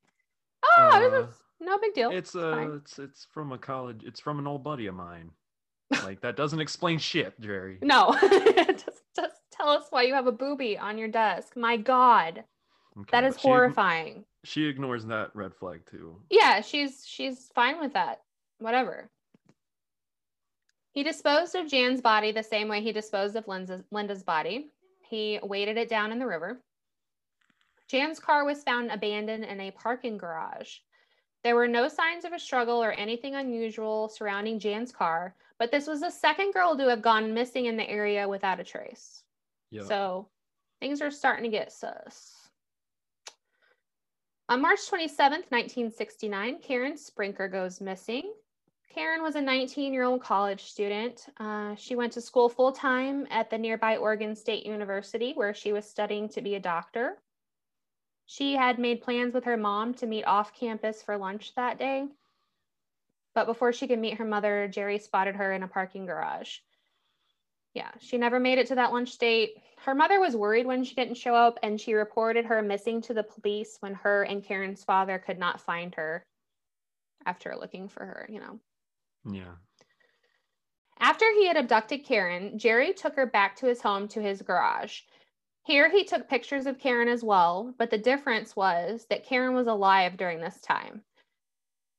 Oh, 0.64 0.90
Uh, 0.90 1.24
it's 1.24 1.38
no 1.60 1.78
big 1.78 1.94
deal. 1.94 2.10
It's 2.10 2.32
fine. 2.32 2.70
uh, 2.72 2.74
it's 2.74 2.98
it's 2.98 3.26
from 3.32 3.52
a 3.52 3.58
college. 3.58 4.02
It's 4.04 4.18
from 4.18 4.40
an 4.40 4.48
old 4.48 4.64
buddy 4.64 4.86
of 4.88 4.96
mine. 4.96 5.30
Like 6.04 6.20
that 6.22 6.36
doesn't 6.36 6.60
explain 6.60 6.98
shit, 6.98 7.38
Jerry. 7.40 7.78
No, 7.82 8.16
just, 8.20 9.02
just 9.14 9.40
tell 9.50 9.68
us 9.68 9.86
why 9.90 10.02
you 10.02 10.14
have 10.14 10.26
a 10.26 10.32
booby 10.32 10.78
on 10.78 10.98
your 10.98 11.08
desk. 11.08 11.56
My 11.56 11.76
God, 11.76 12.44
Okay, 12.98 13.08
that 13.10 13.24
is 13.24 13.40
she 13.40 13.48
horrifying. 13.48 14.24
She 14.44 14.64
ignores 14.64 15.06
that 15.06 15.34
red 15.34 15.54
flag 15.54 15.82
too. 15.90 16.16
Yeah, 16.30 16.60
she's 16.60 17.04
she's 17.06 17.50
fine 17.54 17.80
with 17.80 17.92
that. 17.94 18.20
Whatever. 18.58 19.10
He 20.92 21.02
disposed 21.02 21.54
of 21.54 21.68
Jan's 21.68 22.02
body 22.02 22.32
the 22.32 22.42
same 22.42 22.68
way 22.68 22.82
he 22.82 22.92
disposed 22.92 23.34
of 23.34 23.48
Linda's, 23.48 23.82
Linda's 23.90 24.22
body. 24.22 24.70
He 25.08 25.40
weighted 25.42 25.78
it 25.78 25.88
down 25.88 26.12
in 26.12 26.18
the 26.18 26.26
river. 26.26 26.60
Jan's 27.88 28.20
car 28.20 28.44
was 28.44 28.62
found 28.62 28.90
abandoned 28.90 29.44
in 29.44 29.60
a 29.60 29.70
parking 29.70 30.18
garage. 30.18 30.78
There 31.44 31.56
were 31.56 31.68
no 31.68 31.88
signs 31.88 32.24
of 32.24 32.32
a 32.32 32.38
struggle 32.38 32.82
or 32.82 32.92
anything 32.92 33.34
unusual 33.34 34.08
surrounding 34.08 34.58
Jan's 34.58 34.92
car, 34.92 35.34
but 35.62 35.70
this 35.70 35.86
was 35.86 36.00
the 36.00 36.10
second 36.10 36.52
girl 36.52 36.76
to 36.76 36.88
have 36.88 37.02
gone 37.02 37.32
missing 37.32 37.66
in 37.66 37.76
the 37.76 37.88
area 37.88 38.28
without 38.28 38.58
a 38.58 38.64
trace. 38.64 39.22
Yeah. 39.70 39.84
So 39.84 40.28
things 40.80 41.00
are 41.00 41.08
starting 41.08 41.44
to 41.44 41.56
get 41.56 41.70
sus. 41.70 42.48
On 44.48 44.60
March 44.60 44.80
27th, 44.90 45.52
1969, 45.52 46.58
Karen 46.62 46.94
Sprinker 46.94 47.46
goes 47.46 47.80
missing. 47.80 48.34
Karen 48.92 49.22
was 49.22 49.36
a 49.36 49.40
19 49.40 49.92
year 49.92 50.02
old 50.02 50.20
college 50.20 50.64
student. 50.64 51.26
Uh, 51.38 51.76
she 51.76 51.94
went 51.94 52.12
to 52.14 52.20
school 52.20 52.48
full 52.48 52.72
time 52.72 53.28
at 53.30 53.48
the 53.48 53.56
nearby 53.56 53.98
Oregon 53.98 54.34
State 54.34 54.66
University, 54.66 55.32
where 55.36 55.54
she 55.54 55.72
was 55.72 55.88
studying 55.88 56.28
to 56.30 56.42
be 56.42 56.56
a 56.56 56.60
doctor. 56.60 57.22
She 58.26 58.54
had 58.54 58.80
made 58.80 59.00
plans 59.00 59.32
with 59.32 59.44
her 59.44 59.56
mom 59.56 59.94
to 59.94 60.08
meet 60.08 60.24
off 60.24 60.58
campus 60.58 61.04
for 61.04 61.16
lunch 61.16 61.54
that 61.54 61.78
day. 61.78 62.08
But 63.34 63.46
before 63.46 63.72
she 63.72 63.86
could 63.88 63.98
meet 63.98 64.18
her 64.18 64.24
mother, 64.24 64.68
Jerry 64.68 64.98
spotted 64.98 65.36
her 65.36 65.52
in 65.52 65.62
a 65.62 65.68
parking 65.68 66.06
garage. 66.06 66.58
Yeah, 67.74 67.90
she 67.98 68.18
never 68.18 68.38
made 68.38 68.58
it 68.58 68.66
to 68.66 68.74
that 68.74 68.92
lunch 68.92 69.16
date. 69.16 69.56
Her 69.78 69.94
mother 69.94 70.20
was 70.20 70.36
worried 70.36 70.66
when 70.66 70.84
she 70.84 70.94
didn't 70.94 71.16
show 71.16 71.34
up, 71.34 71.58
and 71.62 71.80
she 71.80 71.94
reported 71.94 72.44
her 72.44 72.60
missing 72.60 73.00
to 73.02 73.14
the 73.14 73.22
police 73.22 73.78
when 73.80 73.94
her 73.94 74.24
and 74.24 74.44
Karen's 74.44 74.84
father 74.84 75.18
could 75.18 75.38
not 75.38 75.60
find 75.60 75.94
her 75.94 76.22
after 77.24 77.56
looking 77.56 77.88
for 77.88 78.04
her, 78.04 78.26
you 78.28 78.40
know. 78.40 78.60
yeah. 79.30 79.54
After 80.98 81.24
he 81.32 81.46
had 81.46 81.56
abducted 81.56 82.04
Karen, 82.04 82.58
Jerry 82.58 82.92
took 82.92 83.16
her 83.16 83.26
back 83.26 83.56
to 83.56 83.66
his 83.66 83.80
home 83.80 84.06
to 84.08 84.20
his 84.20 84.42
garage. 84.42 85.00
Here 85.64 85.88
he 85.88 86.04
took 86.04 86.28
pictures 86.28 86.66
of 86.66 86.78
Karen 86.78 87.08
as 87.08 87.24
well, 87.24 87.74
but 87.78 87.90
the 87.90 87.98
difference 87.98 88.54
was 88.54 89.06
that 89.08 89.24
Karen 89.24 89.54
was 89.54 89.66
alive 89.66 90.16
during 90.16 90.40
this 90.40 90.60
time. 90.60 91.02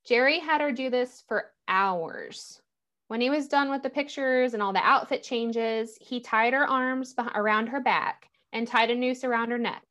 Jerry 0.04 0.38
had 0.38 0.60
her 0.60 0.70
do 0.70 0.90
this 0.90 1.24
for 1.26 1.52
hours. 1.66 2.60
When 3.08 3.20
he 3.20 3.30
was 3.30 3.48
done 3.48 3.70
with 3.70 3.82
the 3.82 3.90
pictures 3.90 4.54
and 4.54 4.62
all 4.62 4.72
the 4.72 4.86
outfit 4.86 5.22
changes, 5.22 5.98
he 6.00 6.20
tied 6.20 6.52
her 6.52 6.66
arms 6.66 7.14
around 7.34 7.68
her 7.68 7.80
back 7.80 8.28
and 8.52 8.66
tied 8.66 8.90
a 8.90 8.94
noose 8.94 9.24
around 9.24 9.50
her 9.50 9.58
neck. 9.58 9.82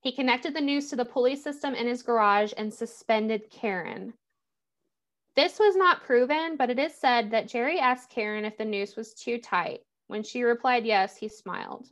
He 0.00 0.12
connected 0.12 0.54
the 0.54 0.60
noose 0.60 0.90
to 0.90 0.96
the 0.96 1.04
pulley 1.04 1.36
system 1.36 1.74
in 1.74 1.86
his 1.86 2.02
garage 2.02 2.52
and 2.56 2.72
suspended 2.72 3.50
Karen. 3.50 4.14
This 5.34 5.58
was 5.58 5.76
not 5.76 6.02
proven, 6.02 6.56
but 6.56 6.70
it 6.70 6.78
is 6.78 6.94
said 6.94 7.30
that 7.30 7.48
Jerry 7.48 7.78
asked 7.78 8.10
Karen 8.10 8.44
if 8.44 8.56
the 8.56 8.64
noose 8.64 8.96
was 8.96 9.14
too 9.14 9.38
tight. 9.38 9.80
When 10.06 10.22
she 10.22 10.42
replied 10.42 10.86
yes, 10.86 11.16
he 11.16 11.28
smiled. 11.28 11.88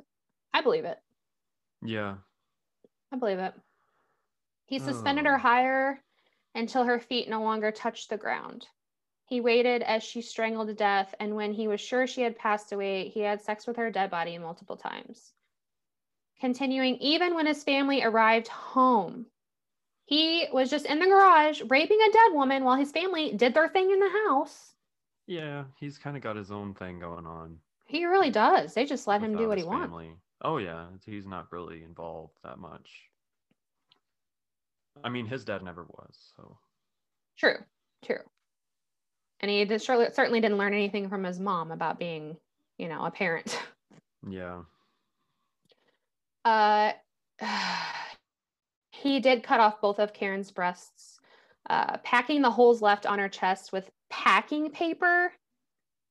I 0.55 0.63
believe 0.63 0.85
it. 0.85 0.99
Yeah. 1.85 2.17
I 3.13 3.17
believe 3.17 3.39
it. 3.39 3.55
He 4.67 4.79
suspended 4.79 5.27
oh. 5.27 5.31
her 5.31 5.37
Oh. 5.37 5.41
higher 5.41 6.03
until 6.57 6.85
her 6.85 6.99
feet 6.99 7.29
no 7.29 7.43
longer 7.43 7.71
touched 7.71 8.11
the 8.11 8.17
ground. 8.17 8.67
He 9.27 9.41
waited 9.41 9.83
as 9.83 10.03
she 10.03 10.23
strangled 10.23 10.69
to 10.69 10.75
death, 10.75 11.15
and 11.19 11.35
when 11.35 11.53
he 11.53 11.69
was 11.69 11.81
sure 11.81 12.07
she 12.07 12.23
had 12.23 12.39
passed 12.39 12.73
away, 12.73 13.09
he 13.09 13.21
had 13.21 13.43
sex 13.43 13.67
with 13.67 13.77
her 13.77 13.91
dead 13.91 14.11
body 14.11 14.39
multiple 14.39 14.77
times. 14.77 15.33
Continuing 16.41 16.97
even 16.97 17.35
when 17.35 17.47
his 17.47 17.65
family 17.65 18.03
arrived 18.03 18.49
home. 18.49 19.27
He 20.05 20.47
was 20.53 20.71
just 20.71 20.87
in 20.87 21.01
the 21.01 21.07
garage 21.07 21.63
raping 21.69 21.99
a 22.01 22.13
dead 22.13 22.33
woman 22.33 22.63
while 22.63 22.77
his 22.77 22.93
family 22.93 23.33
did 23.33 23.55
their 23.55 23.69
thing 23.69 23.91
in 23.91 23.99
the 23.99 24.29
house. 24.29 24.75
Yeah, 25.27 25.65
he's 25.81 25.99
kind 25.99 26.17
of 26.17 26.23
got 26.23 26.37
his 26.37 26.53
own 26.53 26.75
thing 26.75 27.01
going 27.01 27.27
on. 27.27 27.59
He 27.87 28.05
really 28.05 28.31
does. 28.31 28.75
They 28.75 28.85
just 28.85 29.09
let 29.09 29.21
him 29.21 29.37
do 29.37 29.49
what 29.49 29.59
he 29.59 29.65
wants. 29.65 29.93
Oh 30.43 30.59
yeah, 30.59 30.87
he's 31.05 31.27
not 31.27 31.51
really 31.51 31.83
involved 31.83 32.39
that 32.45 32.59
much. 32.59 32.91
I 35.05 35.09
mean, 35.09 35.27
his 35.27 35.45
dad 35.45 35.63
never 35.63 35.85
was, 35.85 36.33
so 36.37 36.59
True, 37.39 37.59
true. 38.05 38.21
And 39.41 39.51
he 39.51 39.65
did, 39.65 39.83
certainly 39.83 40.41
didn't 40.41 40.59
learn 40.59 40.73
anything 40.73 41.09
from 41.09 41.25
his 41.25 41.39
mom 41.39 41.71
about 41.71 41.99
being, 41.99 42.37
you 42.79 42.89
know, 42.89 43.05
a 43.05 43.11
parent. 43.11 43.61
yeah. 44.29 44.63
Uh, 46.45 46.93
he 48.91 49.21
did 49.21 49.43
cut 49.43 49.61
off 49.61 49.81
both 49.81 49.99
of 49.99 50.15
Karen's 50.15 50.51
breasts, 50.51 51.21
uh, 51.69 51.99
packing 51.99 52.41
the 52.41 52.51
holes 52.51 52.81
left 52.81 53.05
on 53.05 53.19
her 53.19 53.29
chest 53.29 53.73
with 53.73 53.91
packing 54.09 54.71
paper. 54.71 55.33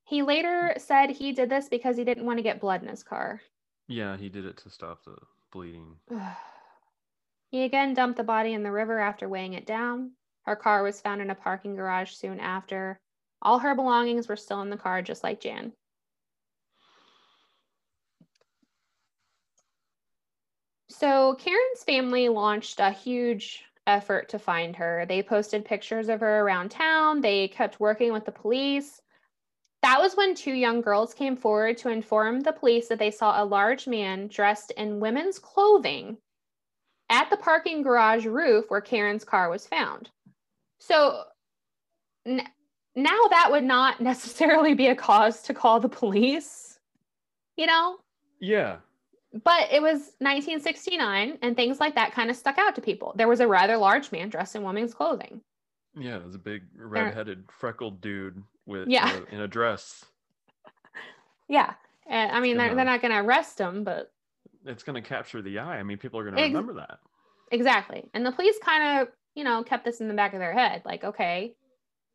He 0.04 0.22
later 0.22 0.76
said 0.78 1.10
he 1.10 1.32
did 1.32 1.50
this 1.50 1.68
because 1.68 1.98
he 1.98 2.04
didn't 2.04 2.26
want 2.26 2.38
to 2.38 2.44
get 2.44 2.62
blood 2.62 2.84
in 2.84 2.90
his 2.90 3.02
car. 3.02 3.42
Yeah, 3.88 4.18
he 4.18 4.30
did 4.30 4.46
it 4.46 4.58
to 4.58 4.70
stop 4.70 5.04
the 5.04 5.16
bleeding. 5.52 5.96
he 7.56 7.64
again 7.64 7.94
dumped 7.94 8.18
the 8.18 8.24
body 8.24 8.52
in 8.52 8.64
the 8.64 8.72
river 8.72 9.00
after 9.00 9.30
weighing 9.30 9.54
it 9.54 9.66
down. 9.66 10.12
Her 10.44 10.58
car 10.58 10.84
was 10.84 11.00
found 11.00 11.22
in 11.22 11.30
a 11.30 11.36
parking 11.36 11.74
garage 11.74 12.12
soon 12.12 12.38
after. 12.42 13.00
All 13.42 13.60
her 13.60 13.74
belongings 13.74 14.28
were 14.28 14.36
still 14.36 14.62
in 14.62 14.70
the 14.70 14.76
car, 14.76 15.02
just 15.02 15.24
like 15.24 15.40
Jan. 15.40 15.72
So, 20.90 21.36
Karen's 21.36 21.86
family 21.86 22.28
launched 22.28 22.82
a 22.82 22.92
huge 22.92 23.64
effort 23.88 24.28
to 24.30 24.38
find 24.38 24.76
her. 24.76 25.06
They 25.08 25.24
posted 25.24 25.64
pictures 25.64 26.10
of 26.10 26.20
her 26.20 26.42
around 26.42 26.72
town, 26.72 27.22
they 27.22 27.48
kept 27.48 27.80
working 27.80 28.12
with 28.12 28.26
the 28.26 28.34
police. 28.34 29.00
That 29.82 30.02
was 30.02 30.18
when 30.18 30.36
two 30.36 30.52
young 30.52 30.82
girls 30.82 31.14
came 31.14 31.38
forward 31.38 31.78
to 31.78 31.90
inform 31.90 32.42
the 32.42 32.52
police 32.52 32.90
that 32.90 33.00
they 33.00 33.12
saw 33.12 33.42
a 33.42 33.46
large 33.46 33.88
man 33.88 34.28
dressed 34.28 34.72
in 34.72 35.00
women's 35.00 35.40
clothing 35.40 36.18
at 37.10 37.30
the 37.30 37.38
parking 37.38 37.82
garage 37.84 38.26
roof 38.26 38.66
where 38.70 38.82
Karen's 38.82 39.24
car 39.24 39.50
was 39.50 39.68
found. 39.68 40.10
So 40.80 41.24
n- 42.26 42.48
now 42.96 43.20
that 43.30 43.50
would 43.52 43.64
not 43.64 44.02
necessarily 44.12 44.74
be 44.74 44.88
a 44.88 44.96
cause 44.96 45.42
to 45.44 45.54
call 45.54 45.80
the 45.80 45.90
police, 45.90 46.80
you 47.58 47.66
know? 47.68 47.98
Yeah. 48.40 48.78
But 49.44 49.70
it 49.72 49.82
was 49.82 50.14
1969 50.20 51.40
and 51.42 51.56
things 51.56 51.80
like 51.80 51.96
that 51.96 52.14
kind 52.14 52.30
of 52.30 52.36
stuck 52.38 52.58
out 52.58 52.74
to 52.76 52.82
people. 52.82 53.14
There 53.18 53.28
was 53.28 53.42
a 53.42 53.48
rather 53.48 53.76
large 53.78 54.12
man 54.12 54.30
dressed 54.30 54.56
in 54.56 54.64
woman's 54.64 54.94
clothing. 54.94 55.42
Yeah, 55.98 56.18
it 56.18 56.26
was 56.26 56.36
a 56.36 56.40
big 56.40 56.64
red-headed, 56.78 57.46
freckled 57.52 58.02
dude 58.02 58.42
with 58.66 58.88
Yeah. 58.88 59.08
uh, 59.08 59.22
in 59.36 59.42
a 59.42 59.48
dress. 59.48 60.06
Yeah. 61.48 61.74
And 62.08 62.32
I 62.32 62.40
mean, 62.40 62.58
they're, 62.58 62.74
they're 62.74 62.86
not 62.86 63.02
going 63.02 63.14
to 63.14 63.20
arrest 63.20 63.60
him, 63.60 63.84
but 63.84 64.12
It's 64.66 64.84
gonna 64.84 65.02
capture 65.02 65.42
the 65.42 65.60
eye. 65.60 65.80
I 65.80 65.84
mean, 65.84 65.98
people 65.98 66.20
are 66.20 66.26
gonna 66.26 66.42
Ex- 66.42 66.48
remember 66.48 66.74
that. 66.74 67.00
Exactly. 67.52 68.10
And 68.14 68.26
the 68.26 68.32
police 68.32 68.58
kind 68.64 69.02
of, 69.02 69.10
you 69.36 69.44
know, 69.44 69.64
kept 69.64 69.86
this 69.86 70.02
in 70.02 70.08
the 70.08 70.14
back 70.14 70.34
of 70.34 70.40
their 70.40 70.54
head 70.54 70.82
like, 70.86 71.04
okay, 71.04 71.54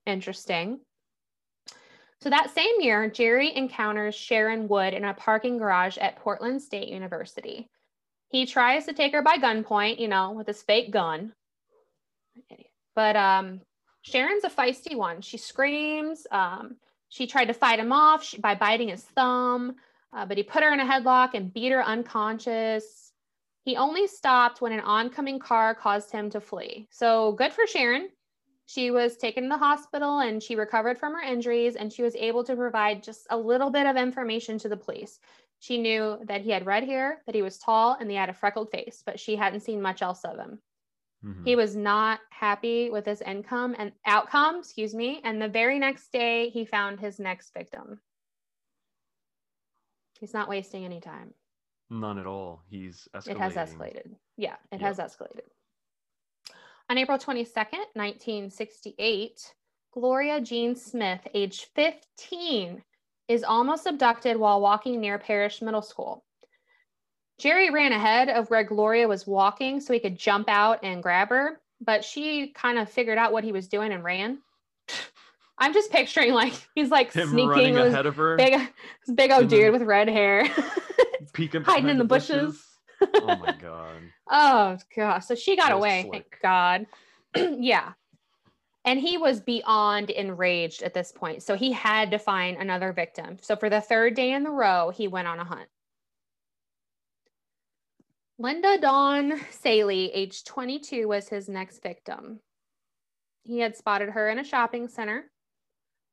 interesting. 0.06 0.80
So 2.22 2.28
that 2.28 2.54
same 2.54 2.80
year, 2.80 3.08
Jerry 3.08 3.56
encounters 3.56 4.14
Sharon 4.14 4.68
Wood 4.68 4.92
in 4.92 5.04
a 5.04 5.14
parking 5.14 5.56
garage 5.56 5.96
at 5.96 6.16
Portland 6.16 6.60
State 6.60 6.88
University. 6.88 7.66
He 8.28 8.44
tries 8.44 8.84
to 8.86 8.92
take 8.92 9.12
her 9.12 9.22
by 9.22 9.38
gunpoint, 9.38 9.98
you 9.98 10.08
know, 10.08 10.32
with 10.32 10.46
his 10.46 10.62
fake 10.62 10.90
gun. 10.90 11.32
But 12.94 13.16
um, 13.16 13.60
Sharon's 14.02 14.44
a 14.44 14.50
feisty 14.50 14.94
one. 14.94 15.22
She 15.22 15.38
screams. 15.38 16.26
Um, 16.30 16.76
she 17.08 17.26
tried 17.26 17.46
to 17.46 17.54
fight 17.54 17.78
him 17.78 17.92
off 17.92 18.34
by 18.38 18.54
biting 18.54 18.88
his 18.88 19.02
thumb, 19.02 19.76
uh, 20.12 20.26
but 20.26 20.36
he 20.36 20.42
put 20.42 20.62
her 20.62 20.72
in 20.72 20.80
a 20.80 20.84
headlock 20.84 21.34
and 21.34 21.52
beat 21.52 21.72
her 21.72 21.84
unconscious. 21.84 23.12
He 23.64 23.76
only 23.76 24.06
stopped 24.06 24.60
when 24.60 24.72
an 24.72 24.80
oncoming 24.80 25.38
car 25.38 25.74
caused 25.74 26.10
him 26.10 26.30
to 26.30 26.40
flee. 26.40 26.88
So 26.90 27.32
good 27.32 27.52
for 27.52 27.66
Sharon. 27.66 28.08
She 28.66 28.90
was 28.90 29.16
taken 29.16 29.44
to 29.44 29.48
the 29.48 29.58
hospital 29.58 30.20
and 30.20 30.42
she 30.42 30.54
recovered 30.54 30.98
from 30.98 31.12
her 31.14 31.20
injuries 31.20 31.76
and 31.76 31.92
she 31.92 32.02
was 32.02 32.14
able 32.16 32.44
to 32.44 32.54
provide 32.56 33.02
just 33.02 33.26
a 33.30 33.36
little 33.36 33.70
bit 33.70 33.86
of 33.86 33.96
information 33.96 34.58
to 34.58 34.68
the 34.68 34.76
police. 34.76 35.18
She 35.58 35.76
knew 35.76 36.18
that 36.24 36.40
he 36.40 36.50
had 36.50 36.64
red 36.64 36.84
hair, 36.84 37.22
that 37.26 37.34
he 37.34 37.42
was 37.42 37.58
tall, 37.58 37.96
and 38.00 38.08
he 38.08 38.16
had 38.16 38.30
a 38.30 38.34
freckled 38.34 38.70
face, 38.70 39.02
but 39.04 39.20
she 39.20 39.36
hadn't 39.36 39.60
seen 39.60 39.82
much 39.82 40.02
else 40.02 40.24
of 40.24 40.38
him. 40.38 40.62
Mhm. 41.22 41.44
He 41.44 41.54
was 41.54 41.76
not 41.76 42.20
happy 42.30 42.88
with 42.90 43.04
his 43.04 43.20
income 43.20 43.74
and 43.76 43.92
outcome, 44.06 44.60
excuse 44.60 44.94
me. 44.94 45.20
And 45.22 45.42
the 45.42 45.48
very 45.48 45.78
next 45.78 46.12
day, 46.12 46.48
he 46.48 46.64
found 46.64 46.98
his 46.98 47.18
next 47.18 47.52
victim. 47.52 48.00
He's 50.20 50.34
not 50.34 50.48
wasting 50.48 50.84
any 50.84 51.00
time. 51.00 51.32
None 51.88 52.18
at 52.18 52.26
all. 52.26 52.62
He's 52.68 53.08
escalating. 53.14 53.30
It 53.30 53.38
has 53.38 53.54
escalated. 53.56 54.16
Yeah, 54.36 54.56
it 54.70 54.80
Yep. 54.80 54.82
has 54.82 54.98
escalated. 54.98 55.48
On 56.88 56.98
April 56.98 57.18
22nd, 57.18 57.86
1968, 57.94 59.54
Gloria 59.92 60.40
Jean 60.40 60.76
Smith, 60.76 61.26
age 61.34 61.64
15, 61.74 62.84
is 63.28 63.42
almost 63.44 63.86
abducted 63.86 64.36
while 64.36 64.60
walking 64.60 65.00
near 65.00 65.18
Parrish 65.18 65.62
Middle 65.62 65.82
School. 65.82 66.24
Jerry 67.38 67.70
ran 67.70 67.92
ahead 67.92 68.28
of 68.28 68.50
where 68.50 68.64
Gloria 68.64 69.08
was 69.08 69.26
walking 69.26 69.80
so 69.80 69.92
he 69.94 70.00
could 70.00 70.18
jump 70.18 70.48
out 70.48 70.80
and 70.84 71.02
grab 71.02 71.30
her, 71.30 71.60
but 71.80 72.04
she 72.04 72.48
kind 72.52 72.78
of 72.78 72.90
figured 72.90 73.18
out 73.18 73.32
what 73.32 73.44
he 73.44 73.52
was 73.52 73.68
doing 73.68 73.92
and 73.92 74.04
ran. 74.04 74.42
I'm 75.60 75.74
just 75.74 75.92
picturing 75.92 76.32
like 76.32 76.54
he's 76.74 76.90
like 76.90 77.12
Him 77.12 77.28
sneaking 77.28 77.76
ahead 77.76 78.06
of 78.06 78.16
her, 78.16 78.36
big, 78.36 78.58
big 79.14 79.30
old 79.30 79.48
dude 79.48 79.72
with 79.72 79.82
red 79.82 80.08
hair. 80.08 80.48
peeking 81.34 81.62
hiding 81.62 81.90
in 81.90 81.98
the 81.98 82.04
bushes. 82.04 82.60
oh 83.02 83.36
my 83.36 83.52
god. 83.62 83.96
Oh 84.28 84.78
gosh. 84.96 85.26
So 85.26 85.34
she 85.34 85.56
got 85.56 85.72
away, 85.72 86.06
slick. 86.08 86.38
thank 86.40 86.42
God. 86.42 86.86
yeah. 87.60 87.92
And 88.86 88.98
he 88.98 89.18
was 89.18 89.40
beyond 89.40 90.08
enraged 90.08 90.82
at 90.82 90.94
this 90.94 91.12
point. 91.12 91.42
So 91.42 91.54
he 91.54 91.70
had 91.70 92.10
to 92.12 92.18
find 92.18 92.56
another 92.56 92.94
victim. 92.94 93.36
So 93.42 93.54
for 93.54 93.68
the 93.68 93.82
third 93.82 94.14
day 94.14 94.32
in 94.32 94.42
the 94.42 94.50
row, 94.50 94.90
he 94.90 95.06
went 95.06 95.28
on 95.28 95.38
a 95.38 95.44
hunt. 95.44 95.68
Linda 98.38 98.78
Dawn 98.80 99.38
Salee, 99.50 100.10
age 100.14 100.44
22, 100.44 101.06
was 101.06 101.28
his 101.28 101.46
next 101.46 101.82
victim. 101.82 102.40
He 103.42 103.58
had 103.58 103.76
spotted 103.76 104.08
her 104.08 104.30
in 104.30 104.38
a 104.38 104.44
shopping 104.44 104.88
center. 104.88 105.30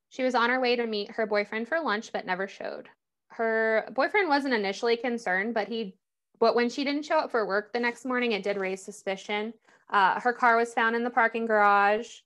She 0.08 0.22
was 0.22 0.34
on 0.34 0.50
her 0.50 0.60
way 0.60 0.76
to 0.76 0.86
meet 0.86 1.12
her 1.12 1.26
boyfriend 1.26 1.68
for 1.68 1.80
lunch, 1.80 2.12
but 2.12 2.26
never 2.26 2.48
showed. 2.48 2.88
Her 3.28 3.90
boyfriend 3.94 4.28
wasn't 4.28 4.54
initially 4.54 4.96
concerned, 4.96 5.54
but 5.54 5.68
he 5.68 5.96
but 6.38 6.54
when 6.54 6.68
she 6.70 6.84
didn't 6.84 7.04
show 7.04 7.18
up 7.18 7.30
for 7.30 7.46
work 7.46 7.72
the 7.72 7.80
next 7.80 8.04
morning, 8.04 8.32
it 8.32 8.42
did 8.42 8.56
raise 8.56 8.82
suspicion. 8.82 9.52
Uh, 9.90 10.20
her 10.20 10.32
car 10.32 10.56
was 10.56 10.72
found 10.72 10.94
in 10.94 11.02
the 11.02 11.10
parking 11.10 11.46
garage. 11.46 12.18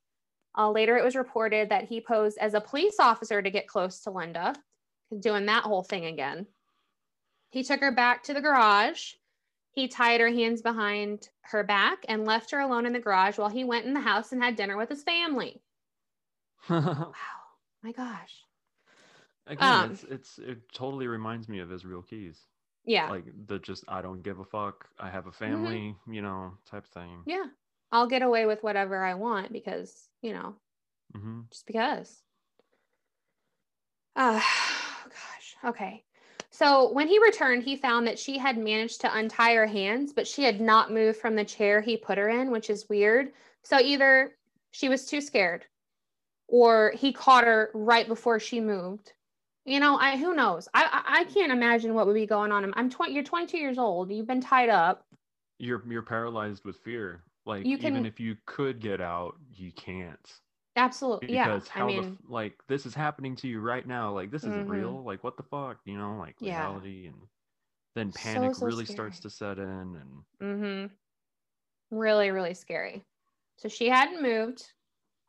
Uh, 0.57 0.71
later, 0.71 0.99
it 0.99 1.05
was 1.05 1.17
reported 1.17 1.71
that 1.71 1.85
he 1.85 2.01
posed 2.01 2.37
as 2.39 2.55
a 2.55 2.61
police 2.61 2.97
officer 3.01 3.41
to 3.41 3.51
get 3.51 3.67
close 3.67 4.01
to 4.01 4.11
Linda, 4.11 4.55
doing 5.19 5.47
that 5.47 5.65
whole 5.65 5.83
thing 5.83 6.05
again. 6.05 6.47
He 7.51 7.63
took 7.63 7.81
her 7.81 7.93
back 7.93 8.23
to 8.25 8.35
the 8.35 8.41
garage. 8.41 9.13
He 9.71 9.89
tied 9.89 10.21
her 10.21 10.29
hands 10.29 10.61
behind 10.61 11.29
her 11.43 11.65
back 11.65 12.05
and 12.07 12.27
left 12.27 12.51
her 12.51 12.61
alone 12.61 12.85
in 12.85 12.93
the 12.93 13.01
garage 13.01 13.39
while 13.39 13.49
he 13.49 13.65
went 13.65 13.87
in 13.87 13.95
the 13.95 14.01
house 14.01 14.33
and 14.33 14.43
had 14.43 14.57
dinner 14.57 14.77
with 14.77 14.89
his 14.89 15.03
family. 15.03 15.63
Wow, 16.69 17.15
my 17.83 17.93
gosh. 17.93 18.45
Again, 19.47 19.67
Um, 19.85 19.91
it's 19.91 20.05
it's 20.05 20.39
it 20.39 20.73
totally 20.73 21.07
reminds 21.09 21.49
me 21.49 21.59
of 21.59 21.73
Israel 21.73 22.03
Keyes. 22.03 22.39
Yeah. 22.85 23.11
Like 23.11 23.25
the 23.47 23.59
just 23.59 23.85
I 23.89 24.03
don't 24.03 24.23
give 24.23 24.39
a 24.39 24.45
fuck. 24.45 24.89
I 24.99 25.11
have 25.11 25.27
a 25.27 25.33
family, 25.33 25.97
you 26.09 26.23
know, 26.23 26.53
type 26.71 26.87
thing. 26.87 27.23
yeah. 27.27 27.47
I'll 27.91 28.07
get 28.07 28.23
away 28.23 28.47
with 28.47 28.63
whatever 28.63 29.05
I 29.05 29.15
want 29.15 29.53
because, 29.53 30.09
you 30.23 30.33
know, 30.33 30.55
hmm 31.13 31.41
just 31.51 31.67
because. 31.67 32.23
Uh, 34.17 34.41
gosh. 35.05 35.57
Okay. 35.65 36.05
So 36.51 36.93
when 36.93 37.09
he 37.09 37.19
returned, 37.19 37.63
he 37.63 37.77
found 37.77 38.07
that 38.07 38.19
she 38.19 38.39
had 38.39 38.59
managed 38.59 39.01
to 39.03 39.17
untie 39.17 39.55
her 39.55 39.67
hands, 39.67 40.13
but 40.13 40.27
she 40.27 40.43
had 40.45 40.61
not 40.61 40.93
moved 40.93 41.19
from 41.19 41.35
the 41.35 41.45
chair 41.45 41.81
he 41.81 41.97
put 41.97 42.19
her 42.19 42.29
in, 42.29 42.51
which 42.51 42.69
is 42.71 42.89
weird. 42.89 43.33
So 43.65 43.79
either 43.81 44.37
she 44.71 44.89
was 44.89 45.07
too 45.07 45.21
scared 45.21 45.67
or 46.53 46.93
he 46.95 47.13
caught 47.15 47.45
her 47.45 47.71
right 47.73 48.07
before 48.07 48.39
she 48.39 48.61
moved. 48.61 49.15
You 49.65 49.81
know, 49.81 49.97
I 49.97 50.17
who 50.19 50.35
knows? 50.35 50.69
I 50.75 50.85
I, 51.07 51.21
I 51.21 51.25
can't 51.25 51.51
imagine 51.51 51.95
what 51.95 52.07
would 52.07 52.15
be 52.15 52.27
going 52.27 52.53
on. 52.53 52.73
I'm 52.77 52.91
20 52.91 53.13
you're 53.13 53.25
22 53.25 53.57
years 53.57 53.79
old. 53.79 54.13
You've 54.13 54.27
been 54.27 54.41
tied 54.41 54.69
up. 54.69 55.07
You're 55.59 55.83
you're 55.89 56.03
paralyzed 56.03 56.65
with 56.65 56.77
fear. 56.77 57.23
Like 57.47 57.67
You 57.67 57.79
even 57.79 58.05
if 58.05 58.21
you 58.21 58.37
could 58.47 58.81
get 58.81 59.01
out, 59.01 59.37
you 59.55 59.73
can't. 59.73 60.41
Absolutely. 60.77 61.33
Yeah. 61.33 61.55
Because 61.55 61.69
how 61.69 61.85
I 61.85 61.87
mean, 61.89 62.05
f- 62.05 62.19
like 62.29 62.55
this 62.69 62.87
is 62.87 62.95
happening 62.95 63.35
to 63.37 63.49
you 63.49 63.61
right 63.61 63.87
now. 63.87 64.13
Like 64.13 64.31
this 64.31 64.43
isn't 64.43 64.67
Mhm. 64.67 64.71
real. 64.71 65.03
Like 65.05 65.25
what 65.25 65.37
the 65.39 65.43
fuck? 65.43 65.79
You 65.87 65.97
know, 65.97 66.17
like 66.19 66.37
Yeah. 66.41 66.61
reality 66.61 67.07
and 67.07 67.17
then 67.95 68.13
panic 68.13 68.55
so 68.55 68.67
really 68.67 68.85
starts 68.85 69.21
to 69.21 69.31
set 69.31 69.59
in 69.59 69.65
and 69.69 70.25
Mm-hmm. 70.41 71.97
Really, 71.97 72.31
really 72.31 72.55
scary. 72.55 73.03
So 73.59 73.69
she 73.69 73.89
hadn't 73.89 74.23
moved. 74.23 74.73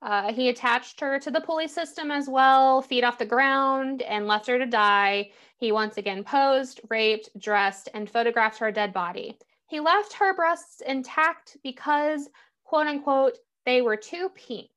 Uh, 0.04 0.34
he 0.34 0.50
attached 0.50 1.00
her 1.00 1.18
to 1.18 1.32
the 1.32 1.40
pulley 1.40 1.68
system 1.68 2.12
as 2.12 2.28
well, 2.28 2.82
feet 2.82 3.06
off 3.06 3.18
the 3.18 3.26
ground, 3.26 4.02
and 4.02 4.28
left 4.28 4.46
her 4.48 4.60
to 4.60 4.66
die. 4.66 5.32
He 5.58 5.72
once 5.72 5.96
again 5.96 6.26
posed, 6.26 6.82
raped, 6.90 7.30
dressed, 7.40 7.88
and 7.94 8.10
photographed 8.10 8.60
her 8.60 8.70
dead 8.70 8.92
body. 8.92 9.38
He 9.68 9.80
left 9.80 10.12
her 10.14 10.36
breasts 10.36 10.82
intact 10.86 11.56
because, 11.64 12.28
quote 12.66 12.88
unquote, 12.88 13.38
they 13.66 13.82
were 13.82 13.96
too 13.96 14.30
pink. 14.36 14.70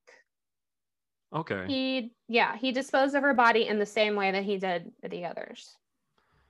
Okay. 1.35 1.65
He, 1.67 2.13
yeah, 2.29 2.57
he 2.57 2.71
disposed 2.71 3.17
of 3.17 3.25
her 3.25 3.35
body 3.35 3.67
in 3.67 3.81
the 3.81 3.87
same 3.87 4.15
way 4.15 4.31
that 4.31 4.45
he 4.45 4.59
did 4.59 4.93
the 5.03 5.25
others. 5.25 5.77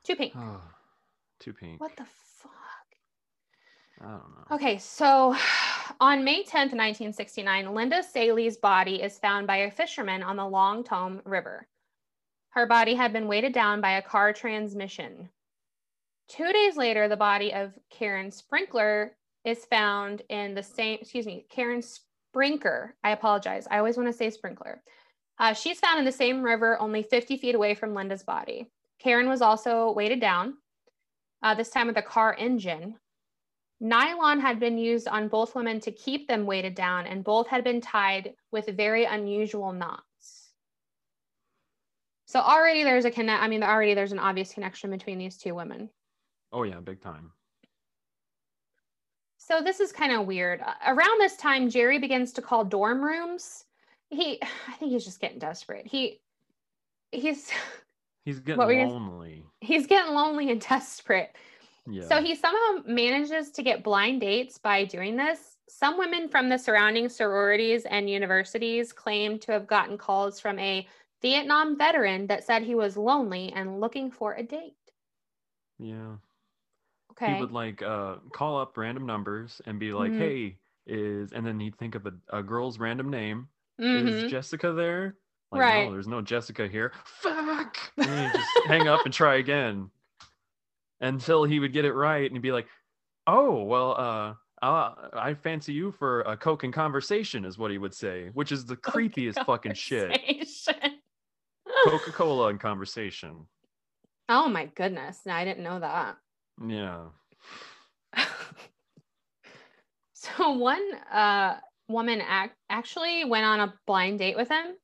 Too 0.05 0.17
pink. 0.17 0.35
Oh, 0.37 0.61
too 1.41 1.55
pink. 1.55 1.81
What 1.81 1.97
the 1.97 2.05
fuck? 2.05 2.53
I 4.03 4.05
don't 4.05 4.19
know. 4.19 4.57
Okay, 4.57 4.77
so 4.77 5.35
on 6.01 6.25
May 6.25 6.43
10th, 6.43 6.73
1969, 6.73 7.75
Linda 7.75 8.03
Salee's 8.03 8.57
body 8.57 9.03
is 9.03 9.19
found 9.19 9.47
by 9.47 9.59
a 9.59 9.71
fisherman 9.71 10.23
on 10.23 10.37
the 10.37 10.47
Long 10.47 10.85
Tom 10.85 11.21
River. 11.25 11.67
Her 12.51 12.67
body 12.67 12.95
had 12.95 13.13
been 13.13 13.29
weighted 13.29 13.53
down 13.53 13.81
by 13.81 13.93
a 13.93 14.03
car 14.03 14.33
transmission. 14.33 15.29
Two 16.29 16.53
days 16.53 16.77
later, 16.77 17.09
the 17.09 17.17
body 17.17 17.53
of 17.53 17.73
Karen 17.91 18.31
Sprinkler 18.31 19.17
is 19.45 19.65
found 19.67 20.23
in 20.29 20.55
the 20.55 20.63
same, 20.63 20.99
excuse 21.01 21.27
me, 21.27 21.47
Karen 21.51 21.83
Sprinker. 21.83 22.95
I 23.05 23.11
apologize. 23.11 23.69
I 23.71 23.79
always 23.79 23.97
want 23.97 24.09
to 24.09 24.13
say 24.13 24.31
Sprinkler. 24.31 24.83
Uh, 25.39 25.53
she's 25.53 25.79
found 25.79 25.99
in 25.99 26.05
the 26.05 26.13
same 26.13 26.43
river, 26.43 26.81
only 26.81 27.03
50 27.03 27.37
feet 27.37 27.55
away 27.55 27.75
from 27.75 27.95
Linda's 27.95 28.23
body. 28.23 28.71
Karen 28.99 29.29
was 29.29 29.43
also 29.43 29.93
weighted 29.93 30.21
down, 30.21 30.55
uh, 31.43 31.55
this 31.55 31.71
time 31.71 31.87
with 31.87 31.99
a 31.99 32.03
car 32.03 32.35
engine. 32.39 32.97
Nylon 33.81 34.41
had 34.41 34.59
been 34.59 34.79
used 34.79 35.07
on 35.09 35.29
both 35.29 35.55
women 35.55 35.81
to 35.81 35.91
keep 35.93 36.29
them 36.29 36.47
weighted 36.47 36.75
down, 36.75 37.07
and 37.07 37.23
both 37.23 37.47
had 37.47 37.63
been 37.63 37.81
tied 37.81 38.35
with 38.51 38.67
very 38.77 39.05
unusual 39.05 39.73
knots. 39.73 40.03
So 42.27 42.41
already 42.41 42.83
there's 42.85 43.05
a 43.05 43.11
connect. 43.11 43.43
I 43.43 43.49
mean, 43.49 43.63
already 43.63 43.95
there's 43.95 44.13
an 44.13 44.19
obvious 44.19 44.53
connection 44.53 44.91
between 44.91 45.19
these 45.19 45.37
two 45.37 45.55
women. 45.55 45.91
Oh 46.53 46.63
yeah, 46.63 46.81
big 46.81 47.01
time. 47.03 47.33
So 49.39 49.61
this 49.61 49.79
is 49.79 49.93
kind 49.93 50.13
of 50.13 50.27
weird. 50.27 50.61
Around 50.87 51.21
this 51.21 51.37
time, 51.37 51.71
Jerry 51.71 51.99
begins 51.99 52.33
to 52.33 52.43
call 52.43 52.65
dorm 52.65 53.05
rooms. 53.05 53.65
He, 54.11 54.41
I 54.69 54.73
think 54.73 54.91
he's 54.93 55.05
just 55.05 55.21
getting 55.21 55.39
desperate. 55.39 55.87
He, 55.87 56.21
he's, 57.13 57.51
He's 58.25 58.41
getting 58.41 58.59
What 58.59 58.67
were 58.69 58.73
you- 58.73 58.87
lonely. 58.87 59.45
he's 59.61 59.87
getting 59.87 60.15
lonely 60.15 60.51
and 60.51 60.61
desperate. 60.69 61.37
Yeah. 61.89 62.03
So 62.09 62.21
he 62.23 62.35
somehow 62.35 62.83
manages 62.87 63.51
to 63.53 63.63
get 63.63 63.83
blind 63.85 64.21
dates 64.21 64.59
by 64.59 64.85
doing 64.85 65.17
this. 65.17 65.57
Some 65.69 65.99
women 65.99 66.29
from 66.29 66.49
the 66.49 66.59
surrounding 66.59 67.09
sororities 67.09 67.85
and 67.87 68.09
universities 68.11 68.93
claim 68.93 69.39
to 69.41 69.53
have 69.53 69.67
gotten 69.67 69.97
calls 69.99 70.39
from 70.41 70.59
a 70.59 70.87
Vietnam 71.23 71.77
veteran 71.77 72.27
that 72.29 72.45
said 72.45 72.63
he 72.63 72.75
was 72.75 72.97
lonely 72.97 73.53
and 73.53 73.81
looking 73.81 74.11
for 74.11 74.35
a 74.35 74.43
date. 74.43 74.75
yeah. 75.79 76.17
Okay. 77.13 77.35
He 77.35 77.41
would 77.41 77.53
like 77.53 77.81
uh 77.83 78.17
call 78.33 78.59
up 78.61 78.77
random 78.77 79.07
numbers 79.07 79.63
and 79.65 79.79
be 79.79 79.93
like, 79.95 80.13
Mhm. 80.13 80.19
"Hey, 80.19 80.59
is," 80.87 81.33
and 81.33 81.47
then 81.47 81.59
he'd 81.59 81.79
think 81.79 81.95
of 81.95 82.05
a, 82.07 82.13
a 82.29 82.43
girl's 82.43 82.79
random 82.79 83.09
name. 83.09 83.49
Mhm. 83.81 84.09
Is 84.25 84.31
Jessica 84.31 84.73
there? 84.73 85.17
Like, 85.51 85.61
Right. 85.63 85.85
no, 85.87 85.93
there's 85.93 86.09
no 86.09 86.21
Jessica 86.21 86.69
here. 86.69 86.93
Fuck. 87.05 87.79
And 87.97 88.07
then 88.07 88.31
he'd 88.31 88.39
just 88.39 88.67
hang 88.67 88.87
up 88.89 89.05
and 89.07 89.15
try 89.15 89.37
again 89.37 89.91
until 91.01 91.45
he 91.45 91.59
would 91.61 91.73
get 91.73 91.85
it 91.85 91.93
right 91.93 92.25
and 92.25 92.33
he'd 92.33 92.43
be 92.43 92.53
like, 92.53 92.67
"Oh, 93.27 93.63
well, 93.63 93.95
uh." 93.99 94.35
Uh, 94.63 95.11
I 95.13 95.35
fancy 95.35 95.75
you 95.75 95.93
for 95.93 96.23
a 96.23 96.35
Coke 96.35 96.65
and 96.65 96.73
conversation, 96.73 97.45
is 97.45 97.59
what 97.59 97.71
he 97.71 97.77
would 97.77 97.93
say, 97.93 98.31
which 98.33 98.51
is 98.53 98.65
the 98.65 98.75
creepiest 98.75 99.45
fucking 99.45 99.75
shit. 99.75 100.19
Coca 101.85 102.11
Cola 102.11 102.49
and 102.49 102.59
conversation. 102.59 103.47
oh 104.31 104.49
my 104.49 104.65
goodness. 104.75 105.21
No, 105.27 105.35
I 105.35 105.45
didn't 105.45 105.63
know 105.63 105.79
that. 105.81 106.17
Yeah. 106.67 107.09
so 110.15 110.53
one 110.53 110.83
uh, 111.13 111.59
woman 111.89 112.23
ac- 112.23 112.53
actually 112.71 113.25
went 113.27 113.45
on 113.45 113.61
a 113.61 113.75
blind 113.87 114.19
date 114.19 114.37
with 114.37 114.49
him. 114.49 114.75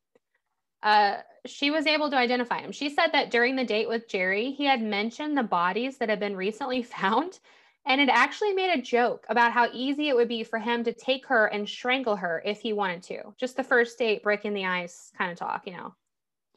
Uh, 0.83 1.17
she 1.47 1.71
was 1.71 1.87
able 1.87 2.11
to 2.11 2.17
identify 2.17 2.61
him. 2.61 2.73
She 2.73 2.89
said 2.89 3.09
that 3.13 3.31
during 3.31 3.57
the 3.57 3.65
date 3.65 3.89
with 3.89 4.09
Jerry, 4.09 4.53
he 4.53 4.65
had 4.65 4.81
mentioned 4.83 5.37
the 5.37 5.43
bodies 5.43 5.99
that 5.99 6.09
had 6.09 6.21
been 6.21 6.37
recently 6.37 6.83
found 6.85 7.41
and 7.85 8.01
had 8.01 8.11
actually 8.11 8.53
made 8.53 8.73
a 8.79 8.83
joke 8.83 9.27
about 9.29 9.53
how 9.53 9.69
easy 9.73 10.09
it 10.09 10.15
would 10.17 10.29
be 10.29 10.45
for 10.45 10.59
him 10.61 10.85
to 10.85 10.93
take 10.93 11.27
her 11.27 11.47
and 11.47 11.69
strangle 11.69 12.17
her 12.17 12.41
if 12.45 12.61
he 12.61 12.73
wanted 12.73 13.03
to. 13.05 13.35
Just 13.39 13.57
the 13.57 13.65
first 13.65 13.99
date, 13.99 14.23
breaking 14.23 14.55
the 14.55 14.65
ice 14.67 15.11
kind 15.17 15.33
of 15.33 15.39
talk, 15.39 15.67
you 15.67 15.73
know. 15.73 15.95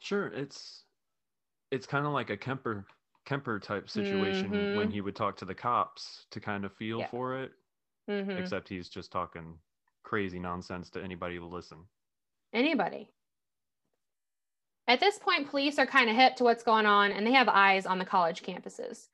Sure, 0.00 0.28
it's 0.28 0.84
it's 1.72 1.86
kind 1.86 2.06
of 2.06 2.12
like 2.12 2.30
a 2.30 2.36
Kemper 2.38 2.86
Kemper 3.26 3.60
type 3.60 3.90
situation 3.90 4.68
when 4.72 4.90
Mhm. 4.90 4.92
he 4.92 5.00
would 5.02 5.16
talk 5.16 5.36
to 5.38 5.46
the 5.46 5.54
cops 5.56 6.26
to 6.30 6.40
kind 6.40 6.64
of 6.64 6.74
feel 6.76 7.02
Yeah. 7.02 7.04
for 7.04 7.38
it, 7.42 7.52
Mhm. 8.08 8.36
except 8.36 8.68
he's 8.68 8.88
just 8.90 9.12
talking 9.12 9.60
crazy 10.04 10.40
nonsense 10.40 10.90
to 10.90 11.02
anybody 11.02 11.36
who 11.36 11.46
listen. 11.46 11.88
Anybody. 12.52 13.14
At 14.88 15.00
this 15.00 15.18
point, 15.18 15.50
police 15.50 15.78
are 15.78 15.86
kind 15.86 16.08
of 16.08 16.16
hip 16.16 16.36
to 16.36 16.44
what's 16.44 16.62
going 16.62 16.86
on 16.86 17.10
and 17.12 17.26
they 17.26 17.32
have 17.32 17.48
eyes 17.48 17.86
on 17.86 17.98
the 17.98 18.04
college 18.04 18.42
campuses. 18.42 19.08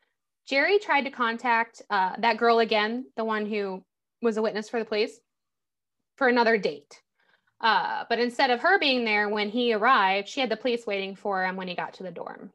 Jerry 0.46 0.78
tried 0.78 1.02
to 1.02 1.10
contact 1.10 1.82
uh, 1.88 2.16
that 2.18 2.36
girl 2.36 2.58
again, 2.58 3.06
the 3.16 3.24
one 3.24 3.46
who 3.46 3.82
was 4.20 4.36
a 4.36 4.42
witness 4.42 4.68
for 4.68 4.78
the 4.78 4.84
police, 4.84 5.20
for 6.16 6.28
another 6.28 6.58
date. 6.58 7.00
Uh, 7.60 8.04
but 8.08 8.18
instead 8.18 8.50
of 8.50 8.60
her 8.60 8.78
being 8.78 9.04
there 9.04 9.28
when 9.28 9.48
he 9.48 9.72
arrived, 9.72 10.28
she 10.28 10.40
had 10.40 10.50
the 10.50 10.56
police 10.56 10.86
waiting 10.86 11.14
for 11.14 11.44
him 11.44 11.56
when 11.56 11.68
he 11.68 11.74
got 11.74 11.94
to 11.94 12.02
the 12.02 12.10
dorm. 12.10 12.50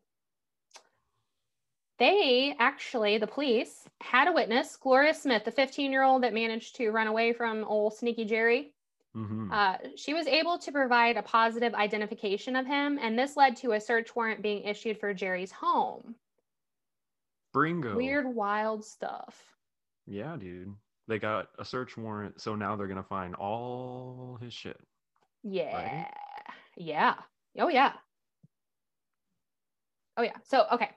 They 1.98 2.56
actually, 2.60 3.18
the 3.18 3.26
police, 3.26 3.88
had 4.02 4.28
a 4.28 4.34
witness, 4.34 4.76
Gloria 4.76 5.14
Smith, 5.14 5.46
the 5.46 5.52
15 5.52 5.92
year 5.92 6.04
old 6.04 6.24
that 6.24 6.34
managed 6.34 6.76
to 6.76 6.92
run 6.92 7.08
away 7.08 7.34
from 7.34 7.64
old 7.64 7.96
sneaky 7.96 8.26
Jerry. 8.26 8.74
Hmm 9.18 9.52
Uh, 9.52 9.78
she 9.96 10.14
was 10.14 10.28
able 10.28 10.60
to 10.60 10.72
provide 10.72 11.18
a 11.18 11.24
positive 11.24 11.74
identification 11.74 12.56
of 12.56 12.68
him, 12.68 13.00
and 13.02 13.18
this 13.18 13.36
led 13.36 13.56
to 13.58 13.72
a 13.72 13.80
search 13.80 14.16
warrant 14.16 14.42
being 14.42 14.64
issued 14.64 15.00
for 15.00 15.14
Jerry's 15.14 15.52
home. 15.52 16.16
Bringo. 17.54 17.96
Weird, 17.96 18.28
wild 18.28 18.86
stuff. 18.86 19.42
Yeah, 20.06 20.36
dude. 20.38 20.74
They 21.08 21.18
got 21.18 21.48
a 21.58 21.66
search 21.66 21.98
warrant, 21.98 22.40
so 22.40 22.56
now 22.56 22.76
they're 22.76 22.88
gonna 22.88 23.02
find 23.04 23.34
all 23.36 24.38
his 24.42 24.54
shit. 24.54 24.80
Yeah. 25.44 26.08
Yeah. 26.76 27.16
Oh, 27.58 27.70
yeah. 27.70 27.94
Oh, 30.18 30.24
yeah. 30.24 30.36
So, 30.44 30.66
okay. 30.74 30.92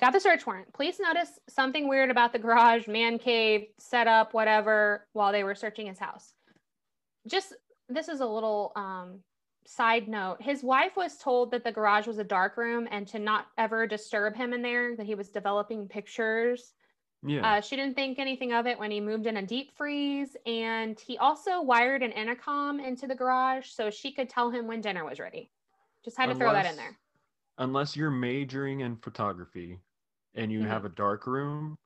Got 0.00 0.12
the 0.12 0.20
search 0.20 0.46
warrant. 0.46 0.72
Police 0.72 1.00
noticed 1.00 1.40
something 1.48 1.88
weird 1.88 2.10
about 2.10 2.32
the 2.32 2.38
garage, 2.38 2.86
man 2.86 3.18
cave, 3.18 3.66
setup, 3.78 4.32
whatever, 4.32 5.06
while 5.12 5.32
they 5.32 5.42
were 5.42 5.56
searching 5.56 5.88
his 5.88 5.98
house. 5.98 6.34
Just 7.28 7.54
this 7.88 8.08
is 8.08 8.20
a 8.20 8.26
little 8.26 8.72
um, 8.76 9.20
side 9.66 10.08
note. 10.08 10.40
His 10.40 10.62
wife 10.62 10.96
was 10.96 11.16
told 11.18 11.50
that 11.52 11.64
the 11.64 11.72
garage 11.72 12.06
was 12.06 12.18
a 12.18 12.24
dark 12.24 12.56
room 12.56 12.88
and 12.90 13.06
to 13.08 13.18
not 13.18 13.46
ever 13.56 13.86
disturb 13.86 14.34
him 14.34 14.52
in 14.52 14.62
there, 14.62 14.96
that 14.96 15.06
he 15.06 15.14
was 15.14 15.28
developing 15.28 15.86
pictures. 15.88 16.72
Yeah. 17.22 17.56
Uh, 17.56 17.60
she 17.60 17.76
didn't 17.76 17.94
think 17.94 18.18
anything 18.18 18.52
of 18.52 18.66
it 18.66 18.78
when 18.78 18.90
he 18.90 19.00
moved 19.00 19.26
in 19.26 19.38
a 19.38 19.42
deep 19.42 19.76
freeze. 19.76 20.36
And 20.46 20.98
he 21.00 21.18
also 21.18 21.60
wired 21.60 22.02
an 22.02 22.12
intercom 22.12 22.78
into 22.80 23.06
the 23.06 23.14
garage 23.14 23.68
so 23.68 23.90
she 23.90 24.12
could 24.12 24.28
tell 24.28 24.50
him 24.50 24.66
when 24.66 24.80
dinner 24.80 25.04
was 25.04 25.18
ready. 25.18 25.50
Just 26.04 26.16
had 26.16 26.26
to 26.26 26.34
throw 26.34 26.52
that 26.52 26.66
in 26.66 26.76
there. 26.76 26.96
Unless 27.58 27.96
you're 27.96 28.10
majoring 28.10 28.80
in 28.80 28.96
photography 28.96 29.80
and 30.34 30.52
you 30.52 30.60
Mhm. 30.60 30.68
have 30.68 30.84
a 30.84 30.90
dark 30.90 31.26
room. 31.26 31.76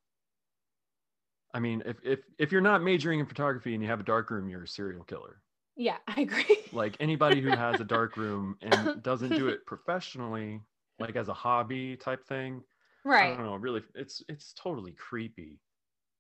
I 1.55 1.61
mean, 1.61 1.83
if, 1.85 1.97
if 2.03 2.21
if 2.39 2.53
you're 2.53 2.61
not 2.63 2.83
majoring 2.83 3.21
in 3.21 3.27
photography 3.27 3.75
and 3.75 3.83
you 3.83 3.89
have 3.89 4.01
a 4.01 4.05
dark 4.05 4.31
room, 4.31 4.49
you're 4.49 4.65
a 4.65 4.69
serial 4.69 5.05
killer. 5.05 5.43
Yeah, 5.77 5.97
I 6.09 6.21
agree. 6.23 6.59
Like 6.73 6.97
anybody 7.01 7.41
who 7.41 7.51
has 7.51 7.81
a 7.81 7.85
dark 7.85 8.17
room 8.17 8.57
and 8.63 9.03
doesn't 9.03 9.35
do 9.35 9.49
it 9.49 9.67
professionally, 9.67 10.61
like 10.99 11.17
as 11.17 11.29
a 11.29 11.35
hobby 11.35 11.97
type 11.97 12.27
thing. 12.27 12.63
Right. 13.05 13.33
I 13.33 13.37
don't 13.37 13.47
know. 13.47 13.57
Really, 13.57 13.83
it's 13.95 14.23
it's 14.29 14.53
totally 14.55 14.93
creepy. 14.93 15.61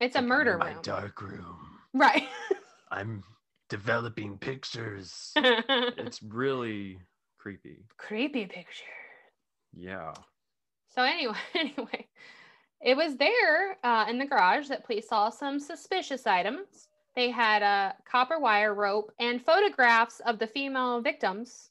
It's 0.00 0.16
a 0.16 0.18
Like, 0.18 0.22
I'm 0.24 0.28
murder 0.28 0.58
my 0.58 0.72
room. 0.72 0.82
dark 0.82 1.22
room. 1.22 1.78
Right. 1.94 2.24
I'm 2.90 3.22
developing 3.70 4.36
pictures. 4.38 5.32
it's 5.36 6.22
really 6.22 6.98
creepy. 7.38 7.84
Creepy 7.96 8.46
picture. 8.46 8.84
Yeah. 9.72 10.12
So 10.94 11.02
anyway, 11.02 11.38
anyway, 11.54 12.08
it 12.82 12.96
was 12.96 13.16
there 13.16 13.78
uh, 13.84 14.06
in 14.08 14.18
the 14.18 14.26
garage 14.26 14.68
that 14.68 14.84
police 14.84 15.08
saw 15.08 15.30
some 15.30 15.58
suspicious 15.60 16.26
items. 16.26 16.88
They 17.14 17.30
had 17.30 17.62
a 17.62 17.94
copper 18.04 18.38
wire 18.38 18.74
rope 18.74 19.12
and 19.18 19.40
photographs 19.44 20.20
of 20.20 20.38
the 20.38 20.46
female 20.46 21.00
victims, 21.00 21.70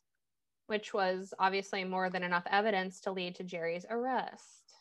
which 0.67 0.93
was 0.93 1.33
obviously 1.39 1.83
more 1.83 2.09
than 2.09 2.23
enough 2.23 2.45
evidence 2.49 2.99
to 3.01 3.11
lead 3.11 3.35
to 3.35 3.43
Jerry's 3.43 3.85
arrest. 3.89 4.73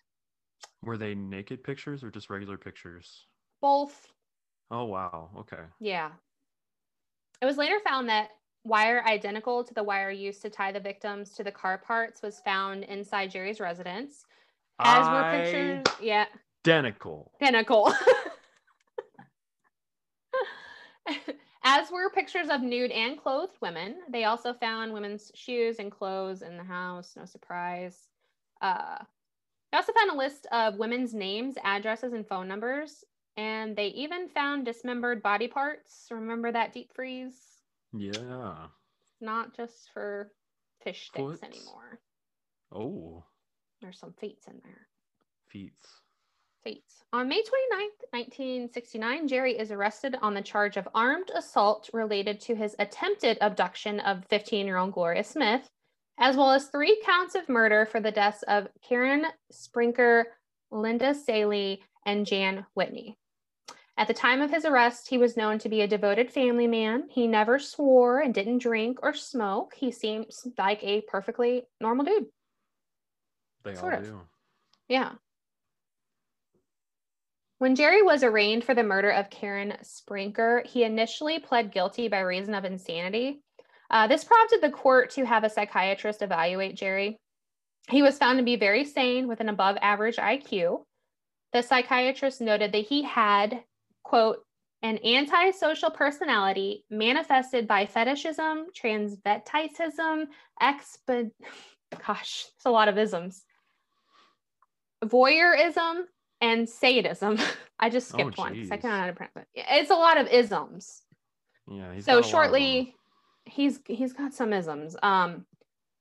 Were 0.82 0.98
they 0.98 1.14
naked 1.14 1.64
pictures 1.64 2.02
or 2.04 2.10
just 2.10 2.30
regular 2.30 2.58
pictures? 2.58 3.26
Both, 3.60 4.08
Oh 4.70 4.84
wow. 4.84 5.30
Okay. 5.36 5.62
yeah. 5.80 6.10
It 7.42 7.46
was 7.46 7.56
later 7.56 7.80
found 7.80 8.08
that 8.08 8.30
wire 8.64 9.02
identical 9.06 9.64
to 9.64 9.74
the 9.74 9.82
wire 9.82 10.10
used 10.10 10.42
to 10.42 10.50
tie 10.50 10.70
the 10.70 10.80
victims 10.80 11.30
to 11.30 11.42
the 11.42 11.50
car 11.50 11.78
parts 11.78 12.22
was 12.22 12.40
found 12.40 12.84
inside 12.84 13.30
Jerry's 13.30 13.60
residence. 13.60 14.26
As 14.82 15.08
were 15.08 15.30
pictures, 15.30 15.84
yeah, 16.00 16.26
Identical. 16.66 17.32
identical. 17.40 17.92
As 21.62 21.90
were 21.90 22.08
pictures 22.10 22.48
of 22.48 22.62
nude 22.62 22.90
and 22.90 23.20
clothed 23.20 23.56
women. 23.60 23.96
They 24.10 24.24
also 24.24 24.54
found 24.54 24.92
women's 24.92 25.30
shoes 25.34 25.78
and 25.78 25.90
clothes 25.92 26.42
in 26.42 26.56
the 26.56 26.64
house. 26.64 27.14
No 27.16 27.26
surprise. 27.26 28.08
Uh, 28.62 28.96
they 29.70 29.76
also 29.76 29.92
found 29.92 30.10
a 30.10 30.16
list 30.16 30.46
of 30.52 30.76
women's 30.78 31.12
names, 31.14 31.56
addresses, 31.62 32.12
and 32.12 32.26
phone 32.26 32.48
numbers. 32.48 33.04
And 33.36 33.76
they 33.76 33.88
even 33.88 34.28
found 34.28 34.64
dismembered 34.64 35.22
body 35.22 35.48
parts. 35.48 36.06
Remember 36.10 36.50
that 36.50 36.72
deep 36.72 36.92
freeze? 36.94 37.38
Yeah. 37.96 38.66
Not 39.20 39.54
just 39.54 39.90
for 39.92 40.32
fish 40.82 41.06
sticks 41.08 41.42
anymore. 41.42 42.00
Oh, 42.72 43.24
There's 43.80 43.98
some 43.98 44.12
feet 44.12 44.38
in 44.46 44.60
there. 44.64 44.88
feet. 45.48 45.72
States. 46.60 47.02
On 47.14 47.26
May 47.26 47.40
29th, 47.40 48.02
1969, 48.10 49.28
Jerry 49.28 49.58
is 49.58 49.72
arrested 49.72 50.16
on 50.20 50.34
the 50.34 50.42
charge 50.42 50.76
of 50.76 50.86
armed 50.94 51.30
assault 51.34 51.88
related 51.94 52.38
to 52.42 52.54
his 52.54 52.76
attempted 52.78 53.38
abduction 53.40 53.98
of 54.00 54.26
15 54.26 54.66
year 54.66 54.76
old 54.76 54.92
Gloria 54.92 55.24
Smith, 55.24 55.70
as 56.18 56.36
well 56.36 56.50
as 56.50 56.66
three 56.66 57.02
counts 57.04 57.34
of 57.34 57.48
murder 57.48 57.86
for 57.86 57.98
the 57.98 58.10
deaths 58.10 58.42
of 58.42 58.68
Karen 58.86 59.24
Sprinker, 59.50 60.24
Linda 60.70 61.14
Salee, 61.14 61.82
and 62.04 62.26
Jan 62.26 62.66
Whitney. 62.74 63.16
At 63.96 64.06
the 64.06 64.14
time 64.14 64.42
of 64.42 64.50
his 64.50 64.66
arrest, 64.66 65.08
he 65.08 65.18
was 65.18 65.36
known 65.36 65.58
to 65.60 65.68
be 65.70 65.80
a 65.80 65.88
devoted 65.88 66.30
family 66.30 66.66
man. 66.66 67.04
He 67.08 67.26
never 67.26 67.58
swore 67.58 68.20
and 68.20 68.34
didn't 68.34 68.58
drink 68.58 68.98
or 69.02 69.14
smoke. 69.14 69.72
He 69.74 69.90
seems 69.90 70.46
like 70.58 70.82
a 70.84 71.02
perfectly 71.02 71.64
normal 71.80 72.04
dude. 72.04 72.26
They 73.64 73.74
Sort 73.74 73.94
all 73.94 74.00
of. 74.00 74.04
do. 74.04 74.20
Yeah. 74.88 75.12
When 77.58 77.76
Jerry 77.76 78.02
was 78.02 78.24
arraigned 78.24 78.64
for 78.64 78.74
the 78.74 78.82
murder 78.82 79.10
of 79.10 79.28
Karen 79.28 79.74
Sprinker, 79.82 80.62
he 80.66 80.82
initially 80.82 81.38
pled 81.38 81.72
guilty 81.72 82.08
by 82.08 82.20
reason 82.20 82.54
of 82.54 82.64
insanity. 82.64 83.42
Uh, 83.90 84.06
this 84.06 84.24
prompted 84.24 84.62
the 84.62 84.70
court 84.70 85.10
to 85.10 85.26
have 85.26 85.44
a 85.44 85.50
psychiatrist 85.50 86.22
evaluate 86.22 86.76
Jerry. 86.76 87.18
He 87.90 88.02
was 88.02 88.16
found 88.16 88.38
to 88.38 88.44
be 88.44 88.56
very 88.56 88.84
sane 88.84 89.28
with 89.28 89.40
an 89.40 89.48
above 89.48 89.76
average 89.82 90.16
IQ. 90.16 90.84
The 91.52 91.62
psychiatrist 91.62 92.40
noted 92.40 92.72
that 92.72 92.86
he 92.86 93.02
had, 93.02 93.62
quote, 94.04 94.38
an 94.82 94.98
antisocial 95.04 95.90
personality 95.90 96.84
manifested 96.88 97.68
by 97.68 97.84
fetishism, 97.84 98.66
transvestitism, 98.74 100.26
exp, 100.62 101.30
gosh, 102.06 102.46
it's 102.56 102.64
a 102.64 102.70
lot 102.70 102.88
of 102.88 102.96
isms, 102.96 103.44
voyeurism, 105.04 106.04
and 106.40 106.68
sadism. 106.68 107.38
I 107.80 107.88
just 107.90 108.12
Oh, 108.14 108.18
skipped 108.18 108.38
one 108.38 108.54
because 108.54 108.70
I 108.70 108.76
can't 108.76 108.94
know 108.94 109.00
how 109.00 109.06
to 109.06 109.12
pronounce 109.12 109.48
it. 109.54 109.64
It's 109.70 109.90
a 109.90 109.94
lot 109.94 110.18
of 110.18 110.26
isms. 110.28 111.02
Yeah. 111.70 111.98
So 112.00 112.06
got 112.06 112.12
a 112.12 112.14
lot 112.14 112.18
of 112.18 112.22
them. 112.22 112.30
shortly, 112.30 112.94
he's 113.44 113.80
he's 113.86 114.12
got 114.12 114.34
some 114.34 114.52
isms. 114.52 114.96
Um, 115.02 115.46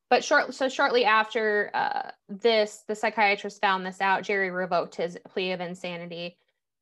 but 0.09 0.23
short 0.23 0.53
so 0.53 0.67
shortly 0.69 1.05
after 1.05 1.71
uh, 1.73 2.11
this, 2.27 2.83
the 2.87 2.95
psychiatrist 2.95 3.61
found 3.61 3.85
this 3.85 4.01
out. 4.01 4.23
Jerry 4.23 4.51
revoked 4.51 4.95
his 4.95 5.17
plea 5.27 5.51
of 5.51 5.61
insanity. 5.61 6.37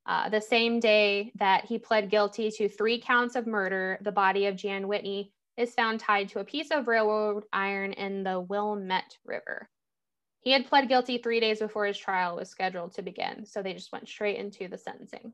Uh, 0.05 0.29
the 0.29 0.39
same 0.39 0.79
day 0.79 1.33
that 1.35 1.65
he 1.65 1.77
pled 1.77 2.09
guilty 2.09 2.49
to 2.49 2.69
three 2.69 2.99
counts 2.99 3.35
of 3.35 3.45
murder, 3.45 3.97
the 4.01 4.11
body 4.11 4.45
of 4.45 4.55
Jan 4.55 4.87
Whitney 4.87 5.33
is 5.57 5.73
found 5.73 5.99
tied 5.99 6.29
to 6.29 6.39
a 6.39 6.45
piece 6.45 6.71
of 6.71 6.87
railroad 6.87 7.43
iron 7.51 7.91
in 7.91 8.23
the 8.23 8.39
Willamette 8.39 9.17
River. 9.25 9.69
He 10.47 10.53
had 10.53 10.65
pled 10.65 10.87
guilty 10.87 11.17
three 11.17 11.41
days 11.41 11.59
before 11.59 11.85
his 11.85 11.97
trial 11.97 12.37
was 12.37 12.47
scheduled 12.47 12.93
to 12.93 13.01
begin, 13.01 13.45
so 13.45 13.61
they 13.61 13.73
just 13.73 13.91
went 13.91 14.07
straight 14.07 14.37
into 14.37 14.69
the 14.69 14.77
sentencing. 14.77 15.33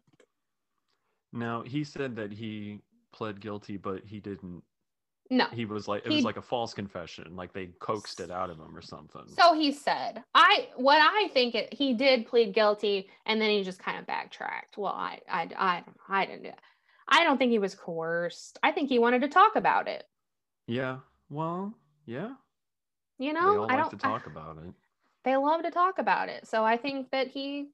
Now 1.31 1.61
he 1.61 1.83
said 1.83 2.15
that 2.15 2.31
he 2.31 2.79
pled 3.11 3.39
guilty, 3.39 3.77
but 3.77 4.03
he 4.03 4.19
didn't. 4.19 4.63
No, 5.29 5.45
He 5.51 5.65
was 5.65 5.87
like 5.87 6.03
it 6.03 6.09
He- 6.09 6.15
was 6.15 6.25
like 6.25 6.37
a 6.37 6.41
false 6.41 6.73
confession, 6.73 7.35
like 7.35 7.53
they 7.53 7.67
coaxed 7.79 8.21
it 8.21 8.31
out 8.31 8.49
of 8.49 8.57
him 8.57 8.75
or 8.75 8.81
something. 8.81 9.27
So 9.27 9.53
he 9.53 9.71
said, 9.71 10.23
I 10.33 10.69
what 10.77 10.97
I 10.99 11.27
think 11.27 11.53
it, 11.53 11.71
he 11.71 11.93
did 11.93 12.25
plead 12.25 12.51
guilty 12.51 13.07
and 13.27 13.39
then 13.39 13.51
he 13.51 13.61
just 13.63 13.77
kind 13.77 13.99
of 13.99 14.07
backtracked. 14.07 14.79
Well, 14.79 14.93
I 14.93 15.19
I 15.29 15.41
I 15.55 15.83
don't. 15.85 15.97
I 16.09 16.25
didn't 16.25 16.43
do 16.45 16.51
I 17.07 17.23
don't 17.23 17.37
think 17.37 17.51
he 17.51 17.59
was 17.59 17.75
coerced. 17.75 18.57
I 18.63 18.71
think 18.71 18.89
he 18.89 18.97
wanted 18.97 19.21
to 19.21 19.27
talk 19.27 19.57
about 19.57 19.87
it. 19.87 20.05
yeah. 20.65 20.97
Well, 21.29 21.77
yeah. 22.07 22.31
You 23.19 23.31
know, 23.33 23.59
all 23.59 23.71
I 23.71 23.75
like 23.75 23.77
don't 23.77 23.91
to 23.91 23.97
talk 23.97 24.25
about 24.25 24.57
it. 24.57 24.73
They 25.23 25.35
love 25.37 25.63
to 25.63 25.71
talk 25.71 25.99
about 25.99 26.29
it. 26.29 26.47
So 26.47 26.63
I 26.65 26.77
think 26.77 27.11
that 27.11 27.27
he 27.29 27.69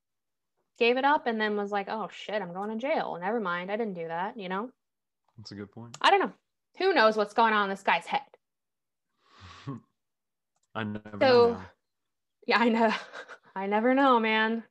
gave 0.78 0.98
it 0.98 1.06
up 1.06 1.26
and 1.28 1.40
then 1.42 1.58
was 1.58 1.72
like, 1.72 1.88
"Oh 1.90 2.08
shit, 2.12 2.42
I'm 2.42 2.54
going 2.54 2.70
to 2.70 2.76
jail." 2.78 3.18
Never 3.20 3.40
mind. 3.40 3.72
I 3.72 3.76
didn't 3.78 3.96
do 3.96 4.08
that, 4.08 4.38
you 4.38 4.50
know? 4.50 4.70
That's 5.38 5.52
a 5.52 5.56
good 5.56 5.72
point. 5.72 5.98
I 6.02 6.10
don't 6.12 6.20
know. 6.20 6.34
Who 6.78 6.94
knows 6.94 7.18
what's 7.18 7.34
going 7.34 7.54
on 7.54 7.64
in 7.64 7.70
this 7.70 7.82
guy's 7.84 8.06
head? 8.06 8.22
I 10.76 10.84
never 10.84 11.18
So- 11.20 11.52
know. 11.54 11.62
Yeah, 12.48 12.60
I 12.60 12.70
know. 12.70 12.94
I 13.56 13.66
never 13.68 13.94
know, 13.94 14.20
man. 14.20 14.64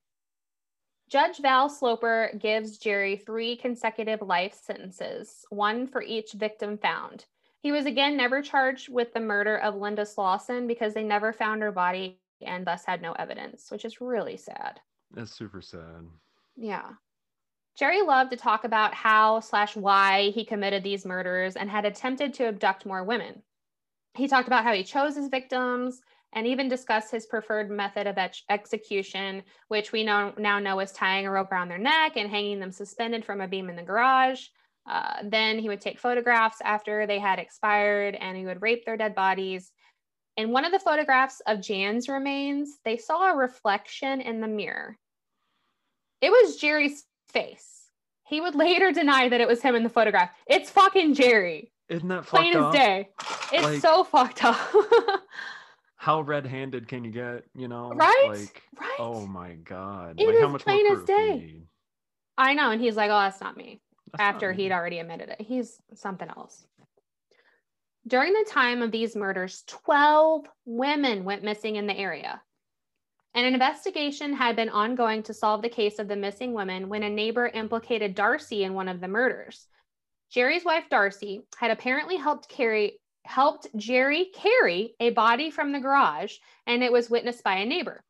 Judge 1.08 1.38
Val 1.38 1.68
Sloper 1.68 2.30
gives 2.38 2.76
Jerry 2.78 3.16
three 3.16 3.56
consecutive 3.56 4.20
life 4.20 4.54
sentences, 4.54 5.44
one 5.50 5.86
for 5.86 6.02
each 6.02 6.32
victim 6.32 6.76
found. 6.78 7.24
He 7.60 7.72
was 7.72 7.86
again 7.86 8.16
never 8.16 8.42
charged 8.42 8.88
with 8.88 9.12
the 9.14 9.20
murder 9.20 9.56
of 9.58 9.74
Linda 9.74 10.04
Slawson 10.04 10.66
because 10.66 10.94
they 10.94 11.02
never 11.02 11.32
found 11.32 11.62
her 11.62 11.72
body 11.72 12.20
and 12.42 12.66
thus 12.66 12.84
had 12.84 13.02
no 13.02 13.12
evidence, 13.12 13.70
which 13.70 13.84
is 13.84 14.00
really 14.00 14.36
sad. 14.36 14.80
That's 15.10 15.32
super 15.32 15.62
sad. 15.62 16.06
Yeah. 16.56 16.90
Jerry 17.76 18.02
loved 18.02 18.30
to 18.32 18.36
talk 18.36 18.64
about 18.64 18.92
how 18.94 19.40
slash 19.40 19.76
why 19.76 20.30
he 20.30 20.44
committed 20.44 20.82
these 20.82 21.06
murders 21.06 21.56
and 21.56 21.70
had 21.70 21.84
attempted 21.84 22.34
to 22.34 22.48
abduct 22.48 22.84
more 22.84 23.04
women. 23.04 23.42
He 24.14 24.26
talked 24.26 24.48
about 24.48 24.64
how 24.64 24.72
he 24.72 24.82
chose 24.82 25.14
his 25.14 25.28
victims 25.28 26.00
and 26.32 26.46
even 26.46 26.68
discussed 26.68 27.10
his 27.10 27.26
preferred 27.26 27.70
method 27.70 28.06
of 28.06 28.18
ex- 28.18 28.42
execution, 28.50 29.42
which 29.68 29.92
we 29.92 30.04
know 30.04 30.34
now 30.36 30.58
know 30.58 30.80
is 30.80 30.92
tying 30.92 31.26
a 31.26 31.30
rope 31.30 31.52
around 31.52 31.68
their 31.68 31.78
neck 31.78 32.16
and 32.16 32.28
hanging 32.28 32.60
them 32.60 32.72
suspended 32.72 33.24
from 33.24 33.40
a 33.40 33.48
beam 33.48 33.70
in 33.70 33.76
the 33.76 33.82
garage. 33.82 34.46
Uh, 34.86 35.18
then 35.22 35.58
he 35.58 35.68
would 35.68 35.80
take 35.80 36.00
photographs 36.00 36.60
after 36.64 37.06
they 37.06 37.18
had 37.18 37.38
expired 37.38 38.14
and 38.16 38.36
he 38.36 38.44
would 38.44 38.62
rape 38.62 38.84
their 38.84 38.96
dead 38.96 39.14
bodies. 39.14 39.70
In 40.38 40.52
one 40.52 40.64
of 40.64 40.70
the 40.70 40.78
photographs 40.78 41.42
of 41.48 41.60
Jan's 41.60 42.08
remains, 42.08 42.78
they 42.84 42.96
saw 42.96 43.32
a 43.32 43.36
reflection 43.36 44.20
in 44.20 44.40
the 44.40 44.46
mirror. 44.46 44.96
It 46.20 46.30
was 46.30 46.56
Jerry's 46.58 47.04
face. 47.32 47.90
He 48.24 48.40
would 48.40 48.54
later 48.54 48.92
deny 48.92 49.28
that 49.28 49.40
it 49.40 49.48
was 49.48 49.60
him 49.60 49.74
in 49.74 49.82
the 49.82 49.88
photograph. 49.88 50.30
It's 50.46 50.70
fucking 50.70 51.14
Jerry. 51.14 51.72
Isn't 51.88 52.06
that 52.08 52.24
Plain 52.24 52.54
as 52.54 52.62
up? 52.62 52.72
day. 52.72 53.08
It's 53.52 53.64
Like- 53.64 53.80
so 53.80 54.04
fucked 54.04 54.44
up. 54.44 54.56
How 55.96 56.20
red-handed 56.20 56.86
can 56.86 57.02
you 57.02 57.10
get? 57.10 57.42
You 57.56 57.66
know, 57.66 57.90
Right? 57.90 58.26
Like, 58.28 58.62
right? 58.80 58.96
oh 59.00 59.26
my 59.26 59.54
god! 59.54 60.20
It 60.20 60.28
like, 60.28 60.38
how 60.38 60.54
is 60.54 60.62
plain 60.62 60.86
as 60.86 60.92
proof 60.98 61.06
do 61.08 61.12
you 61.12 61.18
day. 61.32 61.62
I 62.38 62.54
know. 62.54 62.70
And 62.70 62.80
he's 62.80 62.94
like, 62.94 63.10
oh, 63.10 63.18
that's 63.18 63.40
not 63.40 63.56
me. 63.56 63.80
That's 64.12 64.20
not 64.20 64.34
after 64.34 64.50
me. 64.52 64.56
he'd 64.62 64.70
already 64.72 65.00
admitted 65.00 65.30
it. 65.30 65.40
He's 65.40 65.82
something 65.94 66.28
else. 66.28 66.64
During 68.08 68.32
the 68.32 68.46
time 68.48 68.80
of 68.80 68.90
these 68.90 69.14
murders, 69.14 69.64
12 69.66 70.46
women 70.64 71.24
went 71.24 71.44
missing 71.44 71.76
in 71.76 71.86
the 71.86 71.96
area. 71.96 72.40
An 73.34 73.44
investigation 73.44 74.32
had 74.32 74.56
been 74.56 74.70
ongoing 74.70 75.22
to 75.24 75.34
solve 75.34 75.60
the 75.60 75.68
case 75.68 75.98
of 75.98 76.08
the 76.08 76.16
missing 76.16 76.54
women 76.54 76.88
when 76.88 77.02
a 77.02 77.10
neighbor 77.10 77.48
implicated 77.48 78.14
Darcy 78.14 78.64
in 78.64 78.72
one 78.72 78.88
of 78.88 79.00
the 79.00 79.08
murders. 79.08 79.66
Jerry's 80.30 80.64
wife 80.64 80.84
Darcy 80.88 81.42
had 81.58 81.70
apparently 81.70 82.16
helped 82.16 82.48
carry 82.48 82.98
helped 83.26 83.66
Jerry 83.76 84.30
carry 84.34 84.94
a 85.00 85.10
body 85.10 85.50
from 85.50 85.72
the 85.72 85.80
garage 85.80 86.36
and 86.66 86.82
it 86.82 86.90
was 86.90 87.10
witnessed 87.10 87.44
by 87.44 87.56
a 87.56 87.66
neighbor. 87.66 88.02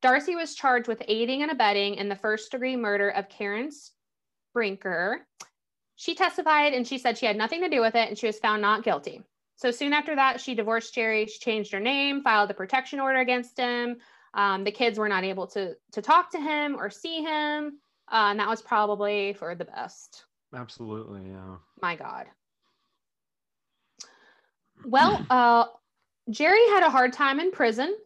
Darcy 0.00 0.36
was 0.36 0.54
charged 0.54 0.86
with 0.86 1.02
aiding 1.08 1.42
and 1.42 1.50
abetting 1.50 1.96
in 1.96 2.08
the 2.08 2.14
first 2.14 2.52
degree 2.52 2.76
murder 2.76 3.08
of 3.08 3.28
Karen 3.28 3.70
Brinker. 4.54 5.26
She 5.98 6.14
testified 6.14 6.74
and 6.74 6.86
she 6.86 6.96
said 6.96 7.18
she 7.18 7.26
had 7.26 7.36
nothing 7.36 7.60
to 7.60 7.68
do 7.68 7.80
with 7.80 7.96
it 7.96 8.08
and 8.08 8.16
she 8.16 8.28
was 8.28 8.38
found 8.38 8.62
not 8.62 8.84
guilty. 8.84 9.20
So 9.56 9.72
soon 9.72 9.92
after 9.92 10.14
that, 10.14 10.40
she 10.40 10.54
divorced 10.54 10.94
Jerry. 10.94 11.26
She 11.26 11.40
changed 11.40 11.72
her 11.72 11.80
name, 11.80 12.22
filed 12.22 12.52
a 12.52 12.54
protection 12.54 13.00
order 13.00 13.18
against 13.18 13.58
him. 13.58 13.96
Um, 14.32 14.62
the 14.62 14.70
kids 14.70 14.96
were 14.96 15.08
not 15.08 15.24
able 15.24 15.48
to 15.48 15.74
to 15.92 16.00
talk 16.00 16.30
to 16.30 16.40
him 16.40 16.76
or 16.78 16.88
see 16.88 17.20
him, 17.20 17.80
uh, 18.12 18.30
and 18.30 18.38
that 18.38 18.48
was 18.48 18.62
probably 18.62 19.32
for 19.32 19.56
the 19.56 19.64
best. 19.64 20.24
Absolutely, 20.54 21.30
yeah. 21.30 21.56
My 21.82 21.96
God. 21.96 22.26
Well, 24.84 25.20
uh, 25.30 25.64
Jerry 26.30 26.64
had 26.68 26.84
a 26.84 26.90
hard 26.90 27.12
time 27.12 27.40
in 27.40 27.50
prison. 27.50 27.96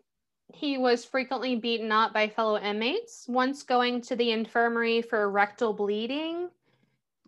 He 0.54 0.78
was 0.78 1.04
frequently 1.04 1.56
beaten 1.56 1.92
up 1.92 2.14
by 2.14 2.28
fellow 2.28 2.58
inmates, 2.58 3.26
once 3.28 3.62
going 3.62 4.00
to 4.02 4.16
the 4.16 4.30
infirmary 4.30 5.02
for 5.02 5.30
rectal 5.30 5.74
bleeding. 5.74 6.48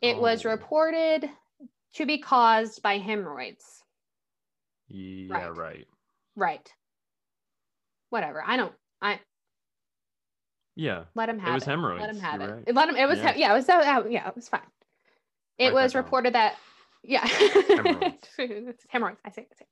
It 0.03 0.18
was 0.18 0.45
Oh. 0.45 0.51
reported 0.51 1.30
to 1.95 2.07
be 2.07 2.18
caused 2.18 2.82
by 2.82 2.99
hemorrhoids. 2.99 3.82
Yeah, 4.88 5.34
Right. 5.49 5.57
right. 5.57 5.88
Right. 6.36 6.74
Whatever. 8.11 8.42
I 8.47 8.57
don't. 8.57 8.74
I 9.01 9.20
Yeah. 10.76 11.05
let 11.14 11.28
him 11.28 11.38
have 11.38 11.55
was 11.55 11.62
it. 11.62 11.66
Hemorrhoids, 11.70 12.01
Let 12.03 12.11
him 12.11 12.20
have 12.20 12.40
you're 12.40 12.51
it. 12.51 12.53
right. 12.66 12.74
Let 12.74 12.88
him. 12.88 12.97
It 12.97 13.07
was. 13.07 13.18
Yeah. 13.18 13.32
he- 13.32 13.40
Yeah. 13.40 13.53
It 13.53 13.55
was. 13.57 13.68
Uh, 13.68 14.05
yeah. 14.09 14.28
It 14.28 14.34
was 14.36 14.49
fine. 14.49 14.61
It 15.59 15.66
Write 15.66 15.74
was 15.74 15.92
that 15.92 15.99
down. 15.99 16.05
reported 16.05 16.32
that. 16.34 16.59
Yeah. 17.03 17.26
Hemorrhoids. 17.26 18.28
Hemorrhoids. 18.88 19.20
I 19.24 19.30
say. 19.30 19.47
I 19.51 19.55
say. 19.55 19.66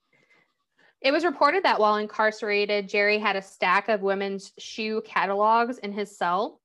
It 1.00 1.10
was 1.10 1.24
reported 1.24 1.64
that 1.64 1.80
while 1.80 1.96
incarcerated, 1.96 2.88
Jerry 2.88 3.18
had 3.18 3.34
a 3.34 3.42
stack 3.42 3.88
of 3.88 4.02
women's 4.02 4.52
shoe 4.58 5.02
catalogs 5.04 5.78
in 5.78 5.92
his 5.92 6.16
cell. 6.16 6.60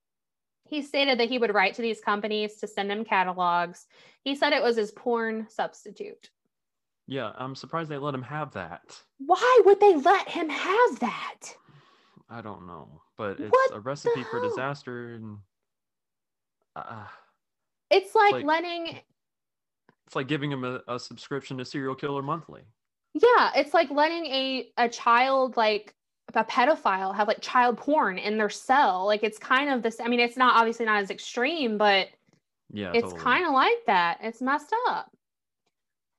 He 0.68 0.82
stated 0.82 1.18
that 1.18 1.28
he 1.28 1.38
would 1.38 1.54
write 1.54 1.74
to 1.74 1.82
these 1.82 2.00
companies 2.00 2.56
to 2.56 2.66
send 2.66 2.90
him 2.92 3.04
catalogs. 3.04 3.86
He 4.22 4.34
said 4.36 4.52
it 4.52 4.62
was 4.62 4.76
his 4.76 4.90
porn 4.92 5.46
substitute. 5.48 6.30
Yeah, 7.06 7.32
I'm 7.38 7.54
surprised 7.54 7.88
they 7.88 7.96
let 7.96 8.14
him 8.14 8.22
have 8.22 8.52
that. 8.52 9.00
Why 9.18 9.60
would 9.64 9.80
they 9.80 9.96
let 9.96 10.28
him 10.28 10.48
have 10.50 11.00
that? 11.00 11.40
I 12.28 12.42
don't 12.42 12.66
know, 12.66 13.00
but 13.16 13.40
it's 13.40 13.50
What 13.50 13.76
a 13.76 13.80
recipe 13.80 14.22
for 14.24 14.42
disaster, 14.42 15.14
and 15.14 15.38
uh, 16.76 17.06
It's 17.90 18.14
like, 18.14 18.32
Like- 18.34 18.44
letting 18.44 19.00
it's 20.06 20.16
like 20.16 20.28
giving 20.28 20.50
him 20.50 20.64
a, 20.64 20.80
a 20.88 20.98
subscription 20.98 21.58
to 21.58 21.64
Serial 21.66 21.94
Killer 21.94 22.22
Monthly. 22.22 22.62
yeah, 23.14 23.50
it's 23.56 23.72
like 23.74 23.90
letting 23.90 24.24
a 24.26 24.70
a 24.78 24.88
child 24.88 25.56
like 25.56 25.94
a 26.34 26.44
pedophile 26.44 27.14
have 27.14 27.26
like 27.28 27.40
child 27.40 27.76
porn 27.78 28.18
in 28.18 28.36
their 28.38 28.50
cell. 28.50 29.06
Like 29.06 29.22
it's 29.22 29.38
kind 29.38 29.70
of 29.70 29.82
this. 29.82 30.00
I 30.00 30.08
mean, 30.08 30.20
it's 30.20 30.36
not 30.36 30.56
obviously 30.56 30.86
not 30.86 31.02
as 31.02 31.10
extreme, 31.10 31.78
but 31.78 32.08
Yeah, 32.72 32.92
it's 32.94 33.02
totally. 33.04 33.20
kind 33.20 33.46
of 33.46 33.52
like 33.52 33.78
that. 33.86 34.18
It's 34.22 34.40
messed 34.42 34.74
up. 34.88 35.10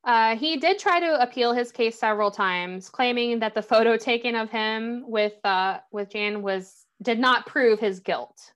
Uh, 0.05 0.36
he 0.38 0.57
did 0.57 0.80
try 0.80 0.99
to 0.99 1.22
appeal 1.22 1.53
his 1.53 1.72
case 1.72 1.99
several 1.99 2.32
times, 2.32 2.89
claiming 2.89 3.39
that 3.39 3.53
the 3.53 3.62
photo 3.62 3.97
taken 3.97 4.34
of 4.36 4.49
him 4.49 5.03
with 5.07 5.34
uh, 5.43 5.80
with 5.91 6.10
Jan 6.12 6.41
was 6.41 6.86
did 7.03 7.20
not 7.20 7.45
prove 7.45 7.80
his 7.80 7.99
guilt. 7.99 8.53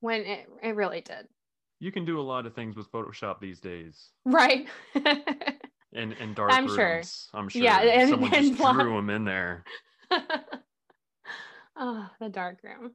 When 0.00 0.22
it, 0.22 0.48
it 0.62 0.74
really 0.74 1.00
did, 1.00 1.28
You 1.78 1.92
can 1.92 2.04
do 2.04 2.18
a 2.20 2.22
lot 2.22 2.46
of 2.46 2.54
things 2.54 2.74
with 2.76 2.90
Photoshop 2.90 3.38
these 3.40 3.60
days, 3.60 4.10
right? 4.24 4.66
and 5.92 6.12
and 6.18 6.34
dark 6.34 6.52
I'm 6.52 6.66
rooms. 6.66 6.74
sure. 6.76 7.38
I'm 7.40 7.48
sure. 7.48 7.62
Yeah, 7.62 7.80
and- 7.80 8.10
someone 8.10 8.34
and 8.34 8.46
just 8.48 8.58
blonde- 8.60 8.80
drew 8.80 8.96
him 8.98 9.10
in 9.10 9.24
there. 9.24 9.64
Oh, 11.76 12.10
the 12.20 12.28
dark 12.28 12.58
room. 12.62 12.92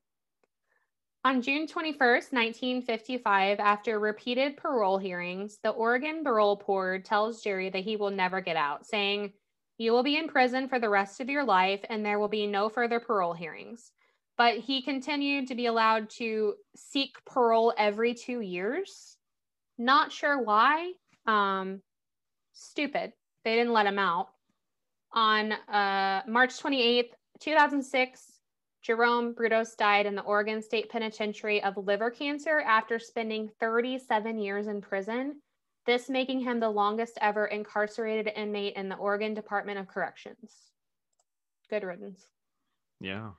On 1.24 1.42
June 1.42 1.68
21st, 1.68 2.32
1955, 2.32 3.60
after 3.60 4.00
repeated 4.00 4.56
parole 4.56 4.98
hearings, 4.98 5.60
the 5.62 5.72
Oregon 5.72 6.24
Parole 6.24 6.56
Board 6.56 7.04
tells 7.04 7.42
Jerry 7.42 7.70
that 7.70 7.84
he 7.84 7.98
will 7.98 8.12
never 8.12 8.40
get 8.40 8.56
out, 8.56 8.86
saying, 8.86 9.34
You 9.78 9.92
will 9.92 10.04
be 10.04 10.18
in 10.18 10.30
prison 10.30 10.70
for 10.70 10.80
the 10.80 10.90
rest 10.90 11.20
of 11.20 11.30
your 11.30 11.44
life 11.44 11.82
and 11.90 12.06
there 12.06 12.20
will 12.20 12.30
be 12.30 12.48
no 12.48 12.70
further 12.70 13.02
parole 13.02 13.34
hearings. 13.34 13.92
But 14.38 14.60
he 14.60 14.82
continued 14.82 15.48
to 15.48 15.56
be 15.56 15.66
allowed 15.66 16.10
to 16.12 16.54
seek 16.76 17.18
parole 17.26 17.74
every 17.78 18.14
two 18.14 18.40
years. 18.40 19.18
Not 19.78 20.12
sure 20.12 20.42
why. 20.42 20.94
Um, 21.26 21.82
stupid. 22.54 23.12
They 23.44 23.56
didn't 23.56 23.74
let 23.74 23.88
him 23.88 24.00
out. 24.00 24.30
On 25.18 25.52
uh, 25.52 26.22
March 26.28 26.62
28th, 26.62 27.10
2006, 27.40 28.34
Jerome 28.84 29.34
Brudos 29.34 29.76
died 29.76 30.06
in 30.06 30.14
the 30.14 30.22
Oregon 30.22 30.62
State 30.62 30.92
Penitentiary 30.92 31.64
of 31.64 31.76
liver 31.76 32.12
cancer 32.12 32.60
after 32.60 33.00
spending 33.00 33.50
37 33.60 34.38
years 34.38 34.68
in 34.68 34.80
prison, 34.80 35.42
this 35.88 36.08
making 36.08 36.42
him 36.42 36.60
the 36.60 36.70
longest 36.70 37.18
ever 37.20 37.48
incarcerated 37.48 38.32
inmate 38.36 38.76
in 38.76 38.90
the 38.90 38.96
Oregon 38.96 39.34
Department 39.34 39.80
of 39.80 39.88
Corrections. 39.88 40.54
Good 41.68 41.82
riddance. 41.82 42.24
Yeah. 43.02 43.32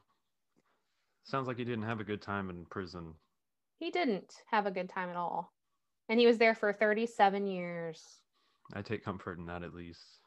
Sounds 1.23 1.47
like 1.47 1.59
he 1.59 1.65
didn't 1.65 1.85
have 1.85 2.01
a 2.01 2.05
good 2.05 2.23
time 2.23 2.51
in 2.51 2.65
prison. 2.65 3.15
He 3.79 3.93
didn't 3.93 4.35
have 4.51 4.67
a 4.67 4.73
good 4.73 4.89
time 4.89 5.11
at 5.11 5.17
all. 5.17 5.53
And 6.09 6.19
he 6.19 6.27
was 6.27 6.39
there 6.39 6.57
for 6.57 6.73
37 6.73 7.47
years. 7.47 8.03
I 8.75 8.83
take 8.83 9.05
comfort 9.05 9.39
in 9.39 9.47
that 9.47 9.63
at 9.63 9.75
least. 9.75 10.19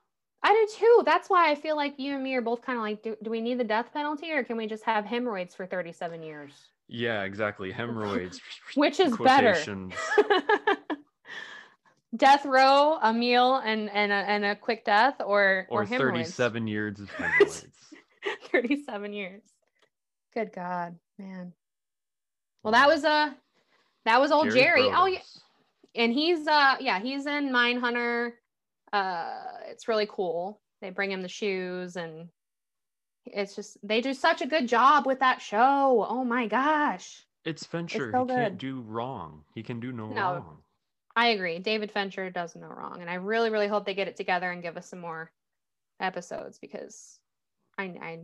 I 0.43 0.53
do 0.53 0.79
too. 0.79 1.03
That's 1.05 1.29
why 1.29 1.51
I 1.51 1.55
feel 1.55 1.75
like 1.75 1.95
you 1.97 2.15
and 2.15 2.23
me 2.23 2.35
are 2.35 2.41
both 2.41 2.61
kind 2.61 2.77
of 2.77 2.83
like, 2.83 3.03
do, 3.03 3.15
do 3.21 3.29
we 3.29 3.41
need 3.41 3.59
the 3.59 3.63
death 3.63 3.93
penalty 3.93 4.31
or 4.31 4.43
can 4.43 4.57
we 4.57 4.65
just 4.65 4.83
have 4.85 5.05
hemorrhoids 5.05 5.53
for 5.53 5.67
37 5.67 6.23
years? 6.23 6.53
Yeah, 6.87 7.23
exactly. 7.23 7.71
Hemorrhoids. 7.71 8.41
Which 8.75 8.99
is 8.99 9.15
better? 9.17 9.55
death 12.15 12.45
row, 12.45 12.97
a 13.01 13.13
meal, 13.13 13.57
and 13.57 13.89
and 13.89 14.11
a, 14.11 14.15
and 14.15 14.45
a 14.45 14.55
quick 14.55 14.83
death, 14.83 15.15
or 15.23 15.67
Or 15.69 15.85
hemorrhoids? 15.85 16.35
37 16.35 16.67
years 16.67 16.99
of 16.99 17.09
hemorrhoids. 17.17 17.63
37 18.51 19.13
years. 19.13 19.41
Good 20.33 20.51
God, 20.53 20.97
man. 21.17 21.53
Well, 22.63 22.73
that 22.73 22.87
was 22.87 23.03
uh 23.03 23.31
that 24.05 24.19
was 24.19 24.31
old 24.31 24.49
Jerry. 24.51 24.81
Oh 24.93 25.05
yeah, 25.05 25.19
and 25.95 26.13
he's 26.13 26.47
uh 26.47 26.75
yeah 26.79 26.99
he's 26.99 27.25
in 27.25 27.51
Mindhunter. 27.51 28.33
Uh, 28.93 29.43
it's 29.67 29.87
really 29.87 30.07
cool. 30.07 30.61
They 30.81 30.89
bring 30.89 31.11
him 31.11 31.21
the 31.21 31.27
shoes, 31.29 31.95
and 31.95 32.29
it's 33.25 33.55
just 33.55 33.77
they 33.83 34.01
do 34.01 34.13
such 34.13 34.41
a 34.41 34.47
good 34.47 34.67
job 34.67 35.05
with 35.05 35.19
that 35.19 35.41
show. 35.41 36.05
Oh 36.07 36.23
my 36.23 36.47
gosh. 36.47 37.25
It's 37.43 37.65
Fincher. 37.65 38.11
so 38.11 38.25
he 38.25 38.33
can't 38.33 38.57
do 38.57 38.81
wrong. 38.81 39.43
He 39.55 39.63
can 39.63 39.79
do 39.79 39.91
no, 39.91 40.07
No. 40.07 40.33
wrong. 40.33 40.63
I 41.15 41.27
agree. 41.27 41.59
David 41.59 41.91
Fincher 41.91 42.29
does 42.29 42.55
no 42.55 42.67
wrong, 42.67 43.01
and 43.01 43.09
I 43.09 43.15
really, 43.15 43.49
really 43.49 43.67
hope 43.67 43.85
they 43.85 43.93
get 43.93 44.07
it 44.07 44.15
together 44.15 44.49
and 44.49 44.61
give 44.61 44.77
us 44.77 44.87
some 44.89 44.99
more 44.99 45.31
episodes 45.99 46.57
because 46.59 47.19
I, 47.77 47.83
I, 48.01 48.19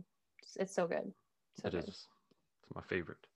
it's 0.56 0.74
so 0.74 0.86
good. 0.86 1.12
So 1.60 1.68
It 1.68 1.74
is. 1.74 1.84
good. 1.84 1.88
It's 1.88 2.74
my 2.74 2.82
favorite. 2.82 3.26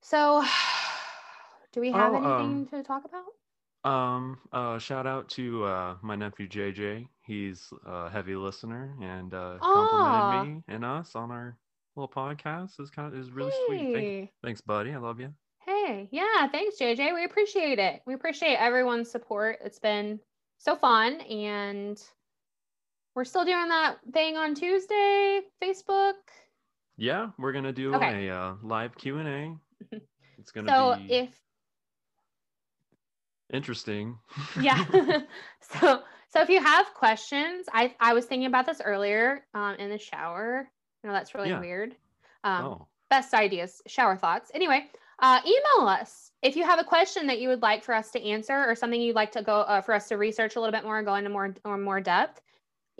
So, 0.00 0.42
do 1.72 1.80
we 1.80 1.92
have 1.92 2.12
Oh, 2.12 2.16
anything 2.16 2.64
um, 2.64 2.66
to 2.68 2.82
talk 2.82 3.04
about? 3.04 3.24
Um, 3.86 4.38
uh, 4.52 4.78
shout 4.78 5.06
out 5.06 5.28
to 5.30 5.64
uh, 5.64 5.96
my 6.02 6.16
nephew 6.16 6.48
JJ. 6.48 7.06
He's 7.24 7.72
a 7.86 8.10
heavy 8.10 8.34
listener 8.34 8.96
and 9.00 9.32
uh, 9.32 9.58
complimented 9.60 10.46
me 10.46 10.62
and 10.68 10.84
us 10.84 11.14
on 11.14 11.30
our 11.30 11.56
little 11.94 12.08
podcast. 12.08 12.80
is 12.80 12.90
kind 12.90 13.12
of 13.12 13.18
is 13.18 13.30
really 13.30 13.52
sweet. 13.66 13.92
Thank, 13.92 14.30
thanks, 14.42 14.60
buddy. 14.60 14.92
I 14.92 14.98
love 14.98 15.20
you. 15.20 15.32
Hey, 15.64 16.08
yeah, 16.10 16.48
thanks, 16.48 16.76
JJ. 16.80 17.14
We 17.14 17.24
appreciate 17.24 17.78
it. 17.78 18.02
We 18.06 18.14
appreciate 18.14 18.56
everyone's 18.56 19.10
support. 19.10 19.58
It's 19.64 19.78
been 19.78 20.18
so 20.58 20.74
fun, 20.74 21.20
and 21.20 22.00
we're 23.14 23.24
still 23.24 23.44
doing 23.44 23.68
that 23.68 23.98
thing 24.12 24.36
on 24.36 24.54
Tuesday, 24.54 25.42
Facebook. 25.62 26.14
Yeah, 26.96 27.30
we're 27.38 27.52
gonna 27.52 27.72
do 27.72 27.94
Okay. 27.94 28.28
a 28.28 28.36
uh, 28.36 28.54
live 28.62 28.96
Q 28.96 29.18
and 29.18 29.28
A. 29.28 29.96
It's 30.38 30.50
gonna 30.52 30.66
be 30.66 30.72
So 30.72 30.96
be 31.08 31.14
if 31.14 31.30
interesting. 33.52 34.18
yeah. 34.60 34.84
So 35.60 36.02
so 36.28 36.42
if 36.42 36.48
you 36.48 36.62
have 36.62 36.86
questions 36.94 37.66
i 37.72 37.94
i 37.98 38.12
was 38.12 38.26
thinking 38.26 38.46
about 38.46 38.66
this 38.66 38.80
earlier 38.84 39.44
um 39.54 39.74
in 39.76 39.90
the 39.90 39.98
shower. 39.98 40.68
You 41.02 41.08
know 41.08 41.14
that's 41.14 41.34
really 41.34 41.48
Yeah. 41.50 41.60
weird. 41.60 41.96
Um 42.44 42.64
oh, 42.64 42.88
best 43.10 43.34
ideas 43.34 43.82
shower 43.86 44.16
thoughts. 44.16 44.50
Anyway 44.54 44.86
uh 45.20 45.40
email 45.46 45.88
us 45.88 46.30
if 46.42 46.54
you 46.56 46.64
have 46.64 46.78
a 46.78 46.84
question 46.84 47.26
that 47.26 47.40
you 47.40 47.48
would 47.48 47.62
like 47.62 47.82
for 47.82 47.94
us 47.94 48.10
to 48.12 48.22
answer 48.22 48.54
or 48.54 48.74
something 48.76 49.00
you'd 49.00 49.16
like 49.16 49.32
to 49.32 49.42
go 49.42 49.60
uh, 49.62 49.80
for 49.80 49.94
us 49.94 50.08
to 50.08 50.16
research 50.16 50.56
a 50.56 50.60
little 50.60 50.72
bit 50.72 50.84
more 50.84 50.98
and 50.98 51.06
go 51.06 51.14
into 51.14 51.30
more 51.30 51.54
or 51.64 51.78
more 51.78 52.00
depth. 52.00 52.40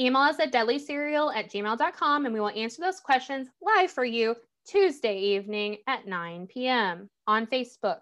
Email 0.00 0.22
us 0.22 0.40
at 0.40 0.52
deadlycereal 0.52 1.34
at 1.36 1.50
gmail.com 1.50 2.24
and 2.24 2.34
we 2.34 2.40
will 2.40 2.50
answer 2.50 2.80
those 2.82 3.00
questions 3.00 3.48
live 3.62 3.90
for 3.90 4.04
you 4.04 4.34
tuesday 4.66 5.18
evening 5.18 5.76
at 5.86 6.06
9 6.06 6.46
p.m 6.48 7.08
on 7.26 7.46
facebook. 7.46 7.98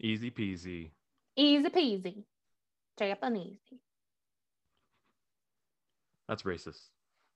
Easy 0.00 0.30
peasy. 0.30 0.90
Easy 1.38 1.68
peasy 1.70 2.24
japanese 2.98 3.58
That's 6.28 6.42
racist. 6.42 6.82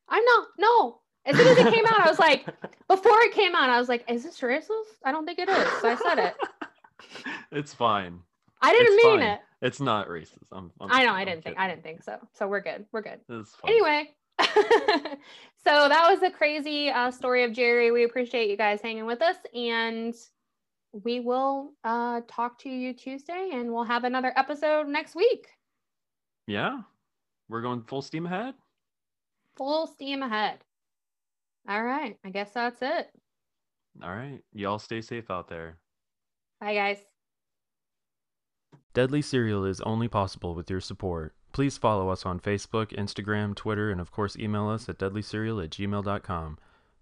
I'm 0.08 0.22
not. 0.22 0.48
No. 0.58 1.00
As 1.24 1.36
soon 1.36 1.46
as 1.46 1.56
it 1.56 1.72
came 1.72 1.86
out, 1.86 2.00
I 2.00 2.10
was 2.10 2.18
like, 2.18 2.44
before 2.88 3.18
it 3.22 3.32
came 3.32 3.54
out, 3.54 3.70
I 3.70 3.78
was 3.78 3.88
like, 3.88 4.04
is 4.08 4.22
this 4.22 4.38
racist? 4.40 4.98
I 5.04 5.12
don't 5.12 5.24
think 5.24 5.38
it 5.38 5.48
is. 5.48 5.68
So 5.80 5.88
I 5.88 5.94
said 5.94 6.18
it. 6.18 6.34
it's 7.52 7.72
fine. 7.72 8.18
I 8.60 8.72
didn't 8.72 8.94
It's 8.94 9.04
mean 9.04 9.20
fine. 9.20 9.28
it. 9.28 9.40
It's 9.62 9.80
not 9.80 10.08
racist. 10.08 10.48
I'm, 10.52 10.72
I'm 10.80 10.90
I 10.92 11.04
know. 11.04 11.10
I'm 11.10 11.16
I 11.16 11.24
didn't 11.24 11.44
think. 11.44 11.58
I 11.58 11.68
didn't 11.68 11.84
think 11.84 12.02
so. 12.02 12.18
So 12.34 12.46
we're 12.48 12.60
good. 12.60 12.84
We're 12.92 13.02
good. 13.02 13.20
Anyway. 13.66 14.10
so 14.40 15.88
that 15.88 16.08
was 16.10 16.22
a 16.22 16.30
crazy 16.30 16.90
uh, 16.90 17.10
story 17.10 17.44
of 17.44 17.52
Jerry. 17.52 17.92
We 17.92 18.04
appreciate 18.04 18.50
you 18.50 18.56
guys 18.56 18.80
hanging 18.82 19.06
with 19.06 19.22
us, 19.22 19.36
and 19.54 20.14
we 20.92 21.20
will 21.20 21.72
uh, 21.84 22.20
talk 22.28 22.58
to 22.60 22.68
you 22.68 22.92
Tuesday, 22.92 23.50
and 23.52 23.72
we'll 23.72 23.84
have 23.84 24.04
another 24.04 24.32
episode 24.36 24.88
next 24.88 25.14
week. 25.14 25.48
Yeah, 26.46 26.80
we're 27.48 27.62
going 27.62 27.82
full 27.82 28.02
steam 28.02 28.26
ahead. 28.26 28.54
Full 29.56 29.86
steam 29.86 30.22
ahead. 30.22 30.58
All 31.68 31.84
right. 31.84 32.16
I 32.24 32.30
guess 32.30 32.52
that's 32.52 32.82
it. 32.82 33.10
All 34.02 34.14
right, 34.14 34.40
y'all 34.52 34.78
stay 34.78 35.02
safe 35.02 35.30
out 35.30 35.48
there. 35.48 35.78
Bye, 36.60 36.74
guys. 36.74 36.98
Deadly 38.94 39.22
Cereal 39.22 39.64
is 39.64 39.80
only 39.82 40.08
possible 40.08 40.54
with 40.54 40.70
your 40.70 40.80
support. 40.80 41.34
Please 41.52 41.76
follow 41.76 42.08
us 42.08 42.24
on 42.24 42.40
Facebook, 42.40 42.96
Instagram, 42.96 43.54
Twitter, 43.54 43.90
and 43.90 44.00
of 44.00 44.10
course 44.10 44.36
email 44.36 44.68
us 44.68 44.88
at 44.88 44.98
deadlycereal 44.98 45.62
at 45.62 45.70
gmail.com. 45.70 46.58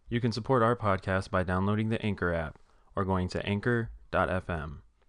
You 0.09 0.21
can 0.21 0.33
support 0.33 0.63
our 0.63 0.75
podcast 0.75 1.31
by 1.31 1.45
downloading 1.45 1.89
the 1.89 2.05
Anchor 2.05 2.35
app 2.35 2.59
or 2.97 3.05
going 3.05 3.29
to 3.29 3.45
anchor.fm. 3.47 4.79